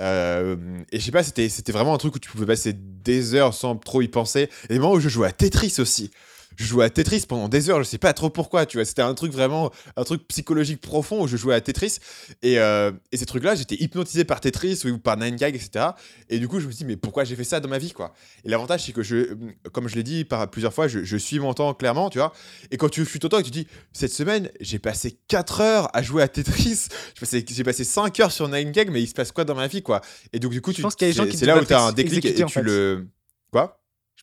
Euh, 0.00 0.56
et 0.92 0.98
je 0.98 1.04
sais 1.04 1.10
pas, 1.10 1.22
c'était, 1.22 1.48
vraiment 1.72 1.94
un 1.94 1.98
truc 1.98 2.14
où 2.14 2.18
tu 2.18 2.30
pouvais 2.30 2.46
passer 2.46 2.72
des 2.74 3.34
heures 3.34 3.54
sans 3.54 3.76
trop 3.76 4.02
y 4.02 4.08
penser. 4.08 4.48
Et 4.70 4.78
où 4.78 5.00
je 5.00 5.08
jouais 5.08 5.28
à 5.28 5.32
Tetris 5.32 5.74
aussi. 5.78 6.10
Je 6.58 6.64
jouais 6.64 6.84
à 6.84 6.90
Tetris 6.90 7.24
pendant 7.28 7.48
des 7.48 7.70
heures, 7.70 7.78
je 7.78 7.84
sais 7.84 7.98
pas 7.98 8.12
trop 8.12 8.30
pourquoi, 8.30 8.66
tu 8.66 8.78
vois. 8.78 8.84
C'était 8.84 9.02
un 9.02 9.14
truc 9.14 9.32
vraiment, 9.32 9.70
un 9.96 10.02
truc 10.02 10.26
psychologique 10.26 10.80
profond 10.80 11.22
où 11.22 11.28
je 11.28 11.36
jouais 11.36 11.54
à 11.54 11.60
Tetris. 11.60 11.98
Et, 12.42 12.58
euh, 12.58 12.90
et 13.12 13.16
ces 13.16 13.26
trucs-là, 13.26 13.54
j'étais 13.54 13.76
hypnotisé 13.76 14.24
par 14.24 14.40
Tetris 14.40 14.82
ou 14.84 14.98
par 14.98 15.16
9gag, 15.16 15.54
etc. 15.54 15.90
Et 16.28 16.40
du 16.40 16.48
coup, 16.48 16.58
je 16.58 16.66
me 16.66 16.72
suis 16.72 16.78
dit, 16.78 16.84
mais 16.84 16.96
pourquoi 16.96 17.22
j'ai 17.22 17.36
fait 17.36 17.44
ça 17.44 17.60
dans 17.60 17.68
ma 17.68 17.78
vie, 17.78 17.92
quoi? 17.92 18.12
Et 18.44 18.48
l'avantage, 18.48 18.84
c'est 18.84 18.92
que 18.92 19.04
je, 19.04 19.36
comme 19.72 19.88
je 19.88 19.94
l'ai 19.94 20.02
dit 20.02 20.24
par 20.24 20.50
plusieurs 20.50 20.74
fois, 20.74 20.88
je, 20.88 21.04
je, 21.04 21.16
suis 21.16 21.38
mon 21.38 21.54
temps 21.54 21.72
clairement, 21.74 22.10
tu 22.10 22.18
vois. 22.18 22.32
Et 22.72 22.76
quand 22.76 22.88
tu 22.88 23.04
fuis 23.04 23.20
ton 23.20 23.28
temps 23.28 23.38
et 23.38 23.44
tu 23.44 23.52
dis, 23.52 23.68
cette 23.92 24.12
semaine, 24.12 24.50
j'ai 24.60 24.80
passé 24.80 25.16
4 25.28 25.60
heures 25.60 25.96
à 25.96 26.02
jouer 26.02 26.24
à 26.24 26.28
Tetris, 26.28 26.88
j'ai 27.48 27.64
passé 27.64 27.84
5 27.84 28.18
heures 28.18 28.32
sur 28.32 28.48
9gag, 28.48 28.90
mais 28.90 29.00
il 29.00 29.06
se 29.06 29.14
passe 29.14 29.30
quoi 29.30 29.44
dans 29.44 29.54
ma 29.54 29.68
vie, 29.68 29.82
quoi? 29.82 30.00
Et 30.32 30.40
donc, 30.40 30.50
du 30.50 30.60
coup, 30.60 30.72
tu, 30.72 30.82
c'est 30.98 31.46
là 31.46 31.56
où 31.56 31.64
tu 31.64 31.72
as 31.72 31.82
un 31.82 31.92
déclic 31.92 32.24
et 32.24 32.34
tu 32.34 32.62
le. 32.62 33.06
Quoi? 33.52 33.78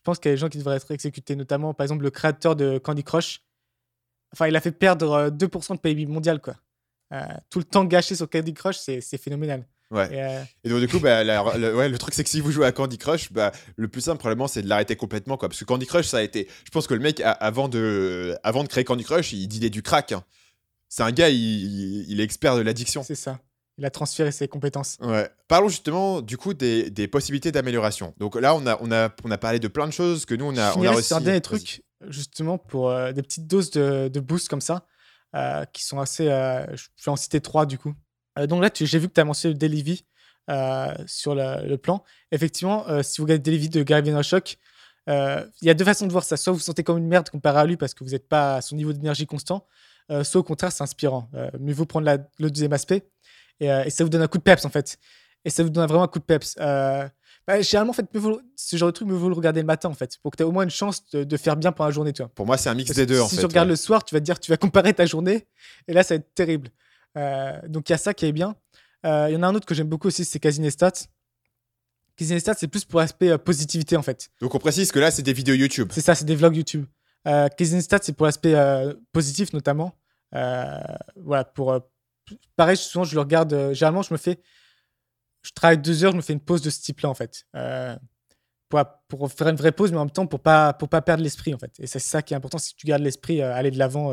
Pense 0.06 0.18
qu'il 0.18 0.30
y 0.30 0.32
a 0.32 0.36
des 0.36 0.40
gens 0.40 0.48
qui 0.48 0.58
devraient 0.58 0.76
être 0.76 0.90
exécutés, 0.90 1.36
notamment, 1.36 1.74
par 1.74 1.84
exemple, 1.84 2.04
le 2.04 2.10
créateur 2.10 2.56
de 2.56 2.78
Candy 2.78 3.04
Crush. 3.04 3.42
Enfin, 4.32 4.46
il 4.46 4.56
a 4.56 4.60
fait 4.60 4.72
perdre 4.72 5.30
2% 5.30 5.74
de 5.74 5.80
PIB 5.80 6.06
mondial, 6.06 6.40
quoi. 6.40 6.54
Euh, 7.12 7.20
tout 7.50 7.58
le 7.58 7.64
temps 7.64 7.84
gâché 7.84 8.14
sur 8.14 8.28
Candy 8.28 8.54
Crush, 8.54 8.78
c'est 8.78 9.18
phénoménal. 9.18 9.66
Ouais. 9.90 10.12
Et, 10.12 10.22
euh, 10.22 10.42
et, 10.64 10.68
donc, 10.68 10.80
du 10.80 10.88
coup, 10.88 10.98
bah, 10.98 11.22
le, 11.22 11.76
ouais, 11.76 11.88
le 11.88 11.98
truc, 11.98 12.14
c'est 12.14 12.24
que 12.24 12.30
si 12.30 12.40
vous 12.40 12.50
jouez 12.50 12.66
à 12.66 12.72
Candy 12.72 12.98
Crush, 12.98 13.32
bah, 13.32 13.52
le 13.76 13.88
plus 13.88 14.00
simple, 14.00 14.18
probablement, 14.18 14.48
c'est 14.48 14.62
de 14.62 14.68
l'arrêter 14.68 14.96
complètement. 14.96 15.36
Quoi. 15.36 15.48
Parce 15.48 15.60
que 15.60 15.64
Candy 15.64 15.86
Crush, 15.86 16.06
ça 16.06 16.18
a 16.18 16.22
été. 16.22 16.48
Je 16.64 16.70
pense 16.70 16.86
que 16.86 16.94
le 16.94 17.00
mec, 17.00 17.20
avant 17.24 17.68
de, 17.68 18.36
avant 18.42 18.64
de 18.64 18.68
créer 18.68 18.84
Candy 18.84 19.04
Crush, 19.04 19.32
il 19.32 19.46
disait 19.46 19.70
du 19.70 19.82
crack. 19.82 20.12
Hein. 20.12 20.24
C'est 20.88 21.02
un 21.02 21.12
gars, 21.12 21.28
il, 21.28 22.10
il, 22.10 22.20
est 22.20 22.24
expert 22.24 22.56
de 22.56 22.62
l'addiction. 22.62 23.02
C'est 23.02 23.14
ça. 23.14 23.38
Il 23.78 23.84
a 23.84 23.90
transféré 23.90 24.32
ses 24.32 24.48
compétences. 24.48 24.96
Ouais. 25.00 25.28
Parlons 25.48 25.68
justement, 25.68 26.22
du 26.22 26.38
coup, 26.38 26.54
des, 26.54 26.90
des 26.90 27.08
possibilités 27.08 27.52
d'amélioration. 27.52 28.14
Donc 28.18 28.34
là, 28.36 28.54
on 28.54 28.66
a, 28.66 28.78
on, 28.80 28.90
a, 28.90 29.10
on 29.22 29.30
a 29.30 29.38
parlé 29.38 29.58
de 29.58 29.68
plein 29.68 29.86
de 29.86 29.92
choses 29.92 30.24
que 30.24 30.34
nous, 30.34 30.46
on 30.46 30.56
a, 30.56 30.74
on 30.76 30.82
a 30.82 30.92
réussi. 30.92 31.12
un 31.12 31.20
dernier 31.20 31.42
truc, 31.42 31.82
justement, 32.08 32.56
pour 32.56 32.88
euh, 32.88 33.12
des 33.12 33.20
petites 33.22 33.46
doses 33.46 33.70
de, 33.72 34.08
de 34.08 34.20
boost 34.20 34.48
comme 34.48 34.62
ça, 34.62 34.86
euh, 35.34 35.66
qui 35.74 35.84
sont 35.84 36.00
assez. 36.00 36.28
Euh, 36.28 36.64
je 36.74 36.86
vais 37.04 37.10
en 37.10 37.16
citer 37.16 37.42
trois, 37.42 37.66
du 37.66 37.76
coup. 37.76 37.92
donc 38.48 38.62
là, 38.62 38.70
j'ai 38.72 38.98
vu 38.98 39.08
que 39.08 39.12
tu 39.12 39.20
as 39.20 39.24
mentionné. 39.24 39.58
Euh, 40.48 40.94
sur 41.08 41.34
le 41.34 41.74
plan. 41.74 42.04
Effectivement, 42.30 42.86
si 43.02 43.20
vous 43.20 43.24
regardez 43.24 43.58
vidéos 43.58 43.82
de 43.82 43.88
Gary 43.88 44.02
Vaynerchuk, 44.02 44.58
il 45.08 45.42
y 45.62 45.68
a 45.70 45.74
deux 45.74 45.84
façons 45.84 46.06
de 46.06 46.12
voir 46.12 46.22
ça. 46.24 46.36
Soit 46.36 46.52
vous 46.52 46.60
vous 46.60 46.64
sentez 46.64 46.84
comme 46.84 46.98
une 46.98 47.08
merde 47.08 47.28
comparé 47.28 47.58
à 47.58 47.64
lui 47.66 47.76
parce 47.76 47.94
que 47.94 48.04
vous 48.04 48.10
n'êtes 48.10 48.28
pas 48.28 48.54
à 48.56 48.60
son 48.62 48.76
niveau 48.76 48.92
d'énergie 48.92 49.26
constant, 49.26 49.66
soit 50.22 50.40
au 50.40 50.44
contraire, 50.44 50.70
c'est 50.70 50.84
inspirant. 50.84 51.28
mieux 51.58 51.74
vaut 51.74 51.84
prendre 51.84 52.06
la, 52.06 52.18
le 52.38 52.48
deuxième 52.48 52.72
aspect 52.72 53.08
et, 53.60 53.90
ça 53.90 54.04
vous 54.04 54.10
donne 54.10 54.22
un 54.22 54.28
coup 54.28 54.38
de 54.38 54.42
peps 54.42 54.64
en 54.64 54.70
fait. 54.70 54.98
Et 55.44 55.50
ça 55.50 55.62
vous 55.62 55.70
donne 55.70 55.86
vraiment 55.86 56.04
un 56.04 56.08
coup 56.08 56.18
de 56.18 56.24
peps. 56.24 56.56
Bah, 56.56 57.60
généralement, 57.60 57.92
en 57.92 57.94
fait, 57.94 58.06
ce 58.56 58.76
genre 58.76 58.88
de 58.88 58.92
truc, 58.92 59.06
mieux 59.06 59.14
vaut 59.14 59.28
le 59.28 59.34
regarder 59.36 59.60
le 59.60 59.66
matin, 59.66 59.88
en 59.88 59.94
fait, 59.94 60.18
pour 60.20 60.32
que 60.32 60.36
tu 60.36 60.42
aies 60.42 60.46
au 60.46 60.50
moins 60.50 60.64
une 60.64 60.70
chance 60.70 61.08
de, 61.12 61.36
faire 61.36 61.56
bien 61.56 61.70
pendant 61.70 61.86
la 61.86 61.94
journée. 61.94 62.12
Toi. 62.12 62.28
Pour 62.34 62.44
moi, 62.44 62.56
c'est 62.56 62.68
un 62.68 62.74
mix 62.74 62.90
des 62.90 63.06
deux, 63.06 63.20
en 63.20 63.28
si 63.28 63.36
fait. 63.36 63.36
Si 63.36 63.40
tu 63.42 63.46
regardes 63.46 63.68
le 63.68 63.76
soir, 63.76 64.02
tu 64.02 64.16
vas 64.16 64.20
te 64.20 64.24
dire, 64.24 64.40
tu 64.40 64.50
vas 64.50 64.56
comparer 64.56 64.92
ta 64.92 65.06
journée, 65.06 65.46
et 65.86 65.92
là, 65.92 66.02
ça 66.02 66.14
va 66.14 66.16
être 66.16 66.34
terrible. 66.34 66.70
donc, 67.68 67.88
il 67.88 67.92
y 67.92 67.94
a 67.94 67.98
ça 67.98 68.14
qui 68.14 68.26
est 68.26 68.32
bien. 68.32 68.56
Euh, 69.04 69.26
il 69.28 69.34
y 69.34 69.36
en 69.36 69.44
a 69.44 69.46
un 69.46 69.54
autre 69.54 69.66
que 69.66 69.74
j'aime 69.74 69.86
beaucoup 69.86 70.08
aussi, 70.08 70.24
c'est 70.24 70.40
Casinestat. 70.40 70.92
Casinestat, 72.16 72.54
c'est 72.54 72.68
plus 72.68 72.84
pour 72.84 73.00
l'aspect 73.00 73.30
euh, 73.30 73.38
positivité 73.38 73.96
en 73.96 74.02
fait. 74.02 74.30
Donc 74.40 74.54
on 74.54 74.58
précise 74.58 74.90
que 74.90 74.98
là, 74.98 75.10
c'est 75.10 75.22
des 75.22 75.34
vidéos 75.34 75.54
YouTube. 75.54 75.90
C'est 75.92 76.00
ça, 76.00 76.14
c'est 76.14 76.24
des 76.24 76.34
vlogs 76.34 76.56
YouTube. 76.56 76.86
Euh, 77.26 77.48
Casinestat, 77.48 77.98
c'est 78.02 78.14
pour 78.14 78.26
l'aspect 78.26 78.54
euh, 78.54 78.94
positif 79.12 79.52
notamment. 79.52 79.94
voilà, 80.32 81.44
pour. 81.54 81.78
Pareil, 82.56 82.76
souvent, 82.76 83.04
je 83.04 83.14
le 83.14 83.20
regarde. 83.20 83.72
généralement, 83.72 84.02
je 84.02 84.12
me 84.12 84.18
fais. 84.18 84.40
Je 85.42 85.52
travaille 85.52 85.78
deux 85.78 86.04
heures, 86.04 86.12
je 86.12 86.16
me 86.16 86.22
fais 86.22 86.32
une 86.32 86.40
pause 86.40 86.62
de 86.62 86.70
ce 86.70 86.80
type-là 86.80 87.08
en 87.08 87.14
fait. 87.14 87.46
Pour, 88.68 88.84
pour, 89.06 89.30
faire 89.30 89.46
une 89.46 89.56
vraie 89.56 89.70
pause, 89.70 89.92
mais 89.92 89.98
en 89.98 90.06
même 90.06 90.10
temps 90.10 90.26
pour 90.26 90.40
pas, 90.40 90.72
pour 90.72 90.88
pas 90.88 91.00
perdre 91.00 91.22
l'esprit 91.22 91.54
en 91.54 91.58
fait. 91.58 91.72
Et 91.78 91.86
c'est 91.86 92.00
ça 92.00 92.20
qui 92.20 92.34
est 92.34 92.36
important, 92.36 92.58
si 92.58 92.74
tu 92.74 92.84
gardes 92.84 93.02
l'esprit, 93.02 93.40
aller 93.40 93.70
de 93.70 93.78
l'avant, 93.78 94.12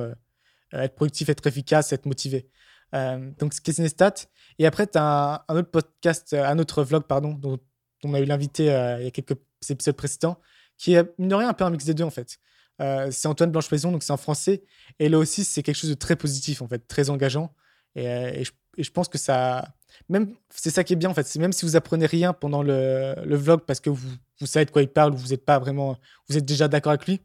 être 0.72 0.96
productif, 0.96 1.30
être 1.30 1.46
efficace, 1.48 1.92
être 1.92 2.06
motivé. 2.06 2.48
donc, 2.92 3.54
c'est 3.54 3.64
Casinestat. 3.64 4.14
Et 4.60 4.66
après, 4.66 4.88
tu 4.88 4.98
as 4.98 5.46
un, 5.48 5.58
autre 5.58 5.72
podcast, 5.72 6.34
euh, 6.34 6.46
un 6.46 6.60
autre 6.60 6.84
vlog, 6.84 7.04
pardon, 7.04 7.34
dont, 7.34 7.60
on 8.04 8.14
a 8.14 8.20
eu 8.20 8.26
l'invité 8.26 8.72
euh, 8.72 9.00
il 9.00 9.06
y 9.06 9.08
a 9.08 9.12
quelques 9.12 9.38
épisodes 9.70 9.96
précédents, 9.96 10.40
qui 10.78 10.94
est, 10.94 11.18
mine 11.18 11.30
de 11.30 11.36
rien, 11.36 11.50
un 11.50 11.54
peu 11.54 11.64
un 11.64 11.70
mix 11.70 11.86
des 11.86 11.94
deux, 11.94 12.04
en 12.04 12.10
fait. 12.10 12.38
Euh, 12.82 13.10
c'est 13.12 13.28
Antoine 13.28 13.52
Blanche-Maison, 13.52 13.92
donc 13.92 14.04
c'est 14.04 14.12
en 14.12 14.18
français. 14.18 14.64
Et 15.00 15.10
là 15.10 15.18
aussi, 15.18 15.44
c'est 15.44 15.64
quelque 15.64 15.78
chose 15.78 15.90
de 15.90 15.96
très 15.96 16.16
positif, 16.16 16.62
en 16.62 16.68
fait, 16.68 16.88
très 16.88 17.10
engageant. 17.10 17.54
Et, 17.96 18.44
je, 18.78 18.90
pense 18.92 19.08
que 19.08 19.18
ça. 19.18 19.68
Même, 20.10 20.36
c'est 20.50 20.72
ça 20.72 20.84
qui 20.84 20.94
est 20.94 20.96
bien, 20.96 21.10
en 21.10 21.14
fait. 21.14 21.28
C'est 21.28 21.40
même 21.40 21.54
si 21.54 21.66
vous 21.66 21.76
apprenez 21.76 22.06
rien 22.06 22.34
pendant 22.34 22.64
le, 22.64 23.16
le 23.24 23.36
vlog 23.36 23.62
parce 23.66 23.80
que 23.80 23.90
vous, 23.90 24.10
vous, 24.40 24.48
savez 24.48 24.66
de 24.66 24.72
quoi 24.72 24.82
il 24.82 24.90
parle 24.90 25.14
ou 25.14 25.18
vous 25.18 25.34
êtes 25.34 25.46
pas 25.46 25.60
vraiment. 25.60 25.98
Vous 26.28 26.38
êtes 26.38 26.46
déjà 26.46 26.68
d'accord 26.68 26.92
avec 26.92 27.08
lui. 27.08 27.22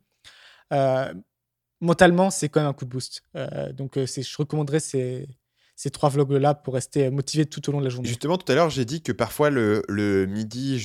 mentalement, 1.80 2.30
c'est 2.30 2.48
quand 2.48 2.60
même 2.60 2.68
un 2.68 2.74
coup 2.74 2.84
de 2.84 2.90
boost. 2.90 3.22
donc, 3.72 3.96
je 3.96 4.36
recommanderais 4.36 4.80
ces, 4.80 5.28
ces 5.78 5.90
trois 5.90 6.08
vlogs-là 6.08 6.54
pour 6.54 6.74
rester 6.74 7.08
motivé 7.08 7.46
tout 7.46 7.68
au 7.68 7.72
long 7.72 7.78
de 7.78 7.84
la 7.84 7.90
journée. 7.90 8.08
Justement, 8.08 8.36
tout 8.36 8.50
à 8.50 8.56
l'heure, 8.56 8.68
j'ai 8.68 8.84
dit 8.84 9.00
que 9.00 9.12
parfois 9.12 9.48
le, 9.48 10.26
midi, 10.28 10.84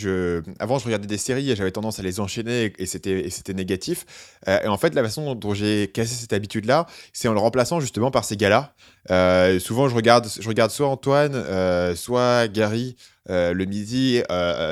avant, 0.59 0.77
je 0.77 0.85
regardais 0.85 1.07
des 1.07 1.17
séries 1.17 1.49
et 1.49 1.55
j'avais 1.55 1.71
tendance 1.71 1.97
à 1.97 2.03
les 2.03 2.19
enchaîner 2.19 2.71
et 2.77 2.85
c'était, 2.85 3.27
c'était 3.31 3.55
négatif. 3.55 4.05
Euh, 4.47 4.59
et 4.61 4.67
en 4.67 4.77
fait, 4.77 4.93
la 4.93 5.01
façon 5.01 5.33
dont 5.33 5.55
j'ai 5.55 5.87
cassé 5.87 6.13
cette 6.13 6.31
habitude-là, 6.31 6.85
c'est 7.11 7.27
en 7.27 7.33
le 7.33 7.39
remplaçant 7.39 7.79
justement 7.79 8.11
par 8.11 8.23
ces 8.23 8.37
gars-là. 8.37 8.75
Euh, 9.09 9.59
souvent, 9.59 9.89
je 9.89 9.95
regarde, 9.95 10.27
je 10.39 10.47
regarde 10.47 10.69
soit 10.69 10.87
Antoine, 10.87 11.33
euh, 11.33 11.95
soit 11.95 12.47
Gary. 12.47 12.95
le 13.27 13.65
midi 13.65 14.21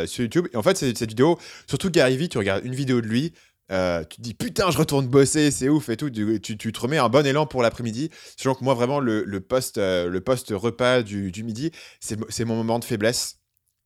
sur 0.06 0.22
YouTube. 0.22 0.50
Et 0.54 0.58
en 0.58 0.62
fait, 0.62 0.78
cette 0.78 1.02
vidéo, 1.10 1.40
surtout 1.66 1.90
Gary 1.90 2.18
V, 2.18 2.28
tu 2.28 2.38
regardes 2.38 2.64
une 2.64 2.76
vidéo 2.76 3.02
de 3.02 3.08
lui, 3.08 3.34
euh, 3.72 4.04
tu 4.04 4.18
te 4.18 4.22
dis 4.22 4.34
putain, 4.34 4.70
je 4.70 4.78
retourne 4.78 5.08
bosser, 5.08 5.52
c'est 5.52 5.70
ouf 5.70 5.90
et 5.90 5.98
tout. 5.98 6.10
Tu, 6.10 6.40
tu, 6.58 6.72
te 6.72 6.80
remets 6.80 6.98
un 6.98 7.10
bon 7.10 7.26
élan 7.26 7.46
pour 7.46 7.62
l'après-midi. 7.62 8.10
Sachant 8.38 8.56
que 8.56 8.64
moi, 8.64 8.74
vraiment, 8.74 9.00
le, 9.00 9.24
le 9.24 9.40
post, 9.40 9.78
euh, 9.78 10.10
le 10.10 10.22
post 10.22 10.50
repas 10.52 11.04
du, 11.04 11.32
du 11.32 11.44
midi, 11.44 11.72
c'est 12.00 12.46
mon 12.46 12.56
moment 12.56 12.80
de 12.80 12.86
faiblesse. 12.86 13.38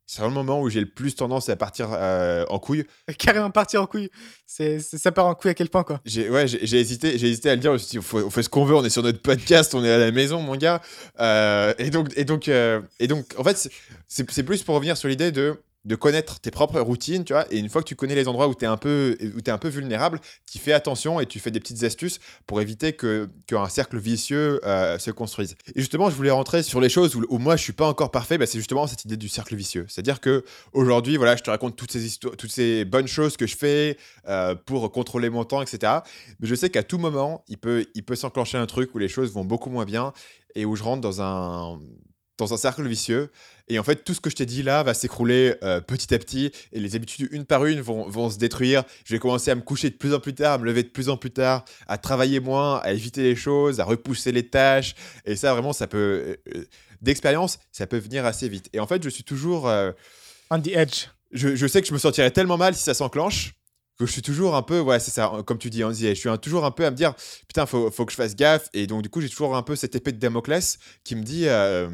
C'est 0.08 0.22
vraiment 0.22 0.42
le 0.42 0.46
moment 0.46 0.62
où 0.62 0.70
j'ai 0.70 0.82
le 0.82 0.90
plus 0.90 1.16
tendance 1.16 1.50
à 1.50 1.56
partir 1.56 1.90
euh, 1.92 2.46
en 2.50 2.60
couille. 2.60 2.86
Carrément 3.18 3.50
partir 3.50 3.82
en 3.82 3.88
couille. 3.88 4.12
C'est, 4.46 4.80
ça 4.80 5.12
part 5.12 5.26
en 5.26 5.34
couille 5.34 5.50
à 5.50 5.54
quel 5.56 5.70
point, 5.70 5.84
quoi? 5.84 6.00
J'ai, 6.06 6.30
Ouais, 6.30 6.48
j'ai, 6.48 6.80
hésité, 6.80 7.18
j'ai 7.18 7.30
hésité 7.30 7.50
à 7.50 7.56
le 7.56 7.62
dire. 7.62 7.72
on 7.74 8.30
fait 8.30 8.44
ce 8.44 8.50
qu'on 8.50 8.66
veut, 8.66 8.76
on 8.76 8.86
est 8.86 8.92
sur 8.92 9.02
notre 9.02 9.22
podcast, 9.22 9.74
on 9.74 9.84
est 9.84 9.92
à 9.92 9.98
la 9.98 10.12
maison, 10.12 10.42
mon 10.42 10.56
gars. 10.56 10.82
et, 11.80 11.90
donc, 11.90 12.12
et, 12.16 12.24
donc, 12.24 12.48
et 12.48 13.08
donc, 13.08 13.34
en 13.38 13.44
fait, 13.44 13.70
c'est 14.08 14.44
plus 14.44 14.62
pour 14.62 14.76
revenir 14.76 14.96
sur 14.96 15.10
l'idée 15.10 15.32
de 15.32 15.58
de 15.86 15.96
connaître 15.96 16.40
tes 16.40 16.52
propres 16.52 16.80
routines, 16.80 17.24
tu 17.24 17.34
vois, 17.34 17.46
et 17.52 17.60
une 17.60 17.70
fois 17.70 17.82
que 17.82 17.88
tu 17.88 17.96
connais 17.96 18.16
les 18.16 18.28
endroits 18.28 18.48
où 18.48 18.56
tu 18.56 18.66
es 18.66 18.68
un 18.68 18.78
peu 18.78 19.18
un 19.48 19.58
peu 19.58 19.68
vulnérable, 19.70 20.20
tu 20.52 20.58
fais 20.58 20.74
attention 20.74 21.20
et 21.20 21.26
tu 21.26 21.40
fais 21.40 21.52
des 21.52 21.60
petites 21.60 21.84
astuces 21.84 22.20
pour 22.48 22.60
éviter 22.62 22.94
que 22.94 23.30
qu'un 23.48 23.70
cercle 23.70 23.98
vicieux 23.98 24.60
euh, 24.66 24.98
se 24.98 25.12
construise. 25.12 25.56
Et 25.76 25.80
justement, 25.80 26.10
je 26.10 26.16
voulais 26.16 26.32
rentrer 26.32 26.64
sur 26.64 26.82
les 26.82 26.90
choses 26.90 27.16
où, 27.16 27.38
moi 27.38 27.56
je 27.56 27.64
suis 27.64 27.74
pas 27.74 27.88
encore 27.88 28.12
parfait, 28.12 28.38
bah, 28.38 28.46
c'est 28.48 28.58
justement 28.58 28.88
cette 28.88 29.06
idée 29.06 29.18
du 29.18 29.30
cercle 29.30 29.56
vicieux. 29.56 29.86
C'est-à-dire 29.88 30.20
que 30.20 30.44
aujourd'hui, 30.74 31.18
voilà, 31.18 31.36
je 31.36 31.44
te 31.44 31.50
raconte 31.50 31.76
toutes 31.76 31.92
ces 31.92 32.18
toutes 32.18 32.52
ces 32.52 32.86
bonnes 32.86 33.08
choses 33.08 33.38
que 33.38 33.46
je 33.46 33.56
fais 33.56 33.98
euh, 34.28 34.56
pour 34.56 34.92
contrôler 34.92 35.30
mon 35.30 35.44
temps, 35.44 35.62
etc. 35.62 36.00
Mais 36.40 36.48
je 36.48 36.56
sais 36.56 36.70
qu'à 36.70 36.84
tout 36.84 36.98
moment, 36.98 37.44
il 37.48 37.58
peut 37.58 37.86
il 37.94 38.04
peut 38.04 38.16
s'enclencher 38.16 38.58
un 38.58 38.66
truc 38.66 38.94
où 38.96 38.98
les 38.98 39.08
choses 39.08 39.32
vont 39.32 39.46
beaucoup 39.46 39.70
moins 39.70 39.86
bien 39.86 40.14
et 40.56 40.66
où 40.66 40.76
je 40.76 40.84
rentre 40.84 41.02
dans 41.02 41.22
un 41.22 41.80
dans 42.38 42.54
un 42.54 42.58
cercle 42.58 42.86
vicieux. 42.88 43.32
Et 43.68 43.80
en 43.80 43.84
fait, 43.84 44.04
tout 44.04 44.14
ce 44.14 44.22
que 44.22 44.30
je 44.30 44.36
t'ai 44.36 44.46
dit 44.46 44.64
là 44.64 44.84
va 44.84 44.94
s'écrouler 44.94 45.56
euh, 45.64 45.82
petit 45.82 46.14
à 46.14 46.20
petit 46.20 46.52
et 46.72 46.80
les 46.80 46.96
habitudes, 46.96 47.28
une 47.32 47.46
par 47.46 47.66
une, 47.66 47.82
vont, 47.82 48.08
vont, 48.08 48.30
se 48.30 48.38
détruire. 48.38 48.84
Je 49.06 49.14
vais 49.14 49.20
commencer 49.20 49.52
à 49.52 49.56
me 49.56 49.62
coucher 49.62 49.90
de 49.90 49.96
plus 49.96 50.14
en 50.14 50.20
plus 50.20 50.36
tard, 50.36 50.54
à 50.54 50.58
me 50.58 50.66
lever 50.66 50.84
de 50.84 50.90
plus 50.90 51.10
en 51.10 51.18
plus 51.18 51.32
tard, 51.32 51.66
à 51.88 51.98
travailler 51.98 52.40
moins, 52.40 52.78
à 52.78 52.92
éviter 52.92 53.24
les 53.24 53.36
choses, 53.36 53.80
à 53.80 53.86
repousser 53.86 54.32
les 54.32 54.48
tâches. 54.48 54.96
Et 55.26 55.36
ça, 55.36 55.54
vraiment, 55.54 55.74
ça 55.74 55.88
peut. 55.88 55.98
Euh, 55.98 56.36
euh, 56.56 56.66
d'expérience, 57.02 57.60
ça 57.72 57.86
peut 57.86 57.98
venir 57.98 58.26
assez 58.26 58.50
vite. 58.50 58.70
Et 58.74 58.80
en 58.80 58.88
fait, 58.88 59.04
je 59.04 59.10
suis 59.10 59.24
toujours. 59.24 59.72
On 60.50 60.62
the 60.62 60.70
edge. 60.70 61.08
Je, 61.32 61.56
je 61.56 61.68
sais 61.68 61.82
que 61.82 61.88
je 61.88 61.94
me 61.94 62.00
sentirais 62.00 62.32
tellement 62.32 62.58
mal 62.58 62.74
si 62.74 62.82
ça 62.82 62.94
s'enclenche 62.94 63.54
que 63.98 64.06
je 64.06 64.12
suis 64.12 64.22
toujours 64.22 64.56
un 64.56 64.62
peu, 64.62 64.80
ouais, 64.80 65.00
c'est 65.00 65.12
ça, 65.12 65.32
comme 65.46 65.58
tu 65.58 65.70
dis, 65.70 65.84
on 65.84 65.92
je 65.92 66.14
suis 66.14 66.30
toujours 66.40 66.66
un 66.66 66.72
peu 66.72 66.86
à 66.86 66.92
me 66.92 66.96
dire, 66.96 67.14
putain, 67.48 67.66
faut, 67.66 67.90
faut 67.92 68.06
que 68.06 68.12
je 68.12 68.18
fasse 68.18 68.36
gaffe. 68.36 68.70
Et 68.74 68.88
donc, 68.88 69.02
du 69.02 69.10
coup, 69.10 69.22
j'ai 69.22 69.30
toujours 69.30 69.56
un 69.56 69.64
peu 69.64 69.76
cette 69.76 69.96
épée 69.96 70.12
de 70.12 70.20
Damoclès 70.20 70.78
qui 71.04 71.16
me 71.16 71.24
dit, 71.24 71.48
euh, 71.48 71.90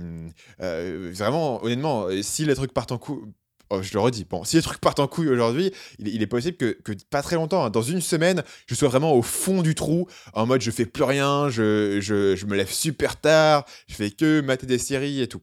euh, 0.62 1.12
vraiment, 1.14 1.64
honnêtement, 1.64 2.08
si 2.22 2.46
les 2.46 2.56
trucs 2.56 2.74
partent 2.74 2.92
en 2.92 2.98
couille, 2.98 3.22
oh, 3.70 3.82
je 3.82 3.94
le 3.94 4.00
redis, 4.00 4.26
bon, 4.26 4.44
si 4.44 4.56
les 4.56 4.62
trucs 4.62 4.82
partent 4.82 5.00
en 5.00 5.08
couille 5.08 5.30
aujourd'hui, 5.30 5.72
il, 6.00 6.22
est 6.22 6.28
possible 6.28 6.58
que, 6.58 6.78
que, 6.84 6.92
pas 7.10 7.22
très 7.22 7.36
longtemps, 7.36 7.66
hein, 7.66 7.70
dans 7.70 7.82
une 7.82 8.02
semaine, 8.02 8.44
je 8.68 8.76
sois 8.76 8.90
vraiment 8.90 9.14
au 9.14 9.22
fond 9.22 9.62
du 9.62 9.76
trou, 9.76 10.08
en 10.34 10.46
mode 10.46 10.62
je 10.62 10.72
fais 10.72 10.86
plus 10.86 11.04
rien, 11.04 11.50
je, 11.50 12.00
je, 12.02 12.36
je 12.36 12.46
me 12.46 12.56
lève 12.56 12.72
super 12.72 13.20
tard, 13.20 13.66
je 13.88 13.96
fais 13.96 14.12
que 14.12 14.42
mater 14.42 14.66
des 14.66 14.80
séries 14.80 15.22
et 15.22 15.28
tout. 15.28 15.42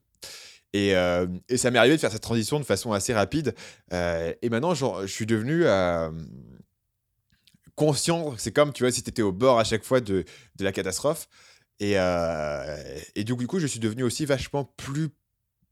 Et, 0.72 0.94
euh, 0.94 1.26
et, 1.48 1.56
ça 1.56 1.70
m'est 1.70 1.78
arrivé 1.78 1.96
de 1.96 2.00
faire 2.00 2.12
cette 2.12 2.22
transition 2.22 2.60
de 2.60 2.64
façon 2.64 2.92
assez 2.92 3.14
rapide. 3.14 3.54
Euh, 3.92 4.34
et 4.42 4.50
maintenant, 4.50 4.74
je 4.74 5.06
suis 5.06 5.26
devenu 5.26 5.64
euh, 5.64 6.10
conscient. 7.74 8.34
C'est 8.36 8.52
comme, 8.52 8.72
tu 8.72 8.82
vois, 8.82 8.92
si 8.92 9.02
tu 9.02 9.10
étais 9.10 9.22
au 9.22 9.32
bord 9.32 9.58
à 9.58 9.64
chaque 9.64 9.84
fois 9.84 10.00
de, 10.00 10.24
la 10.60 10.72
catastrophe. 10.72 11.28
Et, 11.80 11.94
du 13.24 13.46
coup, 13.46 13.58
je 13.58 13.66
suis 13.66 13.80
devenu 13.80 14.02
aussi 14.02 14.26
vachement 14.26 14.64
plus 14.64 15.08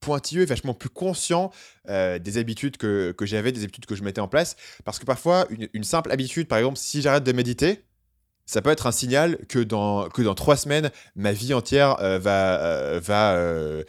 pointilleux 0.01 0.43
et 0.43 0.47
vachement 0.47 0.75
plus 0.75 0.91
conscient 0.91 1.51
des 1.87 2.39
habitudes 2.39 2.77
que, 2.79 3.15
j'avais, 3.23 3.53
des 3.53 3.65
habitudes 3.65 3.87
que 3.87 3.97
je 3.97 4.03
mettais 4.03 4.21
en 4.21 4.29
place. 4.29 4.57
Parce 4.85 4.99
que 4.99 5.05
parfois, 5.05 5.47
une 5.75 5.85
simple 5.85 6.11
habitude, 6.11 6.49
par 6.49 6.59
exemple, 6.59 6.79
si 6.79 7.03
j'arrête 7.03 7.25
de 7.25 7.33
méditer, 7.33 7.86
ça 8.47 8.63
peut 8.63 8.71
être 8.71 8.87
un 8.87 8.93
signal 8.93 9.39
que 9.49 9.59
dans, 9.59 10.09
que 10.09 10.23
dans 10.23 10.35
trois 10.35 10.57
semaines, 10.57 10.91
ma 11.17 11.33
vie 11.33 11.53
entière 11.53 11.97
euh, 12.01 12.19
va, 12.19 12.61
euh, 12.61 13.01
va 13.03 13.33
euh, 13.33 13.83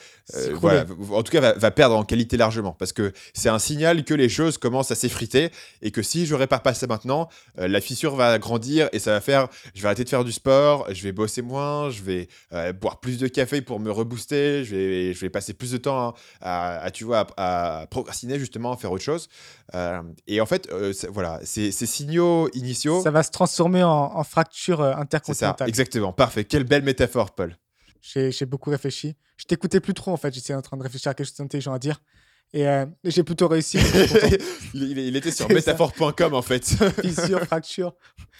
voilà, 0.53 0.85
en 1.11 1.21
tout 1.21 1.31
cas, 1.31 1.39
va, 1.39 1.53
va 1.53 1.71
perdre 1.71 1.95
en 1.95 2.03
qualité 2.03 2.37
largement. 2.37 2.71
Parce 2.71 2.91
que 2.91 3.13
c'est 3.33 3.49
un 3.49 3.59
signal 3.59 4.03
que 4.03 4.15
les 4.15 4.29
choses 4.29 4.57
commencent 4.57 4.91
à 4.91 4.95
s'effriter 4.95 5.51
et 5.83 5.91
que 5.91 6.01
si 6.01 6.25
je 6.25 6.33
répare 6.33 6.63
pas 6.63 6.73
ça 6.73 6.87
maintenant, 6.87 7.29
la 7.55 7.79
fissure 7.79 8.15
va 8.15 8.37
grandir 8.39 8.89
et 8.91 8.99
ça 8.99 9.11
va 9.11 9.21
faire. 9.21 9.47
Je 9.75 9.81
vais 9.81 9.87
arrêter 9.87 10.03
de 10.03 10.09
faire 10.09 10.23
du 10.23 10.31
sport, 10.31 10.87
je 10.91 11.03
vais 11.03 11.11
bosser 11.11 11.41
moins, 11.41 11.89
je 11.89 12.01
vais 12.01 12.27
boire 12.73 12.99
plus 12.99 13.19
de 13.19 13.27
café 13.27 13.61
pour 13.61 13.79
me 13.79 13.91
rebooster, 13.91 14.65
je 14.65 14.75
vais, 14.75 15.13
je 15.13 15.19
vais 15.19 15.29
passer 15.29 15.53
plus 15.53 15.71
de 15.71 15.77
temps 15.77 16.15
à, 16.41 16.79
à, 16.79 16.91
tu 16.91 17.03
vois, 17.03 17.27
à, 17.37 17.81
à 17.81 17.87
procrastiner 17.87 18.39
justement, 18.39 18.73
à 18.73 18.77
faire 18.77 18.91
autre 18.91 19.03
chose. 19.03 19.29
Euh, 19.75 20.01
et 20.27 20.39
en 20.41 20.45
fait, 20.45 20.69
euh, 20.71 20.93
voilà, 21.09 21.39
ces, 21.43 21.71
ces 21.71 21.85
signaux 21.85 22.49
initiaux. 22.53 23.01
Ça 23.03 23.11
va 23.11 23.23
se 23.23 23.31
transformer 23.31 23.83
en, 23.83 23.89
en 23.89 24.23
fracture 24.23 24.81
euh, 24.81 24.91
C'est 24.91 24.95
ça, 24.95 25.01
intercontinentale. 25.01 25.67
exactement, 25.69 26.13
parfait. 26.13 26.45
Quelle 26.45 26.63
belle 26.63 26.83
métaphore, 26.83 27.35
Paul. 27.35 27.57
J'ai 28.01 28.45
beaucoup 28.45 28.69
réfléchi. 28.69 29.15
Je 29.35 29.43
t'écoutais 29.45 29.81
plus 29.81 29.93
trop 29.93 30.11
en 30.11 30.17
fait. 30.17 30.33
J'étais 30.33 30.53
en 30.53 30.61
train 30.61 30.77
de 30.77 30.83
réfléchir 30.83 31.09
à 31.11 31.13
quelque 31.13 31.27
chose 31.27 31.35
d'intelligent 31.37 31.73
à 31.73 31.79
dire. 31.79 32.01
Et 32.53 32.65
euh, 32.65 32.85
j'ai 33.03 33.23
plutôt 33.23 33.49
réussi. 33.49 33.77
il, 34.73 35.15
était 35.17 35.31
sur 35.31 35.49
métaphore.com 35.49 36.33
en 36.33 36.41
fait, 36.41 36.63
Fissure, 37.01 37.41
fracture, 37.45 37.93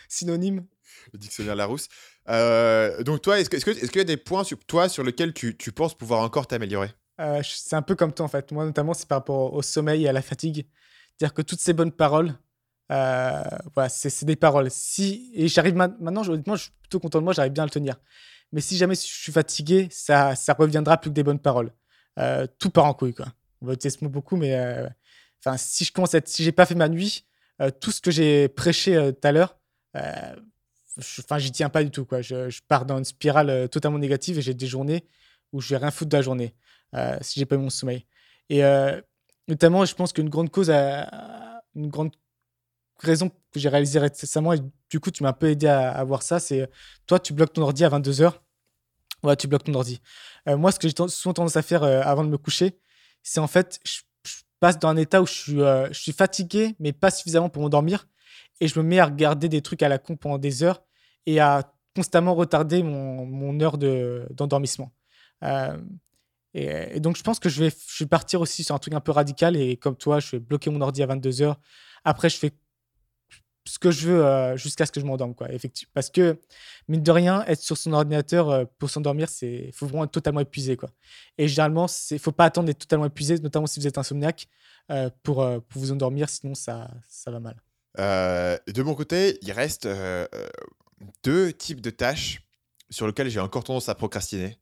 synonyme. 0.08 0.66
le 1.12 1.20
dictionnaire 1.20 1.56
Larousse. 1.56 1.90
Euh, 2.30 3.04
donc 3.04 3.22
toi, 3.22 3.40
est-ce 3.40 3.50
que- 3.50 3.58
est-ce 3.58 3.66
que- 3.66 3.72
est-ce 3.72 3.88
qu'il 3.92 3.98
y 3.98 4.02
a 4.02 4.06
des 4.06 4.16
points 4.18 4.46
sur 4.46 4.58
toi 4.66 4.88
sur 4.88 5.04
lesquels 5.04 5.34
tu, 5.34 5.58
tu 5.58 5.74
penses 5.74 5.94
pouvoir 5.98 6.22
encore 6.22 6.48
t'améliorer? 6.48 6.92
Euh, 7.20 7.42
c'est 7.44 7.76
un 7.76 7.82
peu 7.82 7.96
comme 7.96 8.14
toi 8.14 8.26
en 8.26 8.30
fait. 8.30 8.52
Moi 8.54 8.64
notamment, 8.66 8.94
c'est 8.94 9.08
par 9.08 9.18
rapport 9.20 9.54
au 9.54 9.62
sommeil 9.62 10.04
et 10.06 10.08
à 10.08 10.14
la 10.14 10.22
fatigue. 10.22 10.68
Dire 11.20 11.34
que 11.34 11.42
toutes 11.42 11.60
ces 11.60 11.74
bonnes 11.74 11.92
paroles, 11.92 12.36
euh, 12.92 13.44
voilà, 13.74 13.90
c'est 13.90 14.26
des 14.26 14.36
paroles. 14.36 14.70
Si 14.70 15.32
et 15.34 15.48
j'arrive 15.48 15.76
ma- 15.76 15.88
maintenant, 15.88 16.28
honnêtement, 16.28 16.56
je 16.56 16.64
suis 16.64 16.72
plutôt 16.82 17.00
content 17.00 17.20
de 17.20 17.24
moi. 17.24 17.34
J'arrive 17.34 17.54
bien 17.54 17.64
à 17.64 17.66
le 17.66 17.72
tenir. 17.72 17.96
Mais 18.52 18.62
si 18.62 18.78
jamais 18.78 18.96
je 18.96 19.02
suis 19.02 19.32
fatigué, 19.32 19.90
ça, 19.92 20.36
ça 20.36 20.54
reviendra 20.54 20.98
plus 20.98 21.10
que 21.10 21.16
des 21.16 21.24
bonnes 21.24 21.40
paroles. 21.40 21.74
Euh, 22.20 22.48
tout 22.60 22.70
part 22.70 22.86
en 22.86 22.94
couille 22.94 23.14
quoi. 23.14 23.28
On 23.62 23.68
va 23.68 23.74
utiliser 23.74 23.98
ce 24.00 24.04
mot 24.04 24.10
beaucoup, 24.10 24.38
mais 24.38 24.56
euh, 24.56 24.88
si 25.58 25.84
je 25.84 25.92
commence 25.92 26.16
si 26.26 26.44
j'ai 26.44 26.52
pas 26.52 26.66
fait 26.66 26.76
ma 26.76 26.90
nuit, 26.90 27.26
tout 27.82 27.92
ce 27.92 28.02
que 28.02 28.12
j'ai 28.12 28.48
prêché 28.48 29.12
tout 29.20 29.28
à 29.28 29.32
l'heure, 29.32 29.58
enfin, 29.96 31.38
j'y 31.40 31.52
tiens 31.52 31.70
pas 31.70 31.84
du 31.84 31.92
tout 31.92 32.06
quoi. 32.06 32.22
Je, 32.22 32.60
pars 32.68 32.86
dans 32.86 32.98
une 32.98 33.06
spirale 33.06 33.68
totalement 33.70 33.98
négative 33.98 34.38
et 34.38 34.42
j'ai 34.42 34.54
des 34.54 34.68
journées 34.68 35.08
où 35.52 35.62
je 35.62 35.70
vais 35.70 35.78
rien 35.78 35.92
foutre 35.92 36.10
de 36.10 36.18
la 36.18 36.22
journée 36.22 36.54
si 37.22 37.40
j'ai 37.40 37.46
pas 37.46 37.56
eu 37.56 37.60
mon 37.60 37.72
sommeil. 37.72 38.06
Et 38.50 38.62
notamment, 39.48 39.86
je 39.86 39.96
pense 39.96 40.14
qu'une 40.14 40.30
grande 40.30 40.50
cause, 40.50 40.70
une 40.70 41.88
grande 41.88 42.12
raison 43.00 43.30
que 43.30 43.60
j'ai 43.60 43.70
réalisé 43.70 44.00
récemment, 44.00 44.54
et 44.54 44.60
du 44.90 45.00
coup, 45.00 45.12
tu 45.12 45.24
m'as 45.24 45.30
un 45.30 45.34
peu 45.34 45.50
aidé 45.50 45.68
à, 45.68 46.04
voir 46.04 46.24
ça, 46.24 46.40
c'est 46.40 46.70
toi, 47.06 47.20
tu 47.20 47.34
bloques 47.34 47.54
ton 47.54 47.62
ordi 47.62 47.84
à 47.84 47.90
22h. 47.90 48.34
Ouais, 49.24 49.36
tu 49.36 49.48
bloques 49.48 49.64
ton 49.64 49.74
ordi. 49.74 50.00
Euh, 50.48 50.58
moi, 50.58 50.72
ce 50.72 50.80
que 50.80 50.88
j'ai 50.88 50.94
souvent 51.08 51.34
tendance 51.34 51.58
à 51.58 51.62
faire 51.62 51.84
euh, 51.84 52.02
avant 52.04 52.24
de 52.24 52.30
me 52.30 52.38
coucher, 52.38 52.80
c'est 53.24 53.40
en 53.40 53.48
fait, 53.48 53.80
je, 53.84 54.02
passe 54.60 54.80
dans 54.80 54.88
un 54.88 54.98
état 54.98 55.22
où 55.22 55.28
je 55.28 55.34
suis, 55.34 55.62
euh, 55.62 55.88
je 55.92 56.00
suis 56.00 56.12
fatigué, 56.12 56.76
mais 56.80 56.92
pas 56.92 57.12
suffisamment 57.12 57.48
pour 57.48 57.62
m'endormir. 57.62 58.08
Et 58.60 58.68
je 58.68 58.80
me 58.80 58.84
mets 58.84 58.98
à 58.98 59.06
regarder 59.06 59.50
des 59.50 59.62
trucs 59.62 59.84
à 59.84 59.90
la 59.90 60.00
con 60.00 60.16
pendant 60.16 60.40
des 60.40 60.64
heures 60.64 60.82
et 61.28 61.40
à 61.40 61.74
constamment 61.96 62.34
retarder 62.34 62.82
mon, 62.82 63.60
heure 63.60 63.78
de- 63.78 64.28
d'endormissement. 64.32 64.92
Et, 66.58 67.00
donc, 67.00 67.18
je 67.18 67.24
pense 67.24 67.40
que 67.40 67.50
je 67.50 67.64
vais, 67.64 67.70
je 67.70 68.04
vais 68.04 68.08
partir 68.08 68.42
aussi 68.42 68.64
sur 68.64 68.74
un 68.74 68.80
truc 68.80 68.94
un 68.94 69.00
peu 69.00 69.12
radical. 69.12 69.56
Et 69.56 69.78
comme 69.78 69.96
toi, 69.96 70.20
je 70.20 70.32
vais 70.32 70.40
bloquer 70.40 70.70
mon 70.70 70.82
ordi 70.82 71.04
à 71.04 71.08
22h. 71.08 71.56
Après, 72.04 72.30
je 72.30 72.38
fais 72.38 72.52
ce 73.66 73.80
que 73.80 73.92
je 73.92 74.08
veux 74.08 74.26
euh, 74.26 74.58
jusqu'à 74.58 74.86
ce 74.86 74.92
que 74.92 75.00
je 75.00 75.06
m'endorme. 75.06 75.36
Quoi, 75.36 75.52
effectivement. 75.52 75.92
Parce 75.94 76.10
que, 76.10 76.40
mine 76.88 77.04
de 77.04 77.12
rien, 77.12 77.44
être 77.46 77.62
sur 77.62 77.78
son 77.78 77.94
ordinateur 77.94 78.50
euh, 78.50 78.66
pour 78.80 78.90
s'endormir, 78.90 79.28
il 79.42 79.72
faut 79.74 79.86
vraiment 79.86 80.06
être 80.06 80.12
totalement 80.12 80.40
épuisé. 80.40 80.78
Quoi. 80.78 80.90
Et 81.38 81.48
généralement, 81.48 81.86
il 82.10 82.16
ne 82.16 82.20
faut 82.20 82.32
pas 82.32 82.46
attendre 82.46 82.68
d'être 82.68 82.80
totalement 82.80 83.06
épuisé, 83.06 83.38
notamment 83.40 83.68
si 83.68 83.80
vous 83.80 83.88
êtes 83.88 83.98
insomniaque, 83.98 84.48
euh, 84.90 85.10
pour, 85.22 85.36
pour 85.36 85.82
vous 85.82 85.92
endormir. 85.92 86.30
Sinon, 86.30 86.56
ça, 86.56 86.90
ça 87.08 87.30
va 87.30 87.40
mal. 87.40 87.62
De 87.98 88.82
mon 88.84 88.96
côté, 88.96 89.38
il 89.42 89.52
reste 89.52 89.88
deux 91.24 91.52
types 91.54 91.82
de 91.82 91.90
tâches 91.90 92.42
sur 92.90 93.06
lesquelles 93.06 93.30
j'ai 93.30 93.40
encore 93.40 93.64
tendance 93.64 93.90
à 93.90 93.96
procrastiner, 93.96 94.58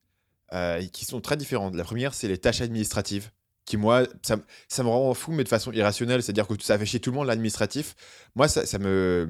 euh, 0.54 0.86
qui 0.88 1.06
sont 1.06 1.22
très 1.22 1.38
différentes. 1.38 1.76
La 1.76 1.84
première, 1.84 2.14
c'est 2.14 2.28
les 2.28 2.38
tâches 2.38 2.62
administratives, 2.62 3.32
qui 3.66 3.78
moi, 3.78 4.04
ça, 4.22 4.38
ça 4.68 4.84
me 4.84 4.90
rend 4.90 5.14
fou, 5.16 5.32
mais 5.32 5.44
de 5.44 5.50
façon 5.50 5.72
irrationnelle. 5.72 6.22
C'est-à-dire 6.22 6.48
que 6.48 6.54
ça 6.62 6.78
fait 6.78 6.86
chier 6.86 7.00
tout 7.00 7.10
le 7.10 7.18
monde, 7.18 7.28
l'administratif. 7.28 7.96
Moi, 8.36 8.48
ça, 8.48 8.78
me... 8.78 9.28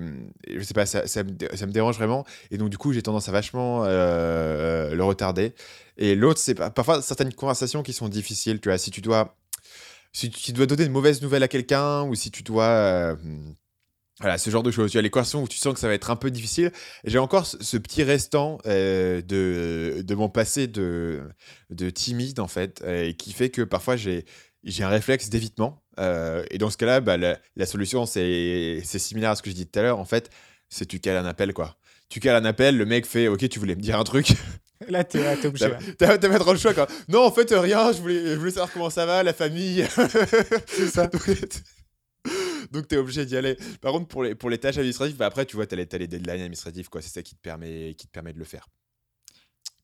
Je 0.47 0.61
sais 0.61 0.73
pas, 0.73 0.85
ça, 0.85 1.01
me, 1.23 1.55
ça 1.55 1.65
me 1.65 1.71
dérange 1.71 1.95
vraiment. 1.95 2.25
Et 2.51 2.57
donc, 2.57 2.69
du 2.69 2.77
coup, 2.77 2.91
j'ai 2.91 3.01
tendance 3.01 3.29
à 3.29 3.31
vachement 3.31 3.83
euh, 3.85 4.93
le 4.93 5.03
retarder. 5.03 5.55
Et 5.97 6.15
l'autre, 6.15 6.41
c'est 6.41 6.55
pa- 6.55 6.69
parfois 6.69 7.01
certaines 7.01 7.33
conversations 7.33 7.81
qui 7.81 7.93
sont 7.93 8.09
difficiles. 8.09 8.59
Tu 8.59 8.67
vois, 8.67 8.77
si 8.77 8.91
tu 8.91 9.01
dois... 9.01 9.37
Si 10.11 10.29
tu 10.29 10.51
dois 10.53 10.65
donner 10.65 10.85
une 10.85 10.91
mauvaise 10.91 11.21
nouvelle 11.21 11.43
à 11.43 11.47
quelqu'un, 11.47 12.03
ou 12.03 12.15
si 12.15 12.29
tu 12.29 12.43
dois... 12.43 12.63
euh, 12.63 13.15
voilà, 14.21 14.37
ce 14.37 14.49
genre 14.49 14.63
de 14.63 14.71
choses. 14.71 14.91
Tu 14.91 14.97
as 14.97 15.01
les 15.01 15.09
conversations 15.09 15.43
où 15.43 15.47
tu 15.47 15.57
sens 15.57 15.73
que 15.73 15.79
ça 15.79 15.87
va 15.87 15.93
être 15.93 16.09
un 16.09 16.15
peu 16.15 16.31
difficile. 16.31 16.71
J'ai 17.03 17.17
encore 17.17 17.45
ce, 17.45 17.77
petit 17.77 18.03
restant 18.03 18.59
euh, 18.65 19.21
de, 19.21 20.01
de 20.01 20.15
mon 20.15 20.29
passé 20.29 20.67
de, 20.67 21.21
de 21.69 21.89
timide, 21.89 22.39
en 22.39 22.47
fait, 22.47 22.81
euh, 22.85 23.11
qui 23.11 23.33
fait 23.33 23.49
que 23.49 23.61
parfois 23.61 23.95
j'ai 23.95 24.25
j'ai 24.63 24.83
un 24.83 24.89
réflexe 24.89 25.29
d'évitement. 25.29 25.83
Euh, 25.99 26.43
et 26.49 26.57
dans 26.57 26.69
ce 26.69 26.77
cas-là, 26.77 26.99
bah, 27.01 27.17
la, 27.17 27.37
la 27.55 27.65
solution, 27.65 28.05
c'est 28.05 28.81
c'est 28.83 28.99
similaire 28.99 29.31
à 29.31 29.35
ce 29.35 29.43
que 29.43 29.49
je 29.49 29.55
dis 29.55 29.67
tout 29.67 29.79
à 29.79 29.83
l'heure. 29.83 29.99
En 29.99 30.05
fait, 30.05 30.29
c'est 30.69 30.85
tu 30.85 30.99
cales 30.99 31.17
un 31.17 31.25
appel, 31.25 31.53
quoi. 31.53 31.77
Tu 32.09 32.19
cales 32.19 32.35
un 32.35 32.45
appel, 32.45 32.77
le 32.77 32.85
mec 32.85 33.05
fait 33.05 33.27
Ok, 33.27 33.47
tu 33.49 33.59
voulais 33.59 33.75
me 33.75 33.81
dire 33.81 33.99
un 33.99 34.03
truc. 34.03 34.29
Là, 34.89 35.03
tu 35.03 35.17
es, 35.17 35.45
obligé. 35.45 35.71
T'as 35.97 36.17
pas 36.17 36.39
trop 36.39 36.51
le 36.53 36.59
choix, 36.59 36.73
quoi. 36.73 36.87
Non, 37.07 37.25
en 37.25 37.31
fait, 37.31 37.49
rien. 37.51 37.91
Je 37.91 38.01
voulais, 38.01 38.33
je 38.33 38.35
voulais 38.35 38.51
savoir 38.51 38.71
comment 38.71 38.89
ça 38.89 39.05
va, 39.05 39.23
la 39.23 39.33
famille. 39.33 39.85
C'est 40.67 40.87
ça. 40.87 41.09
Donc, 42.75 42.87
t'es 42.87 42.97
obligé 42.97 43.25
d'y 43.25 43.37
aller. 43.37 43.57
Par 43.81 43.91
contre, 43.93 44.07
pour 44.07 44.23
les, 44.23 44.35
pour 44.35 44.49
les 44.49 44.57
tâches 44.57 44.77
administratives, 44.77 45.17
bah, 45.17 45.25
après, 45.27 45.45
tu 45.45 45.55
vois, 45.55 45.65
t'as 45.65 45.75
les, 45.75 45.87
t'as 45.87 45.97
les 45.97 46.07
deadlines 46.07 46.35
administratives, 46.41 46.89
quoi. 46.89 47.01
C'est 47.01 47.09
ça 47.09 47.23
qui 47.23 47.35
te, 47.35 47.41
permet, 47.41 47.93
qui 47.95 48.07
te 48.07 48.11
permet 48.11 48.33
de 48.33 48.39
le 48.39 48.45
faire. 48.45 48.67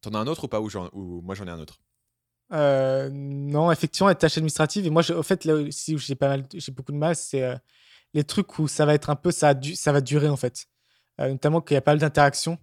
T'en 0.02 0.14
as 0.14 0.20
un 0.20 0.28
autre 0.28 0.44
ou 0.46 0.48
pas 0.48 0.60
ou, 0.62 0.70
ou 0.94 1.22
moi, 1.22 1.36
j'en 1.36 1.48
ai 1.48 1.52
un 1.52 1.60
autre? 1.60 1.80
Euh, 2.54 3.10
non, 3.12 3.72
effectivement, 3.72 4.10
les 4.10 4.16
tâches 4.16 4.38
administratives. 4.38 4.86
Et 4.86 4.89
moi, 4.89 5.02
je- 5.02 5.14
au 5.14 5.24
fait, 5.24 5.46
là 5.46 5.54
aussi 5.56 5.96
où 5.96 5.98
j'ai 5.98 6.16
pas 6.16 6.28
mal, 6.28 6.44
j'ai 6.54 6.72
beaucoup 6.72 6.92
de 6.92 6.98
mal, 6.98 7.16
c'est 7.16 7.44
euh, 7.44 7.56
les 8.14 8.24
trucs 8.26 8.60
où 8.60 8.68
ça 8.68 8.86
va 8.86 8.94
être 8.94 9.10
un 9.10 9.16
peu, 9.16 9.32
ça, 9.32 9.54
du- 9.54 9.76
ça 9.76 9.92
va 9.94 10.02
durer 10.02 10.28
en 10.30 10.36
fait. 10.38 10.66
Euh, 11.22 11.30
notamment 11.30 11.62
qu'il 11.62 11.76
y 11.76 11.78
a 11.78 11.82
pas 11.82 11.92
mal 11.92 12.00
d'interactions. 12.00 12.58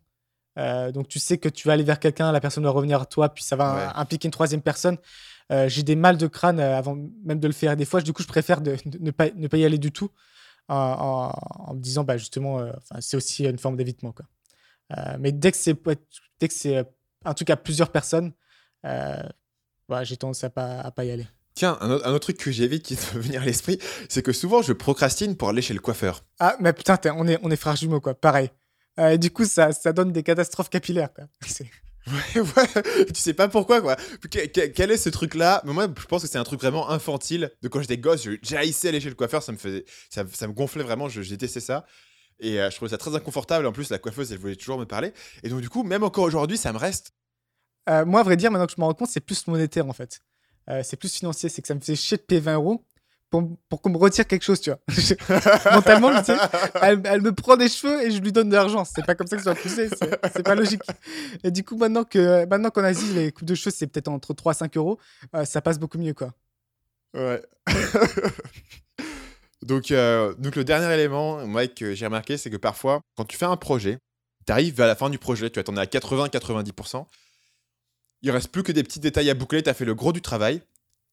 Donc 0.92 1.06
tu 1.08 1.20
sais 1.20 1.38
que 1.38 1.48
tu 1.48 1.68
vas 1.68 1.74
aller 1.74 1.84
vers 1.84 2.00
quelqu'un, 2.00 2.32
la 2.32 2.40
personne 2.40 2.64
va 2.64 2.70
revenir 2.70 3.00
à 3.00 3.06
toi, 3.06 3.28
puis 3.28 3.44
ça 3.44 3.54
va 3.56 3.74
Ouais. 3.74 3.92
impliquer 3.94 4.26
une 4.26 4.32
troisième 4.32 4.60
personne. 4.60 4.98
Euh, 5.50 5.68
j'ai 5.68 5.82
des 5.82 5.96
mal 5.96 6.16
de 6.18 6.26
crâne 6.26 6.60
euh, 6.60 6.76
avant 6.76 6.96
même 7.24 7.40
de 7.40 7.46
le 7.46 7.54
faire. 7.54 7.76
Des 7.76 7.84
fois, 7.86 8.00
du 8.02 8.12
coup, 8.12 8.22
je 8.22 8.28
préfère 8.28 8.60
de, 8.60 8.76
de 8.84 8.98
ne, 8.98 9.10
pas, 9.10 9.30
ne 9.34 9.48
pas 9.48 9.56
y 9.56 9.64
aller 9.64 9.78
du 9.78 9.92
tout 9.92 10.10
en, 10.68 10.76
en- 10.76 11.70
en 11.70 11.74
me 11.74 11.80
disant, 11.80 12.04
bah, 12.04 12.16
justement, 12.18 12.58
euh, 12.60 12.72
c'est 13.00 13.16
aussi 13.16 13.44
une 13.46 13.58
forme 13.58 13.76
d'évitement. 13.76 14.12
quoi. 14.12 14.26
Euh, 14.96 15.16
mais 15.20 15.32
dès 15.32 15.50
que 15.52 15.56
c'est 15.58 15.76
dès 16.40 16.48
que 16.48 16.54
c'est 16.54 16.84
un 17.24 17.34
truc 17.34 17.50
à 17.50 17.56
plusieurs 17.56 17.90
personnes, 17.90 18.32
ouais, 18.84 20.04
j'ai 20.04 20.16
tendance 20.16 20.44
à 20.44 20.50
pas, 20.50 20.80
à 20.80 20.90
pas 20.90 21.04
y 21.04 21.10
aller. 21.10 21.26
Tiens, 21.54 21.76
un 21.80 21.90
autre, 21.90 22.06
un 22.06 22.10
autre 22.10 22.20
truc 22.20 22.36
que 22.38 22.50
j'évite 22.52 22.84
qui 22.84 22.96
te 22.96 23.18
venir 23.18 23.42
à 23.42 23.44
l'esprit, 23.44 23.78
c'est 24.08 24.22
que 24.22 24.32
souvent, 24.32 24.62
je 24.62 24.72
procrastine 24.72 25.36
pour 25.36 25.48
aller 25.48 25.62
chez 25.62 25.74
le 25.74 25.80
coiffeur. 25.80 26.24
Ah, 26.38 26.56
mais 26.60 26.72
putain, 26.72 26.98
on 27.16 27.26
est, 27.26 27.38
on 27.42 27.50
est 27.50 27.56
frères 27.56 27.76
jumeaux, 27.76 28.00
quoi. 28.00 28.14
Pareil. 28.14 28.50
Euh, 29.00 29.10
et 29.10 29.18
du 29.18 29.30
coup, 29.30 29.44
ça, 29.44 29.72
ça 29.72 29.92
donne 29.92 30.12
des 30.12 30.22
catastrophes 30.22 30.70
capillaires, 30.70 31.12
quoi. 31.12 31.24
Tu 33.14 33.20
sais 33.20 33.34
pas 33.34 33.48
pourquoi, 33.48 33.80
quoi. 33.80 33.96
Que- 34.30 34.46
que- 34.46 34.66
quel 34.66 34.90
est 34.90 34.96
ce 34.96 35.08
truc-là? 35.08 35.62
Mais 35.64 35.72
moi, 35.72 35.86
je 35.98 36.04
pense 36.06 36.22
que 36.22 36.28
c'est 36.28 36.38
un 36.38 36.44
truc 36.44 36.60
vraiment 36.60 36.90
infantile. 36.90 37.50
De 37.62 37.68
quand 37.68 37.80
j'étais 37.80 37.98
gosse, 37.98 38.28
j'haïssais 38.42 38.88
aller 38.88 39.00
chez 39.00 39.08
le 39.08 39.14
coiffeur, 39.14 39.42
ça 39.42 39.52
me 39.52 39.58
faisait, 39.58 39.84
ça, 40.10 40.24
me 40.24 40.52
gonflait 40.52 40.82
vraiment, 40.84 41.08
je 41.08 41.20
détestais 41.22 41.60
ça. 41.60 41.84
Et 42.40 42.60
euh, 42.60 42.70
je 42.70 42.76
trouvais 42.76 42.90
ça 42.90 42.98
très 42.98 43.14
inconfortable. 43.14 43.66
En 43.66 43.72
plus, 43.72 43.90
la 43.90 43.98
coiffeuse, 43.98 44.32
elle 44.32 44.38
voulait 44.38 44.56
toujours 44.56 44.78
me 44.78 44.84
parler. 44.84 45.12
Et 45.42 45.48
donc, 45.48 45.60
du 45.60 45.68
coup, 45.68 45.82
même 45.82 46.04
encore 46.04 46.24
aujourd'hui, 46.24 46.56
ça 46.56 46.72
me 46.72 46.78
reste. 46.78 47.12
Euh, 47.88 48.04
moi, 48.04 48.20
à 48.20 48.22
vrai 48.22 48.36
dire, 48.36 48.50
maintenant 48.50 48.66
que 48.66 48.72
je 48.76 48.80
me 48.80 48.84
rends 48.86 48.94
compte, 48.94 49.08
c'est 49.10 49.20
plus 49.20 49.46
monétaire, 49.46 49.88
en 49.88 49.92
fait. 49.92 50.20
Euh, 50.70 50.82
c'est 50.84 50.96
plus 50.96 51.12
financier. 51.12 51.48
C'est 51.48 51.62
que 51.62 51.68
ça 51.68 51.74
me 51.74 51.80
faisait 51.80 51.96
chier 51.96 52.16
de 52.16 52.22
payer 52.22 52.40
20 52.40 52.54
euros 52.54 52.84
pour, 53.30 53.82
qu'on 53.82 53.90
me 53.90 53.98
retire 53.98 54.26
quelque 54.26 54.42
chose, 54.42 54.60
tu 54.60 54.70
vois. 54.70 54.80
Mentalement, 55.72 56.16
tu 56.18 56.26
sais, 56.26 56.36
elle, 56.80 57.00
elle 57.04 57.20
me 57.20 57.32
prend 57.32 57.56
des 57.56 57.68
cheveux 57.68 58.02
et 58.06 58.10
je 58.10 58.20
lui 58.20 58.32
donne 58.32 58.48
de 58.48 58.54
l'argent. 58.54 58.84
C'est 58.84 59.04
pas 59.04 59.14
comme 59.14 59.26
ça 59.26 59.36
que 59.36 59.42
ça 59.42 59.52
doit 59.52 59.62
pousser. 59.62 59.88
C'est 60.32 60.42
pas 60.42 60.54
logique. 60.54 60.82
Et 61.44 61.50
du 61.50 61.62
coup, 61.64 61.76
maintenant 61.76 62.04
que 62.04 62.46
maintenant 62.46 62.70
qu'en 62.70 62.84
Asie, 62.84 63.12
les 63.12 63.32
coupes 63.32 63.46
de 63.46 63.54
cheveux, 63.54 63.74
c'est 63.74 63.86
peut-être 63.86 64.08
entre 64.08 64.34
3 64.34 64.52
et 64.52 64.56
5 64.56 64.76
euros, 64.76 64.98
euh, 65.34 65.44
ça 65.44 65.60
passe 65.60 65.78
beaucoup 65.78 65.98
mieux, 65.98 66.14
quoi. 66.14 66.32
Ouais. 67.14 67.42
donc, 69.62 69.90
euh, 69.90 70.34
donc, 70.38 70.56
le 70.56 70.64
dernier 70.64 70.92
élément, 70.92 71.46
moi, 71.46 71.66
que 71.66 71.94
j'ai 71.94 72.06
remarqué, 72.06 72.36
c'est 72.36 72.50
que 72.50 72.56
parfois, 72.56 73.00
quand 73.16 73.24
tu 73.24 73.36
fais 73.36 73.46
un 73.46 73.56
projet, 73.56 73.98
tu 74.46 74.52
arrives 74.52 74.80
à 74.80 74.86
la 74.86 74.94
fin 74.94 75.10
du 75.10 75.18
projet, 75.18 75.50
tu 75.50 75.58
attends 75.58 75.76
à 75.76 75.84
80-90%, 75.84 77.06
il 78.22 78.30
reste 78.30 78.48
plus 78.48 78.62
que 78.62 78.72
des 78.72 78.82
petits 78.82 79.00
détails 79.00 79.30
à 79.30 79.34
boucler, 79.34 79.62
tu 79.62 79.70
as 79.70 79.74
fait 79.74 79.84
le 79.84 79.94
gros 79.94 80.12
du 80.12 80.22
travail, 80.22 80.62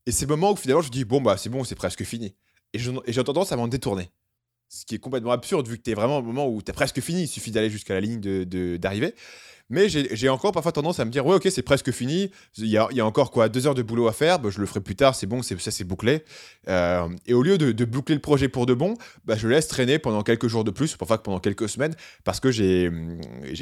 et 0.06 0.12
c'est 0.12 0.26
le 0.26 0.30
moment 0.30 0.52
où 0.52 0.56
finalement 0.56 0.82
je 0.82 0.92
dis, 0.92 1.06
bon, 1.06 1.22
bah 1.22 1.38
c'est 1.38 1.50
bon, 1.50 1.64
c'est 1.64 1.76
presque 1.76 2.04
fini. 2.04 2.36
Et 2.74 2.80
j'ai 2.80 3.24
tendance 3.24 3.52
à 3.52 3.56
m'en 3.56 3.68
détourner. 3.68 4.10
ce 4.70 4.86
qui 4.86 4.96
est 4.96 5.00
complètement 5.00 5.32
absurde 5.32 5.68
vu 5.68 5.78
que 5.78 5.84
tu 5.84 5.92
es 5.92 5.94
vraiment 5.94 6.18
au 6.18 6.22
moment 6.22 6.48
où 6.48 6.62
tu 6.62 6.70
as 6.70 6.74
presque 6.74 7.00
fini, 7.00 7.24
il 7.24 7.28
suffit 7.28 7.52
d'aller 7.52 7.70
jusqu'à 7.70 7.94
la 7.94 8.02
ligne 8.02 8.20
d'arrivée. 8.20 8.46
De, 8.46 8.78
d'arrivée. 8.78 9.16
Mais 9.70 9.90
j'ai 9.90 10.30
encore 10.30 10.52
parfois 10.52 10.72
tendance 10.72 11.00
à 11.00 11.06
me 11.06 11.10
dire, 11.10 11.26
ouais, 11.26 11.36
ok, 11.36 11.48
c'est 11.50 11.64
presque 11.64 11.90
fini. 11.90 12.30
Il 12.58 12.68
y, 12.68 12.78
a, 12.78 12.88
y, 12.92 13.00
a, 13.00 13.06
encore 13.06 13.32
quoi, 13.32 13.50
deux 13.50 13.66
heures 13.66 13.74
de 13.74 13.82
boulot 13.82 14.08
à 14.08 14.14
faire. 14.14 14.38
Bah, 14.38 14.50
je 14.52 14.60
le 14.60 14.68
ferai 14.68 14.80
plus 14.80 14.96
tard, 14.96 15.16
c'est 15.16 15.26
bon, 15.26 15.42
ça 15.42 15.56
c'est 15.58 15.84
bouclé. 15.84 16.24
Euh, 16.68 17.10
et 17.26 17.34
au 17.34 17.42
lieu 17.42 17.58
de, 17.58 17.72
de, 17.72 17.86
boucler 17.86 18.14
le 18.14 18.22
projet 18.22 18.48
pour 18.48 18.68
de 18.68 18.76
bon, 18.76 18.94
bah, 19.26 19.36
je 19.36 19.48
laisse 19.48 19.68
traîner 19.68 19.98
pendant 19.98 20.22
quelques 20.22 20.48
jours 20.48 20.64
de 20.64 20.70
plus, 20.70 20.96
parfois 20.98 21.22
pendant 21.24 21.40
quelques 21.40 21.68
semaines, 21.68 21.96
parce 22.24 22.40
que 22.40 22.52
j'ai 22.52 22.92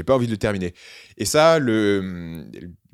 pas 0.05 0.15
envie 0.15 0.25
de 0.27 0.31
le 0.31 0.37
terminer. 0.37 0.73
Et 1.17 1.23
ça, 1.23 1.57
le, 1.57 2.49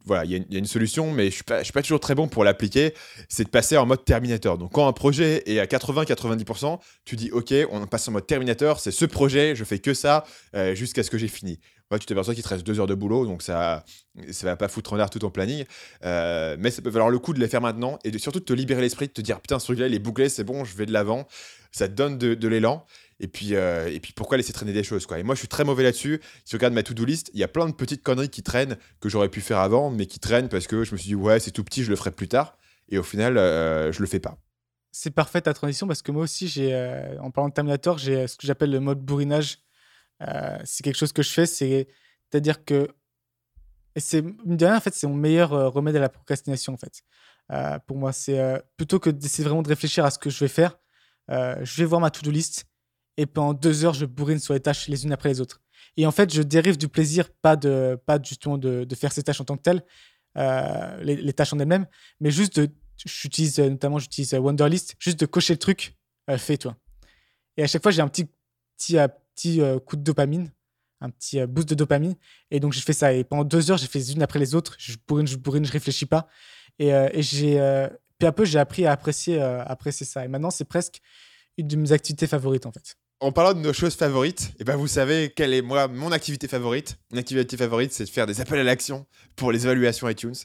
voilà, 0.05 0.25
il 0.25 0.31
y, 0.31 0.55
a 0.55 0.59
une 0.59 0.65
solution, 0.65 1.11
mais 1.11 1.23
je 1.23 1.27
ne 1.27 1.31
suis, 1.31 1.43
pas, 1.43 1.63
suis 1.63 1.73
pas 1.73 1.81
toujours 1.81 1.99
très 1.99 2.15
bon 2.15 2.27
pour 2.27 2.43
l'appliquer, 2.43 2.93
c'est 3.27 3.43
de 3.43 3.49
passer 3.49 3.77
en 3.77 3.85
mode 3.85 4.03
Terminator. 4.05 4.57
Donc 4.57 4.71
quand 4.73 4.87
un 4.87 4.93
projet 4.93 5.43
est 5.45 5.59
à 5.59 5.65
80-90%, 5.65 6.79
tu 7.05 7.15
dis 7.15 7.31
ok, 7.31 7.53
on 7.71 7.85
passe 7.87 8.07
en 8.07 8.11
mode 8.11 8.27
Terminator, 8.27 8.79
c'est 8.79 8.91
ce 8.91 9.05
projet, 9.05 9.55
je 9.55 9.63
fais 9.63 9.79
que 9.79 9.93
ça 9.93 10.25
euh, 10.55 10.75
jusqu'à 10.75 11.03
ce 11.03 11.09
que 11.09 11.17
j'ai 11.17 11.27
fini. 11.27 11.59
tu 11.91 12.05
t'aperçois 12.05 12.33
qu'il 12.33 12.43
te 12.43 12.49
reste 12.49 12.65
deux 12.65 12.79
heures 12.79 12.87
de 12.87 12.95
boulot, 12.95 13.25
donc 13.25 13.41
ça 13.41 13.83
ça 14.31 14.47
va 14.47 14.57
pas 14.57 14.67
foutre 14.67 14.93
en 14.93 14.95
l'air 14.97 15.09
tout 15.09 15.19
ton 15.19 15.29
planning. 15.29 15.65
Euh, 16.03 16.57
mais 16.59 16.71
ça 16.71 16.81
peut 16.81 16.89
valoir 16.89 17.09
le 17.09 17.19
coup 17.19 17.33
de 17.33 17.39
les 17.39 17.47
faire 17.47 17.61
maintenant 17.61 17.99
et 18.03 18.11
de, 18.11 18.17
surtout 18.17 18.39
de 18.39 18.45
te 18.45 18.53
libérer 18.53 18.81
l'esprit, 18.81 19.07
de 19.07 19.13
te 19.13 19.21
dire 19.21 19.39
putain, 19.39 19.59
ce 19.59 19.65
truc-là, 19.65 19.87
il 19.87 19.93
est 19.93 19.99
bouclé, 19.99 20.29
c'est 20.29 20.43
bon, 20.43 20.65
je 20.65 20.75
vais 20.75 20.85
de 20.85 20.93
l'avant. 20.93 21.27
Ça 21.71 21.87
te 21.87 21.93
donne 21.93 22.17
de 22.17 22.47
l'élan. 22.47 22.83
Et 23.19 23.27
puis, 23.27 23.55
euh, 23.55 23.91
et 23.91 23.99
puis 23.99 24.13
pourquoi 24.13 24.37
laisser 24.37 24.53
traîner 24.53 24.71
des 24.71 24.83
choses 24.83 25.05
quoi. 25.05 25.19
Et 25.19 25.23
moi, 25.23 25.35
je 25.35 25.39
suis 25.39 25.47
très 25.47 25.65
mauvais 25.65 25.83
là-dessus. 25.83 26.21
Si 26.39 26.51
tu 26.51 26.55
regardes 26.55 26.73
ma 26.73 26.83
to-do 26.83 27.03
list, 27.03 27.29
il 27.33 27.39
y 27.39 27.43
a 27.43 27.47
plein 27.47 27.67
de 27.67 27.73
petites 27.73 28.01
conneries 28.01 28.29
qui 28.29 28.43
traînent 28.43 28.77
que 29.01 29.09
j'aurais 29.09 29.29
pu 29.29 29.41
faire 29.41 29.59
avant, 29.59 29.89
mais 29.89 30.05
qui 30.05 30.19
traînent 30.19 30.47
parce 30.47 30.67
que 30.67 30.83
je 30.83 30.93
me 30.93 30.97
suis 30.97 31.09
dit, 31.09 31.15
ouais, 31.15 31.39
c'est 31.39 31.51
tout 31.51 31.63
petit, 31.63 31.83
je 31.83 31.89
le 31.89 31.95
ferai 31.95 32.11
plus 32.11 32.29
tard. 32.29 32.57
Et 32.87 32.97
au 32.97 33.03
final, 33.03 33.37
euh, 33.37 33.91
je 33.91 33.99
le 33.99 34.07
fais 34.07 34.19
pas. 34.19 34.37
C'est 34.91 35.11
parfait 35.11 35.41
ta 35.41 35.53
transition 35.53 35.85
parce 35.85 36.01
que 36.01 36.11
moi 36.11 36.23
aussi, 36.23 36.47
j'ai, 36.47 36.73
euh, 36.73 37.19
en 37.19 37.29
parlant 37.29 37.49
de 37.49 37.53
Terminator, 37.53 37.97
j'ai 37.97 38.25
ce 38.27 38.37
que 38.37 38.47
j'appelle 38.47 38.71
le 38.71 38.79
mode 38.79 38.99
bourrinage. 38.99 39.59
c'est 40.63 40.83
quelque 40.83 40.97
chose 40.97 41.13
que 41.13 41.21
je 41.21 41.29
fais, 41.29 41.45
c'est-à-dire 41.45 42.63
que. 42.63 42.87
Et 43.95 43.99
c'est, 43.99 44.19
une 44.19 44.55
dernière, 44.55 44.77
en 44.77 44.81
fait, 44.81 44.93
c'est 44.93 45.07
mon 45.07 45.15
meilleur 45.15 45.49
remède 45.73 45.95
à 45.95 45.99
la 45.99 46.09
procrastination, 46.09 46.73
en 46.73 46.77
fait. 46.77 47.03
pour 47.85 47.97
moi, 47.97 48.13
c'est 48.13 48.63
plutôt 48.77 48.99
que 48.99 49.09
d'essayer 49.09 49.43
vraiment 49.43 49.61
de 49.61 49.69
réfléchir 49.69 50.05
à 50.05 50.11
ce 50.11 50.17
que 50.19 50.29
je 50.29 50.39
vais 50.39 50.47
faire, 50.47 50.79
je 51.27 51.77
vais 51.77 51.85
voir 51.85 52.01
ma 52.01 52.09
to-do 52.11 52.31
list 52.31 52.68
et 53.19 53.25
pendant 53.25 53.53
deux 53.53 53.83
heures, 53.83 53.93
je 53.93 54.05
bourrine 54.05 54.39
sur 54.39 54.53
les 54.53 54.61
tâches 54.61 54.87
les 54.87 55.03
unes 55.03 55.11
après 55.11 55.27
les 55.27 55.41
autres. 55.41 55.61
Et 55.97 56.05
en 56.07 56.11
fait, 56.11 56.33
je 56.33 56.41
dérive 56.41 56.77
du 56.77 56.87
plaisir, 56.87 57.29
pas, 57.41 57.57
de, 57.57 57.99
pas 58.05 58.17
justement 58.23 58.57
de, 58.57 58.87
faire 58.95 59.11
ces 59.11 59.23
tâches 59.23 59.41
en 59.41 59.43
tant 59.43 59.57
que 59.57 59.61
telles, 59.61 59.83
euh, 60.37 61.03
les, 61.03 61.33
tâches 61.33 61.51
en 61.51 61.59
elles-mêmes, 61.59 61.85
mais 62.21 62.31
juste 62.31 62.61
de, 62.61 62.69
j'utilise 63.05 63.59
notamment, 63.59 63.99
j'utilise 63.99 64.33
Wonderlist, 64.35 64.95
juste 64.99 65.19
de 65.19 65.25
cocher 65.25 65.51
le 65.51 65.59
truc, 65.59 65.97
euh, 66.29 66.37
fais 66.37 66.55
toi. 66.55 66.77
Et 67.57 67.63
à 67.63 67.67
chaque 67.67 67.83
fois, 67.83 67.91
j'ai 67.91 68.01
un 68.01 68.07
petit, 68.07 68.29
petit, 68.77 68.97
euh, 68.97 69.09
petit 69.35 69.59
coup 69.85 69.97
de 69.97 70.01
dopamine, 70.01 70.49
un 71.01 71.09
petit 71.09 71.45
boost 71.45 71.67
de 71.67 71.75
dopamine. 71.75 72.15
Et 72.51 72.61
donc, 72.61 72.71
je 72.71 72.79
fais 72.79 72.93
ça. 72.93 73.11
Et 73.11 73.25
pendant 73.25 73.43
deux 73.43 73.69
heures, 73.69 73.77
j'ai 73.77 73.87
fait 73.87 73.99
les 73.99 74.13
unes 74.13 74.23
après 74.23 74.39
les 74.39 74.55
autres. 74.55 74.77
Je 74.79 74.95
bourrine, 75.05 75.27
je 75.27 75.35
bourrine, 75.35 75.65
je 75.65 75.73
réfléchis 75.73 76.05
pas. 76.05 76.29
Et, 76.77 76.87
et 76.87 77.21
j'ai, 77.21 77.57
peu 78.17 78.27
à 78.27 78.31
peu, 78.31 78.45
j'ai 78.45 78.59
appris 78.59 78.85
à 78.85 78.93
apprécier, 78.93 79.41
apprécier 79.41 80.05
ça. 80.05 80.23
Et 80.23 80.29
maintenant, 80.29 80.51
c'est 80.51 80.63
presque 80.63 81.01
une 81.57 81.67
de 81.67 81.75
mes 81.75 81.91
activités 81.91 82.27
favorites, 82.27 82.65
en 82.65 82.71
fait 82.71 82.95
en 83.21 83.31
parlant 83.31 83.53
de 83.53 83.59
nos 83.59 83.73
choses 83.73 83.95
favorites, 83.95 84.51
et 84.51 84.61
eh 84.61 84.63
ben 84.63 84.77
vous 84.77 84.87
savez 84.87 85.31
quelle 85.35 85.53
est 85.53 85.61
moi 85.61 85.87
mon 85.87 86.11
activité 86.11 86.47
favorite. 86.47 86.97
Mon 87.11 87.19
activité 87.19 87.57
favorite, 87.57 87.91
c'est 87.91 88.05
de 88.05 88.09
faire 88.09 88.25
des 88.25 88.39
appels 88.39 88.59
à 88.59 88.63
l'action 88.63 89.05
pour 89.35 89.51
les 89.51 89.65
évaluations 89.65 90.07
iTunes. 90.07 90.35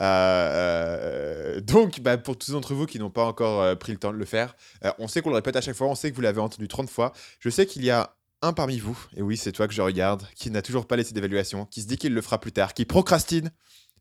Euh, 0.00 1.60
donc, 1.60 2.00
bah, 2.00 2.16
pour 2.16 2.36
tous 2.36 2.52
d'entre 2.52 2.74
vous 2.74 2.86
qui 2.86 2.98
n'ont 2.98 3.10
pas 3.10 3.24
encore 3.24 3.62
euh, 3.62 3.74
pris 3.74 3.92
le 3.92 3.98
temps 3.98 4.12
de 4.12 4.18
le 4.18 4.24
faire, 4.24 4.56
euh, 4.84 4.92
on 4.98 5.06
sait 5.06 5.20
qu'on 5.20 5.30
le 5.30 5.36
répète 5.36 5.56
à 5.56 5.60
chaque 5.60 5.76
fois, 5.76 5.86
on 5.86 5.94
sait 5.94 6.10
que 6.10 6.16
vous 6.16 6.22
l'avez 6.22 6.40
entendu 6.40 6.66
30 6.66 6.88
fois. 6.88 7.12
Je 7.40 7.50
sais 7.50 7.66
qu'il 7.66 7.84
y 7.84 7.90
a 7.90 8.16
un 8.42 8.52
parmi 8.52 8.78
vous, 8.78 8.98
et 9.16 9.22
oui, 9.22 9.36
c'est 9.36 9.52
toi 9.52 9.68
que 9.68 9.74
je 9.74 9.82
regarde, 9.82 10.26
qui 10.34 10.50
n'a 10.50 10.62
toujours 10.62 10.86
pas 10.86 10.96
laissé 10.96 11.12
d'évaluation, 11.12 11.66
qui 11.66 11.82
se 11.82 11.86
dit 11.86 11.96
qu'il 11.96 12.14
le 12.14 12.22
fera 12.22 12.40
plus 12.40 12.52
tard, 12.52 12.74
qui 12.74 12.84
procrastine 12.84 13.50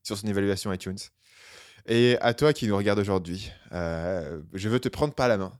sur 0.02 0.18
son 0.18 0.28
évaluation 0.28 0.72
iTunes. 0.74 0.98
Et 1.86 2.18
à 2.22 2.34
toi 2.34 2.54
qui 2.54 2.68
nous 2.68 2.76
regarde 2.76 3.00
aujourd'hui, 3.00 3.52
je 3.72 4.70
veux 4.70 4.80
te 4.80 4.90
prendre 4.90 5.14
par 5.14 5.28
la 5.28 5.38
main 5.38 5.52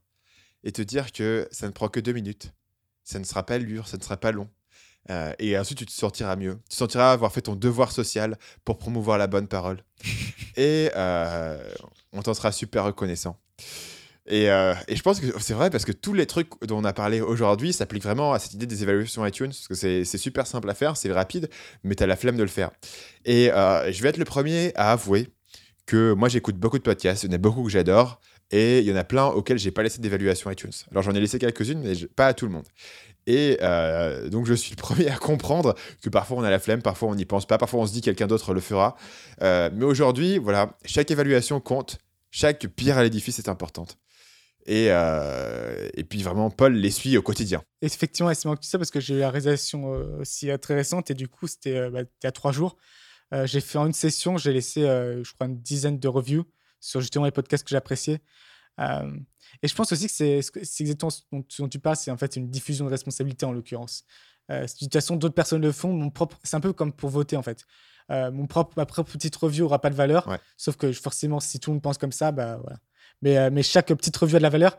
et 0.64 0.72
te 0.72 0.82
dire 0.82 1.12
que 1.12 1.46
ça 1.52 1.66
ne 1.66 1.72
prend 1.72 1.88
que 1.88 2.00
deux 2.00 2.12
minutes. 2.12 2.52
Ça 3.04 3.18
ne 3.18 3.24
sera 3.24 3.44
pas 3.44 3.58
dur, 3.58 3.86
ça 3.86 3.98
ne 3.98 4.02
sera 4.02 4.16
pas 4.16 4.32
long. 4.32 4.48
Euh, 5.10 5.32
et 5.38 5.58
ensuite, 5.58 5.78
tu 5.78 5.86
te 5.86 5.92
sentiras 5.92 6.36
mieux. 6.36 6.58
Tu 6.70 6.76
sentiras 6.76 7.12
avoir 7.12 7.32
fait 7.32 7.42
ton 7.42 7.54
devoir 7.54 7.92
social 7.92 8.38
pour 8.64 8.78
promouvoir 8.78 9.18
la 9.18 9.26
bonne 9.26 9.46
parole. 9.46 9.84
et 10.56 10.90
euh, 10.96 11.62
on 12.12 12.22
t'en 12.22 12.34
sera 12.34 12.52
super 12.52 12.84
reconnaissant. 12.84 13.38
Et, 14.26 14.50
euh, 14.50 14.74
et, 14.88 14.96
je 14.96 15.02
pense 15.02 15.20
que 15.20 15.26
c'est 15.38 15.52
vrai 15.52 15.68
parce 15.68 15.84
que 15.84 15.92
tous 15.92 16.14
les 16.14 16.24
trucs 16.24 16.48
dont 16.66 16.78
on 16.78 16.84
a 16.84 16.94
parlé 16.94 17.20
aujourd'hui 17.20 17.74
s'appliquent 17.74 18.04
vraiment 18.04 18.32
à 18.32 18.38
cette 18.38 18.54
idée 18.54 18.64
des 18.64 18.82
évaluations 18.82 19.26
iTunes. 19.26 19.50
Parce 19.50 19.68
que 19.68 19.74
c'est 19.74 20.18
super 20.18 20.46
simple 20.46 20.70
à 20.70 20.74
faire, 20.74 20.96
c'est 20.96 21.12
rapide, 21.12 21.50
mais 21.82 21.94
tu 21.94 22.02
as 22.02 22.06
la 22.06 22.16
flemme 22.16 22.38
de 22.38 22.42
le 22.42 22.48
faire. 22.48 22.70
Et 23.26 23.50
je 23.52 24.02
vais 24.02 24.08
être 24.08 24.16
le 24.16 24.24
premier 24.24 24.72
à 24.76 24.92
avouer 24.92 25.28
que 25.86 26.14
moi, 26.14 26.30
j'écoute 26.30 26.56
beaucoup 26.56 26.78
de 26.78 26.82
podcasts. 26.82 27.24
Il 27.24 27.30
y 27.30 27.32
en 27.32 27.34
a 27.34 27.38
beaucoup 27.38 27.64
que 27.64 27.70
j'adore. 27.70 28.20
Et 28.54 28.78
il 28.78 28.84
y 28.84 28.92
en 28.92 28.96
a 28.96 29.02
plein 29.02 29.26
auxquels 29.26 29.58
j'ai 29.58 29.72
pas 29.72 29.82
laissé 29.82 30.00
d'évaluation 30.00 30.48
iTunes. 30.48 30.70
Alors 30.92 31.02
j'en 31.02 31.10
ai 31.10 31.18
laissé 31.18 31.40
quelques-unes, 31.40 31.80
mais 31.82 31.94
pas 32.14 32.28
à 32.28 32.34
tout 32.34 32.46
le 32.46 32.52
monde. 32.52 32.66
Et 33.26 33.58
euh, 33.62 34.28
donc 34.28 34.46
je 34.46 34.54
suis 34.54 34.70
le 34.70 34.76
premier 34.80 35.08
à 35.08 35.16
comprendre 35.16 35.74
que 36.00 36.08
parfois 36.08 36.36
on 36.36 36.44
a 36.44 36.50
la 36.50 36.60
flemme, 36.60 36.80
parfois 36.80 37.08
on 37.08 37.16
n'y 37.16 37.24
pense 37.24 37.46
pas, 37.46 37.58
parfois 37.58 37.80
on 37.80 37.86
se 37.86 37.92
dit 37.92 38.00
quelqu'un 38.00 38.28
d'autre 38.28 38.54
le 38.54 38.60
fera. 38.60 38.94
Euh, 39.42 39.70
mais 39.74 39.84
aujourd'hui, 39.84 40.38
voilà, 40.38 40.78
chaque 40.84 41.10
évaluation 41.10 41.58
compte, 41.58 41.98
chaque 42.30 42.68
pierre 42.68 42.96
à 42.96 43.02
l'édifice 43.02 43.40
est 43.40 43.48
importante. 43.48 43.98
Et, 44.66 44.86
euh, 44.90 45.88
et 45.94 46.04
puis 46.04 46.22
vraiment, 46.22 46.48
Paul 46.48 46.74
les 46.74 46.92
suit 46.92 47.18
au 47.18 47.22
quotidien. 47.22 47.60
Effectivement, 47.82 48.32
c'est 48.34 48.44
marrant 48.44 48.56
que 48.56 48.62
tu 48.62 48.68
ça 48.68 48.78
parce 48.78 48.92
que 48.92 49.00
j'ai 49.00 49.16
eu 49.16 49.18
la 49.18 49.30
réalisation 49.30 49.86
aussi 50.20 50.48
très 50.62 50.76
récente 50.76 51.10
et 51.10 51.14
du 51.14 51.26
coup, 51.26 51.48
c'était 51.48 51.90
bah, 51.90 52.02
il 52.02 52.24
y 52.24 52.28
a 52.28 52.32
trois 52.32 52.52
jours. 52.52 52.76
j'ai 53.32 53.60
fait 53.60 53.78
en 53.78 53.86
une 53.86 53.92
session, 53.92 54.36
j'ai 54.36 54.52
laissé, 54.52 54.82
je 54.82 55.32
crois, 55.34 55.48
une 55.48 55.58
dizaine 55.58 55.98
de 55.98 56.06
reviews 56.06 56.44
sur 56.84 57.00
justement 57.00 57.24
les 57.24 57.30
podcasts 57.30 57.64
que 57.64 57.70
j'appréciais. 57.70 58.20
Euh, 58.80 59.16
et 59.62 59.68
je 59.68 59.74
pense 59.74 59.92
aussi 59.92 60.06
que 60.06 60.12
c'est 60.12 60.80
exactement 60.80 61.10
ce 61.10 61.22
dont, 61.32 61.68
tu 61.68 61.78
parles, 61.78 61.96
c'est 61.96 62.10
en 62.10 62.16
fait 62.16 62.36
une 62.36 62.50
diffusion 62.50 62.84
de 62.84 62.90
responsabilité 62.90 63.46
en 63.46 63.52
l'occurrence. 63.52 64.04
Euh, 64.50 64.66
de 64.66 64.72
toute 64.78 64.92
façon, 64.92 65.16
d'autres 65.16 65.34
personnes 65.34 65.62
le 65.62 65.72
font. 65.72 65.92
Mon 65.92 66.10
propre, 66.10 66.38
c'est 66.42 66.56
un 66.56 66.60
peu 66.60 66.72
comme 66.72 66.92
pour 66.92 67.10
voter 67.10 67.36
en 67.36 67.42
fait. 67.42 67.64
Euh, 68.10 68.30
mon 68.30 68.46
propre, 68.46 68.74
ma 68.76 68.84
propre 68.84 69.10
petite 69.12 69.34
review 69.36 69.64
aura 69.64 69.80
pas 69.80 69.88
de 69.88 69.94
valeur, 69.94 70.28
sauf 70.58 70.76
que 70.76 70.92
forcément, 70.92 71.40
si 71.40 71.58
tout 71.58 71.70
le 71.70 71.76
monde 71.76 71.82
pense 71.82 71.96
comme 71.96 72.12
ça, 72.12 72.32
bah 72.32 72.58
voilà. 72.58 72.78
Mais, 73.22 73.50
mais 73.50 73.62
chaque 73.62 73.86
petite 73.86 74.16
review 74.16 74.36
a 74.36 74.38
de 74.38 74.42
la 74.42 74.50
valeur. 74.50 74.76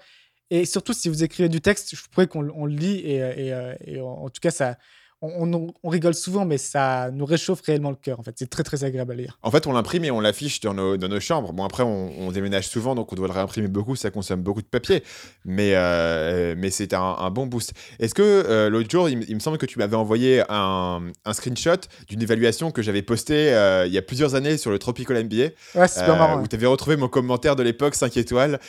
Et 0.52 0.66
surtout, 0.66 0.94
si 0.94 1.10
vous 1.10 1.24
écrivez 1.24 1.50
du 1.50 1.62
texte, 1.62 1.96
je 1.96 2.08
pourrais 2.10 2.28
qu'on 2.28 2.42
le 2.44 2.76
lit 2.76 2.98
et, 2.98 3.16
et, 3.16 3.72
et 3.86 4.02
en, 4.02 4.30
tout 4.30 4.40
cas, 4.40 4.52
ça, 4.52 4.78
on, 5.22 5.90
rigole 5.90 6.14
souvent, 6.14 6.46
mais 6.46 6.58
ça 6.58 7.10
nous 7.12 7.26
réchauffe 7.26 7.62
réellement 7.62 7.90
le 7.90 7.96
cœur. 7.96 8.20
En 8.20 8.24
fait, 8.24 8.34
c'est 8.36 8.50
très 8.50 8.64
très 8.64 8.84
agréable 8.84 9.14
à 9.14 9.16
lire. 9.16 9.40
En 9.44 9.52
fait, 9.52 9.66
on 9.68 9.74
l'imprime 9.74 10.04
et 10.04 10.12
on 10.12 10.20
l'affiche 10.20 10.60
dans 10.60 10.74
nos, 10.74 10.98
dans 10.98 11.08
nos, 11.08 11.20
chambres. 11.20 11.54
Bon, 11.54 11.64
après, 11.64 11.84
on, 11.84 12.32
déménage 12.32 12.68
souvent, 12.68 12.96
donc 12.96 13.12
on 13.12 13.16
doit 13.16 13.28
le 13.28 13.34
réimprimer 13.34 13.68
beaucoup. 13.68 13.96
Ça 13.96 14.12
consomme 14.12 14.42
beaucoup 14.42 14.62
de 14.62 14.68
papier, 14.68 15.04
mais 15.46 15.72
euh, 15.76 16.56
mais 16.58 16.70
c'est 16.70 16.94
un, 16.94 17.30
bon 17.32 17.48
boost. 17.48 17.74
Est-ce 18.00 18.14
que 18.14 18.22
euh, 18.22 18.70
l'autre 18.70 18.90
jour, 18.90 19.10
il, 19.10 19.36
me 19.36 19.40
semble 19.40 19.58
que 19.58 19.66
tu 19.66 19.80
m'avais 19.80 19.96
envoyé 19.96 20.44
un, 20.50 21.02
un 21.24 21.34
screenshot 21.34 21.78
d'une 22.08 22.22
évaluation 22.22 22.72
que 22.72 22.82
j'avais 22.82 23.02
postée 23.02 23.54
euh, 23.54 23.86
il 23.88 23.94
y 23.94 23.98
a 23.98 24.02
plusieurs 24.02 24.36
années 24.36 24.58
sur 24.58 24.72
le 24.72 24.80
Tropical 24.80 25.24
MBA. 25.24 25.50
Ouais, 25.76 25.88
super 25.88 26.18
marrant. 26.18 26.42
Où 26.42 26.48
tu 26.48 26.56
avais 26.56 26.66
retrouvé 26.66 26.98
mon 26.98 27.08
commentaire 27.08 27.56
de 27.56 27.64
l'époque 27.64 27.96
5 27.96 28.18
étoiles, 28.18 28.60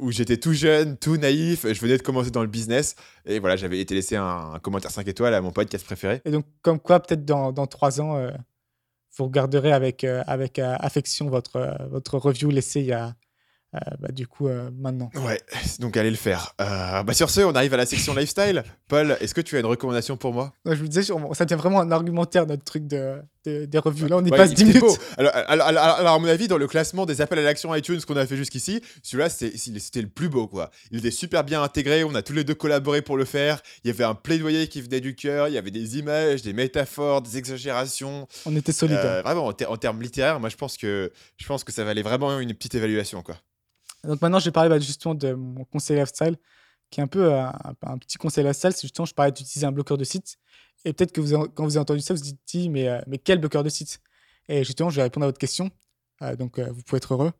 où 0.00 0.10
j'étais 0.10 0.38
tout 0.38 0.54
jeune, 0.54 0.96
tout 0.96 1.16
naïf. 1.16 1.66
Je 1.70 1.80
venais 1.80 1.98
de 1.98 2.02
commencer 2.02 2.30
dans 2.30 2.42
le 2.42 2.48
business 2.48 2.96
et 3.26 3.38
voilà, 3.38 3.56
j'avais 3.56 3.80
été 3.80 3.94
laissé 3.94 4.16
un, 4.16 4.58
commentaire 4.62 4.90
5 4.90 5.06
étoiles 5.08 5.34
à 5.34 5.40
mon 5.40 5.50
podcast 5.50 5.84
préféré. 5.84 6.20
Et 6.24 6.30
donc, 6.30 6.44
comme 6.62 6.78
quoi, 6.78 7.00
peut-être 7.00 7.24
dans, 7.24 7.52
dans 7.52 7.66
3 7.66 8.00
ans, 8.00 8.16
euh, 8.16 8.30
vous 9.16 9.24
regarderez 9.24 9.72
avec, 9.72 10.04
euh, 10.04 10.22
avec 10.26 10.58
euh, 10.58 10.74
affection 10.78 11.28
votre, 11.28 11.76
votre 11.90 12.18
review 12.18 12.50
laissée 12.50 12.80
il 12.80 12.86
y 12.86 12.92
a, 12.92 13.14
bah, 13.98 14.12
du 14.12 14.26
coup, 14.28 14.48
maintenant. 14.48 15.10
Ouais, 15.26 15.40
donc 15.80 15.96
allez 15.96 16.10
le 16.10 16.16
faire. 16.16 16.54
bah, 16.58 17.12
sur 17.12 17.30
ce, 17.30 17.40
on 17.40 17.54
arrive 17.54 17.74
à 17.74 17.78
la 17.78 17.86
section 17.86 18.14
lifestyle. 18.14 18.62
Paul, 18.88 19.16
est-ce 19.20 19.34
que 19.34 19.40
tu 19.40 19.56
as 19.56 19.60
une 19.60 19.66
recommandation 19.66 20.16
pour 20.16 20.32
moi? 20.32 20.52
Je 20.64 20.74
vous 20.74 20.88
disais, 20.88 21.12
ça 21.32 21.44
devient 21.44 21.60
vraiment 21.60 21.80
un 21.80 21.90
argumentaire, 21.90 22.46
notre 22.46 22.64
truc 22.64 22.86
de, 22.86 23.20
des 23.44 23.78
revues. 23.78 24.08
Là, 24.08 24.16
on 24.16 24.24
y 24.24 24.30
passe 24.30 24.54
10 24.54 24.64
minutes. 24.64 24.84
Alors, 25.18 25.32
à 25.34 26.18
mon 26.18 26.28
avis, 26.28 26.48
dans 26.48 26.56
le 26.56 26.66
classement 26.66 27.06
des 27.06 27.20
appels 27.20 27.38
à 27.38 27.42
l'action 27.42 27.74
iTunes 27.74 28.00
qu'on 28.06 28.16
a 28.16 28.26
fait 28.26 28.36
jusqu'ici, 28.36 28.80
celui-là, 29.02 29.28
c'était 29.28 30.02
le 30.02 30.08
plus 30.08 30.28
beau. 30.28 30.46
quoi. 30.46 30.70
Il 30.90 30.98
était 30.98 31.10
super 31.10 31.44
bien 31.44 31.62
intégré. 31.62 32.04
On 32.04 32.14
a 32.14 32.22
tous 32.22 32.32
les 32.32 32.44
deux 32.44 32.54
collaboré 32.54 33.02
pour 33.02 33.16
le 33.16 33.24
faire. 33.24 33.60
Il 33.84 33.88
y 33.88 33.90
avait 33.90 34.04
un 34.04 34.14
plaidoyer 34.14 34.68
qui 34.68 34.80
venait 34.80 35.00
du 35.00 35.14
cœur. 35.14 35.48
Il 35.48 35.54
y 35.54 35.58
avait 35.58 35.70
des 35.70 35.98
images, 35.98 36.42
des 36.42 36.52
métaphores, 36.52 37.22
des 37.22 37.36
exagérations. 37.36 38.26
On 38.46 38.56
était 38.56 38.72
solide. 38.72 38.96
Euh, 38.96 39.22
vraiment, 39.22 39.46
en, 39.46 39.76
termes 39.76 40.02
littéraires, 40.02 40.40
moi, 40.40 40.48
je 40.48 40.56
pense, 40.56 40.76
que, 40.76 41.12
je 41.36 41.46
pense 41.46 41.64
que 41.64 41.72
ça 41.72 41.84
valait 41.84 42.02
vraiment 42.02 42.38
une 42.40 42.54
petite 42.54 42.74
évaluation. 42.74 43.22
quoi. 43.22 43.36
Donc 44.04 44.20
maintenant, 44.22 44.38
je 44.38 44.46
vais 44.46 44.52
parler 44.52 44.68
bah, 44.68 44.78
justement 44.78 45.14
de 45.14 45.32
mon 45.32 45.64
conseil 45.64 45.98
lifestyle, 45.98 46.36
qui 46.90 47.00
est 47.00 47.02
un 47.02 47.08
peu 47.08 47.32
un, 47.32 47.52
un 47.82 47.98
petit 47.98 48.18
conseil 48.18 48.44
lifestyle. 48.44 48.72
C'est 48.72 48.82
justement, 48.82 49.06
je 49.06 49.14
parlais 49.14 49.32
d'utiliser 49.32 49.66
un 49.66 49.72
bloqueur 49.72 49.98
de 49.98 50.04
site. 50.04 50.36
Et 50.84 50.92
peut-être 50.92 51.12
que 51.12 51.20
quand 51.20 51.64
vous 51.64 51.76
avez 51.76 51.82
entendu 51.82 52.00
ça, 52.00 52.14
vous 52.14 52.20
vous 52.20 52.24
dites, 52.24 52.70
mais, 52.70 52.88
euh, 52.88 53.00
mais 53.06 53.18
quel 53.18 53.38
bloqueur 53.38 53.62
de 53.62 53.68
site 53.68 54.00
Et 54.48 54.64
justement, 54.64 54.90
je 54.90 54.96
vais 54.96 55.02
répondre 55.02 55.24
à 55.24 55.28
votre 55.28 55.38
question. 55.38 55.70
Euh, 56.22 56.36
donc, 56.36 56.58
euh, 56.58 56.70
vous 56.70 56.82
pouvez 56.82 56.98
être 56.98 57.14
heureux. 57.14 57.32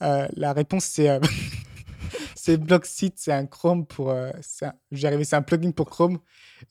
la 0.00 0.52
réponse, 0.52 0.84
c'est 0.84 1.20
c'est 2.36 2.56
Blockseat, 2.56 3.14
c'est 3.16 3.32
un 3.32 3.46
Chrome 3.46 3.86
pour. 3.86 4.14
J'ai 4.92 5.06
arrivé, 5.06 5.24
c'est 5.24 5.36
un 5.36 5.42
plugin 5.42 5.72
pour 5.72 5.90
Chrome. 5.90 6.18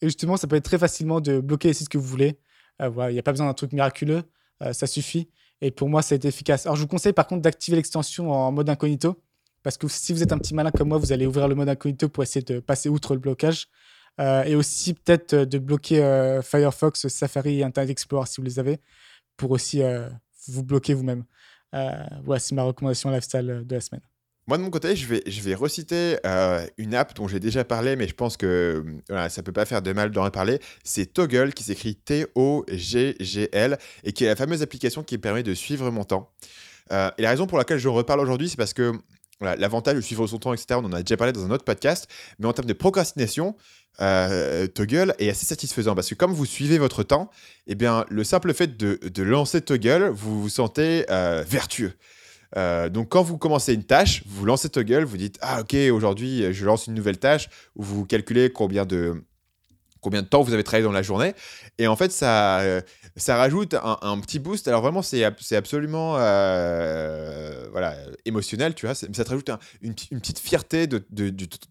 Et 0.01 0.07
justement, 0.07 0.37
ça 0.37 0.47
peut 0.47 0.55
être 0.55 0.65
très 0.65 0.77
facilement 0.77 1.19
de 1.19 1.39
bloquer 1.39 1.69
les 1.69 1.73
sites 1.73 1.89
que 1.89 1.97
vous 1.97 2.07
voulez. 2.07 2.39
Voilà, 2.79 3.11
il 3.11 3.13
n'y 3.13 3.19
a 3.19 3.23
pas 3.23 3.31
besoin 3.31 3.47
d'un 3.47 3.53
truc 3.53 3.71
miraculeux, 3.73 4.23
ça 4.71 4.87
suffit. 4.87 5.29
Et 5.61 5.71
pour 5.71 5.89
moi, 5.89 6.01
ça 6.01 6.13
a 6.13 6.17
été 6.17 6.27
efficace. 6.27 6.65
Alors, 6.65 6.75
je 6.75 6.81
vous 6.81 6.87
conseille 6.87 7.13
par 7.13 7.27
contre 7.27 7.41
d'activer 7.41 7.77
l'extension 7.77 8.31
en 8.31 8.51
mode 8.51 8.69
incognito. 8.69 9.17
Parce 9.63 9.77
que 9.77 9.87
si 9.87 10.11
vous 10.11 10.21
êtes 10.21 10.33
un 10.33 10.37
petit 10.37 10.53
malin 10.53 10.71
comme 10.71 10.89
moi, 10.89 10.97
vous 10.97 11.13
allez 11.13 11.25
ouvrir 11.25 11.47
le 11.47 11.55
mode 11.55 11.69
incognito 11.69 12.09
pour 12.09 12.21
essayer 12.21 12.43
de 12.43 12.59
passer 12.59 12.89
outre 12.89 13.13
le 13.13 13.19
blocage. 13.19 13.69
Euh, 14.19 14.43
et 14.43 14.55
aussi 14.55 14.93
peut-être 14.93 15.33
euh, 15.33 15.45
de 15.45 15.57
bloquer 15.57 16.03
euh, 16.03 16.41
Firefox, 16.41 17.07
Safari 17.07 17.59
et 17.59 17.63
Internet 17.63 17.89
Explorer 17.89 18.27
si 18.27 18.39
vous 18.39 18.45
les 18.45 18.59
avez, 18.59 18.79
pour 19.37 19.51
aussi 19.51 19.81
vous 20.47 20.63
bloquer 20.63 20.93
vous-même. 20.93 21.23
Voilà, 21.71 22.39
c'est 22.39 22.53
ma 22.53 22.63
recommandation 22.63 23.09
lifestyle 23.09 23.63
de 23.65 23.75
la 23.75 23.81
semaine. 23.81 24.01
Moi, 24.45 24.57
de 24.57 24.63
mon 24.63 24.69
côté, 24.69 24.95
je 24.95 25.07
vais, 25.07 25.23
je 25.25 25.41
vais 25.41 25.55
reciter 25.55 26.17
une 26.77 26.93
app 26.93 27.15
dont 27.15 27.27
j'ai 27.27 27.39
déjà 27.39 27.63
parlé, 27.63 27.95
mais 27.95 28.07
je 28.07 28.13
pense 28.13 28.37
que 28.37 28.83
voilà, 29.09 29.29
ça 29.29 29.41
peut 29.41 29.53
pas 29.53 29.65
faire 29.65 29.81
de 29.81 29.91
mal 29.91 30.11
d'en 30.11 30.23
reparler. 30.23 30.59
C'est 30.83 31.13
Toggle, 31.13 31.53
qui 31.53 31.63
s'écrit 31.63 31.95
T-O-G-G-L, 31.95 33.77
et 34.03 34.11
qui 34.13 34.25
est 34.25 34.27
la 34.27 34.35
fameuse 34.35 34.61
application 34.61 35.01
qui 35.01 35.17
permet 35.17 35.43
de 35.43 35.55
suivre 35.55 35.89
mon 35.89 36.03
temps. 36.03 36.31
Et 36.91 37.21
la 37.21 37.29
raison 37.29 37.47
pour 37.47 37.57
laquelle 37.57 37.79
je 37.79 37.87
reparle 37.87 38.19
aujourd'hui, 38.19 38.49
c'est 38.49 38.57
parce 38.57 38.73
que 38.73 38.93
l'avantage 39.41 39.95
de 39.95 40.01
suivre 40.01 40.27
son 40.27 40.37
temps, 40.37 40.53
etc., 40.53 40.79
on 40.81 40.85
en 40.85 40.93
a 40.93 41.01
déjà 41.01 41.17
parlé 41.17 41.33
dans 41.33 41.45
un 41.45 41.51
autre 41.51 41.65
podcast, 41.65 42.07
mais 42.39 42.45
en 42.45 42.53
termes 42.53 42.67
de 42.67 42.73
procrastination, 42.73 43.55
euh, 44.01 44.67
Toggle 44.67 45.13
est 45.19 45.29
assez 45.29 45.45
satisfaisant 45.45 45.95
parce 45.95 46.09
que 46.09 46.15
comme 46.15 46.33
vous 46.33 46.45
suivez 46.45 46.77
votre 46.77 47.03
temps, 47.03 47.29
eh 47.67 47.75
bien, 47.75 48.05
le 48.09 48.23
simple 48.23 48.53
fait 48.53 48.77
de, 48.77 49.23
lancer 49.23 49.61
Toggle, 49.61 50.09
vous 50.09 50.41
vous 50.41 50.49
sentez 50.49 51.05
euh, 51.09 51.43
vertueux. 51.47 51.93
Euh, 52.55 52.89
donc, 52.89 53.09
quand 53.09 53.23
vous 53.23 53.37
commencez 53.37 53.73
une 53.73 53.83
tâche, 53.83 54.23
vous 54.27 54.45
lancez 54.45 54.69
Toggle, 54.69 55.03
vous 55.03 55.17
dites 55.17 55.37
Ah, 55.41 55.61
ok, 55.61 55.75
aujourd'hui, 55.91 56.53
je 56.53 56.65
lance 56.65 56.87
une 56.87 56.93
nouvelle 56.93 57.17
tâche, 57.17 57.49
vous 57.75 58.05
calculez 58.05 58.51
combien 58.51 58.85
de, 58.85 59.23
combien 60.03 60.21
de 60.21 60.27
temps 60.27 60.43
vous 60.43 60.53
avez 60.53 60.63
travaillé 60.63 60.83
dans 60.83 60.91
la 60.91 61.01
journée. 61.01 61.33
Et 61.79 61.87
en 61.87 61.95
fait, 61.95 62.11
ça, 62.11 62.59
euh, 62.59 62.81
ça 63.15 63.37
rajoute 63.37 63.73
un, 63.73 64.19
petit 64.19 64.37
boost. 64.37 64.67
Alors, 64.67 64.81
vraiment, 64.81 65.01
c'est 65.01 65.23
c'est 65.39 65.55
absolument 65.55 66.15
euh, 66.17 67.67
voilà, 67.71 67.95
émotionnel, 68.25 68.75
tu 68.75 68.85
vois. 68.85 68.93
Ça 68.93 69.07
te 69.07 69.29
rajoute 69.29 69.49
un- 69.49 69.59
une, 69.81 69.95
petite 69.95 70.39
fierté 70.39 70.85
de, 70.85 70.99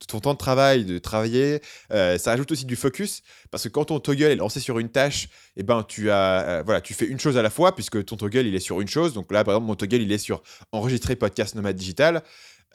ton 0.08 0.20
temps 0.20 0.32
de 0.32 0.38
travail, 0.38 0.84
de 0.84 0.98
travailler. 0.98 1.60
Euh, 1.92 2.18
ça 2.18 2.30
rajoute 2.32 2.50
aussi 2.50 2.64
du 2.64 2.74
focus, 2.74 3.22
parce 3.50 3.64
que 3.64 3.68
quand 3.68 3.86
ton 3.86 4.00
Toggle 4.00 4.24
est 4.24 4.36
lancé 4.36 4.58
sur 4.58 4.78
une 4.78 4.88
tâche, 4.88 5.28
eh 5.56 5.62
ben, 5.62 5.84
tu, 5.86 6.10
as, 6.10 6.62
voilà, 6.64 6.80
tu 6.80 6.94
fais 6.94 7.06
une 7.06 7.20
chose 7.20 7.36
à 7.36 7.42
la 7.42 7.50
fois, 7.50 7.74
puisque 7.74 8.04
ton 8.04 8.16
Toggle, 8.16 8.46
il 8.46 8.54
est 8.54 8.60
sur 8.60 8.80
une 8.80 8.88
chose. 8.88 9.12
Donc 9.12 9.30
là, 9.30 9.44
par 9.44 9.54
exemple, 9.54 9.66
mon 9.66 9.76
Toggle, 9.76 10.02
il 10.02 10.10
est 10.10 10.18
sur 10.18 10.42
enregistrer 10.72 11.14
podcast 11.14 11.54
Nomade 11.54 11.76
Digital. 11.76 12.22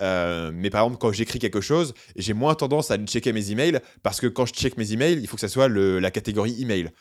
Euh, 0.01 0.51
mais 0.53 0.69
par 0.69 0.83
exemple, 0.83 0.99
quand 0.99 1.11
j'écris 1.11 1.39
quelque 1.39 1.61
chose, 1.61 1.93
j'ai 2.15 2.33
moins 2.33 2.55
tendance 2.55 2.91
à 2.91 2.97
checker 2.97 3.33
mes 3.33 3.51
emails 3.51 3.79
parce 4.03 4.19
que 4.19 4.27
quand 4.27 4.45
je 4.45 4.53
check 4.53 4.77
mes 4.77 4.93
emails, 4.93 5.19
il 5.19 5.27
faut 5.27 5.35
que 5.35 5.41
ça 5.41 5.47
soit 5.47 5.67
la 5.69 6.11
catégorie 6.11 6.61
email. 6.61 6.91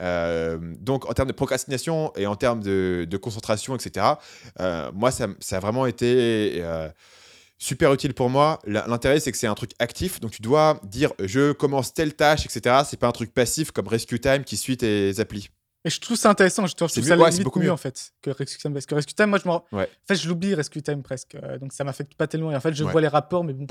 Euh, 0.00 0.58
donc, 0.80 1.08
en 1.08 1.12
termes 1.12 1.28
de 1.28 1.34
procrastination 1.34 2.12
et 2.16 2.26
en 2.26 2.36
termes 2.36 2.62
de, 2.62 3.16
concentration, 3.20 3.76
etc., 3.76 4.06
euh, 4.60 4.90
moi, 4.92 5.10
ça, 5.10 5.28
ça 5.40 5.56
a 5.56 5.60
vraiment 5.60 5.86
été 5.86 6.56
euh, 6.56 6.88
super 7.58 7.92
utile 7.92 8.14
pour 8.14 8.30
moi. 8.30 8.58
L'intérêt, 8.66 9.20
c'est 9.20 9.32
que 9.32 9.38
c'est 9.38 9.46
un 9.46 9.54
truc 9.54 9.72
actif. 9.78 10.20
Donc, 10.20 10.32
tu 10.32 10.42
dois 10.42 10.80
dire 10.84 11.12
je 11.22 11.52
commence 11.52 11.94
telle 11.94 12.14
tâche, 12.14 12.46
etc. 12.46 12.82
C'est 12.86 12.98
pas 12.98 13.08
un 13.08 13.12
truc 13.12 13.32
passif 13.32 13.70
comme 13.70 13.88
Rescue 13.88 14.20
Time 14.20 14.44
qui 14.44 14.56
suit 14.56 14.76
tes 14.76 15.20
applis. 15.20 15.50
Et 15.84 15.90
je 15.90 16.00
trouve 16.00 16.16
ça 16.16 16.30
intéressant, 16.30 16.66
je 16.66 16.74
trouve 16.74 16.88
C'est 16.88 17.02
je 17.02 17.06
trouve 17.06 17.18
ça 17.18 17.22
ouais, 17.22 17.30
c'est 17.30 17.32
limite 17.32 17.44
beaucoup 17.44 17.58
mieux 17.58 17.66
mieux. 17.66 17.72
en 17.72 17.76
fait 17.76 18.12
que 18.22 18.30
Rescue 18.30 18.58
Time. 18.58 18.72
Parce 18.72 18.86
que 18.86 18.94
Rescue 18.94 19.14
Time, 19.14 19.26
moi, 19.26 19.38
je 19.42 19.46
m'en. 19.48 19.64
Ouais. 19.72 19.84
En 19.84 20.06
fait, 20.06 20.14
je 20.16 20.28
l'oublie 20.28 20.54
Rescue 20.54 20.80
Time 20.82 21.02
presque. 21.02 21.34
euh, 21.34 21.58
donc 21.58 21.72
ça 21.72 21.84
m'affecte 21.84 22.14
pas 22.14 22.26
tellement. 22.26 22.50
Et 22.52 22.56
en 22.56 22.60
fait, 22.60 22.72
je 22.74 22.84
Ouais. 22.84 22.90
vois 22.92 23.00
les 23.02 23.08
rapports, 23.08 23.44
mais 23.44 23.52
bon. 23.52 23.66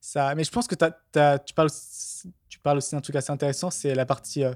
Ça... 0.00 0.34
Mais 0.34 0.44
je 0.44 0.50
pense 0.50 0.66
que 0.66 0.74
tu, 0.74 1.54
parles 1.54 1.66
aussi... 1.66 2.32
tu 2.48 2.58
parles 2.60 2.76
aussi 2.78 2.94
d'un 2.94 3.00
truc 3.00 3.16
assez 3.16 3.32
intéressant, 3.32 3.70
c'est 3.70 3.94
la 3.94 4.04
partie 4.04 4.44
euh, 4.44 4.52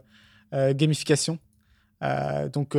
euh, 0.53 0.75
gamification. 0.75 1.39
Donc, 2.53 2.77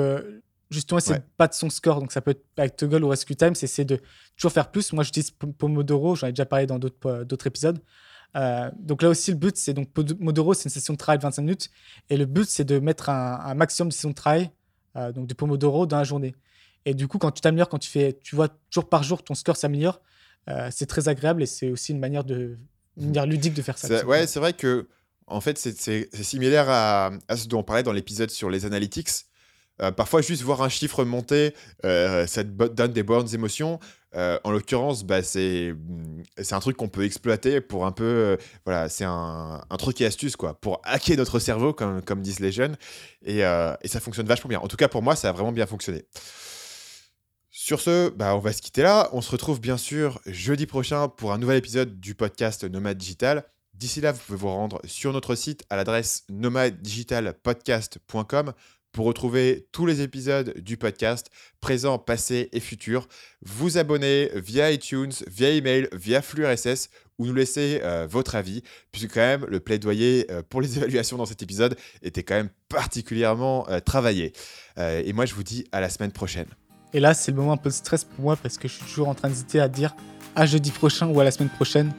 justement, 0.69 0.97
essayer 0.99 1.19
Ouais. 1.39 1.47
de 1.47 1.53
son 1.53 1.69
score. 1.69 1.99
Donc, 1.99 2.11
ça 2.11 2.22
peut 2.22 2.32
être 2.32 2.43
avec 2.57 2.76
Toggle 2.76 3.03
ou 3.03 3.09
Rescue 3.09 3.36
Time, 3.36 3.55
c'est 3.55 3.86
de 3.86 3.99
toujours 4.38 4.51
faire 4.51 4.69
plus. 4.72 4.93
Moi, 4.93 5.03
j'utilise 5.03 5.32
Pom- 5.32 5.53
Pomodoro, 5.53 6.15
j'en 6.15 6.28
ai 6.28 6.32
déjà 6.32 6.45
parlé 6.45 6.65
dans 6.67 6.80
d'autres 6.80 7.47
épisodes. 7.47 7.80
Euh, 8.36 8.71
donc 8.79 9.01
là 9.01 9.09
aussi, 9.09 9.32
le 9.32 9.38
but, 9.38 9.57
c'est 9.57 9.73
donc 9.73 9.89
Pomodoro, 9.91 10.53
c'est 10.53 10.65
une 10.65 10.71
session 10.71 10.93
de 10.93 10.97
travail 10.97 11.17
de 11.17 11.23
25 11.23 11.41
minutes. 11.41 11.69
Et 12.09 12.17
le 12.17 12.25
but, 12.25 12.47
c'est 12.49 12.63
de 12.63 12.79
mettre 12.79 13.09
un, 13.09 13.53
maximum 13.55 13.89
de 13.89 13.93
sessions 13.93 14.09
de 14.09 14.15
travail, 14.15 14.51
euh, 14.95 15.11
donc 15.11 15.27
de 15.27 15.34
Pomodoro, 15.34 15.86
dans 15.86 15.97
la 15.97 16.03
journée. 16.03 16.36
Et 16.86 16.93
du 16.93 17.07
coup, 17.07 17.17
quand 17.17 17.32
tu 17.32 17.41
t'améliores, 17.41 17.69
quand 17.69 17.79
tu 17.79 17.89
fais, 17.89 18.17
tu 18.23 18.36
vois 18.36 18.49
jour 18.71 18.88
par 18.89 19.03
jour 19.03 19.23
ton 19.23 19.36
score 19.36 19.55
s'améliore, 19.55 20.01
euh, 20.49 20.69
c'est 20.71 20.88
très 20.88 21.07
agréable 21.07 21.43
et 21.43 21.45
c'est 21.45 21.69
aussi 21.69 21.91
une 21.91 21.99
manière 21.99 22.23
de, 22.23 22.57
une 22.97 23.07
manière 23.07 23.27
ludique 23.27 23.53
de 23.53 23.61
faire 23.61 23.77
ça. 23.77 24.03
Ouais, 24.05 24.25
c'est 24.25 24.39
vrai 24.39 24.53
que 24.53 24.88
en 25.27 25.39
fait, 25.39 25.57
c'est- 25.57 26.23
similaire 26.23 26.69
à, 26.69 27.11
à 27.27 27.38
ce 27.38 27.47
dont 27.47 27.59
on 27.59 27.63
parlait 27.63 27.84
dans 27.84 27.93
l'épisode 27.93 28.32
sur 28.32 28.49
les 28.49 28.65
analytics. 28.65 29.09
Parfois, 29.97 30.21
juste 30.21 30.43
voir 30.43 30.61
un 30.61 30.69
chiffre 30.69 31.03
monter, 31.05 31.55
ça 31.84 32.43
te 32.43 32.67
donne 32.67 32.93
des 32.93 33.01
bonnes 33.03 33.34
émotions. 33.34 33.79
Euh, 34.16 34.39
en 34.43 34.51
l'occurrence, 34.51 35.03
bah, 35.05 35.24
c'est 35.24 35.74
mm, 35.74 36.24
c'est 36.38 36.53
un 36.53 36.59
truc 36.59 36.78
qu'on 36.78 36.89
peut 36.89 37.03
exploiter 37.05 37.62
pour 37.62 37.86
un 37.86 37.91
peu. 37.91 38.03
euh, 38.03 38.38
voilà, 38.66 38.89
c'est 38.89 39.05
un, 39.05 39.62
truc 39.80 40.01
et 40.01 40.05
astuce, 40.05 40.36
quoi, 40.36 40.53
pour 40.59 40.82
hacker 40.84 41.18
notre 41.18 41.39
cerveau, 41.39 41.74
comme, 41.74 42.01
comme 42.01 42.22
disent 42.22 42.39
les 42.39 42.51
jeunes. 42.51 42.78
Et, 43.24 43.45
euh, 43.45 43.74
et 43.82 43.88
ça 43.88 43.99
fonctionne 43.99 44.28
vachement 44.28 44.49
bien. 44.49 44.59
En 44.59 44.68
tout 44.68 44.78
cas, 44.78 44.88
pour 44.88 45.01
moi, 45.01 45.16
ça 45.16 45.30
a 45.30 45.32
vraiment 45.32 45.51
bien 45.51 45.66
fonctionné. 45.66 46.05
Sur 47.49 47.82
ce, 47.82 48.09
bah, 48.09 48.36
on 48.36 48.39
va 48.39 48.53
se 48.53 48.62
quitter 48.62 48.82
là. 48.82 49.09
On 49.14 49.22
se 49.22 49.32
retrouve 49.32 49.59
bien 49.62 49.78
sûr 49.78 50.20
jeudi 50.26 50.66
prochain 50.66 51.07
pour 51.09 51.32
un 51.34 51.38
nouvel 51.38 51.57
épisode 51.57 51.99
du 51.99 52.16
podcast 52.16 52.64
Nomade 52.64 52.97
Digital. 52.97 53.43
D'ici 53.74 54.01
là, 54.01 54.12
vous 54.12 54.20
pouvez 54.26 54.38
vous 54.38 54.49
rendre 54.49 54.82
sur 54.86 55.14
notre 55.14 55.36
site 55.36 55.64
à 55.70 55.76
l'adresse 55.76 56.24
nomaddigitalpodcast.com 56.30 58.53
pour 58.91 59.05
retrouver 59.05 59.67
tous 59.71 59.85
les 59.85 60.01
épisodes 60.01 60.53
du 60.59 60.77
podcast, 60.77 61.29
présents, 61.61 61.97
passés 61.97 62.49
et 62.51 62.59
futurs. 62.59 63.07
Vous 63.41 63.77
abonner 63.77 64.29
via 64.35 64.71
iTunes, 64.71 65.13
via 65.27 65.49
email, 65.49 65.87
via 65.93 66.21
flux 66.21 66.45
RSS 66.45 66.89
ou 67.17 67.25
nous 67.25 67.33
laisser 67.33 67.81
euh, 67.83 68.07
votre 68.09 68.35
avis, 68.35 68.63
puisque 68.91 69.13
quand 69.13 69.21
même 69.21 69.45
le 69.47 69.59
plaidoyer 69.59 70.25
euh, 70.31 70.41
pour 70.47 70.61
les 70.61 70.77
évaluations 70.77 71.17
dans 71.17 71.25
cet 71.25 71.41
épisode 71.41 71.77
était 72.01 72.23
quand 72.23 72.35
même 72.35 72.49
particulièrement 72.67 73.67
euh, 73.69 73.79
travaillé. 73.79 74.33
Et 74.77 75.13
moi, 75.13 75.25
je 75.25 75.35
vous 75.35 75.43
dis 75.43 75.65
à 75.71 75.79
la 75.79 75.89
semaine 75.89 76.11
prochaine. 76.11 76.47
Et 76.93 76.99
là, 76.99 77.13
c'est 77.13 77.31
le 77.31 77.37
moment 77.37 77.51
un 77.53 77.57
peu 77.57 77.69
de 77.69 77.73
stress 77.75 78.03
pour 78.03 78.23
moi 78.23 78.35
parce 78.35 78.57
que 78.57 78.67
je 78.67 78.73
suis 78.73 78.85
toujours 78.85 79.09
en 79.09 79.13
train 79.13 79.29
d'hésiter 79.29 79.59
à 79.59 79.67
dire 79.67 79.93
à 80.35 80.45
jeudi 80.45 80.71
prochain 80.71 81.07
ou 81.07 81.19
à 81.19 81.23
la 81.23 81.29
semaine 81.29 81.49
prochaine. 81.49 81.93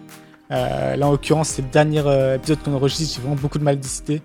Là, 0.51 0.97
en 1.01 1.13
l'occurrence, 1.13 1.51
c'est 1.51 1.63
le 1.63 1.69
dernier 1.69 2.01
épisode 2.35 2.63
qu'on 2.63 2.75
enregistre. 2.75 3.15
J'ai 3.15 3.21
vraiment 3.21 3.41
beaucoup 3.41 3.59
de 3.59 3.65
mal 3.65 3.79
d'hésiter. 3.79 4.21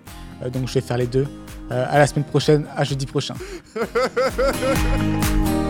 Donc, 0.52 0.66
je 0.66 0.74
vais 0.74 0.80
faire 0.80 0.98
les 0.98 1.06
deux. 1.06 1.26
Euh, 1.70 1.84
à 1.88 1.98
la 1.98 2.06
semaine 2.06 2.24
prochaine, 2.24 2.64
à 2.76 2.84
jeudi 2.84 3.04
prochain. 3.06 3.34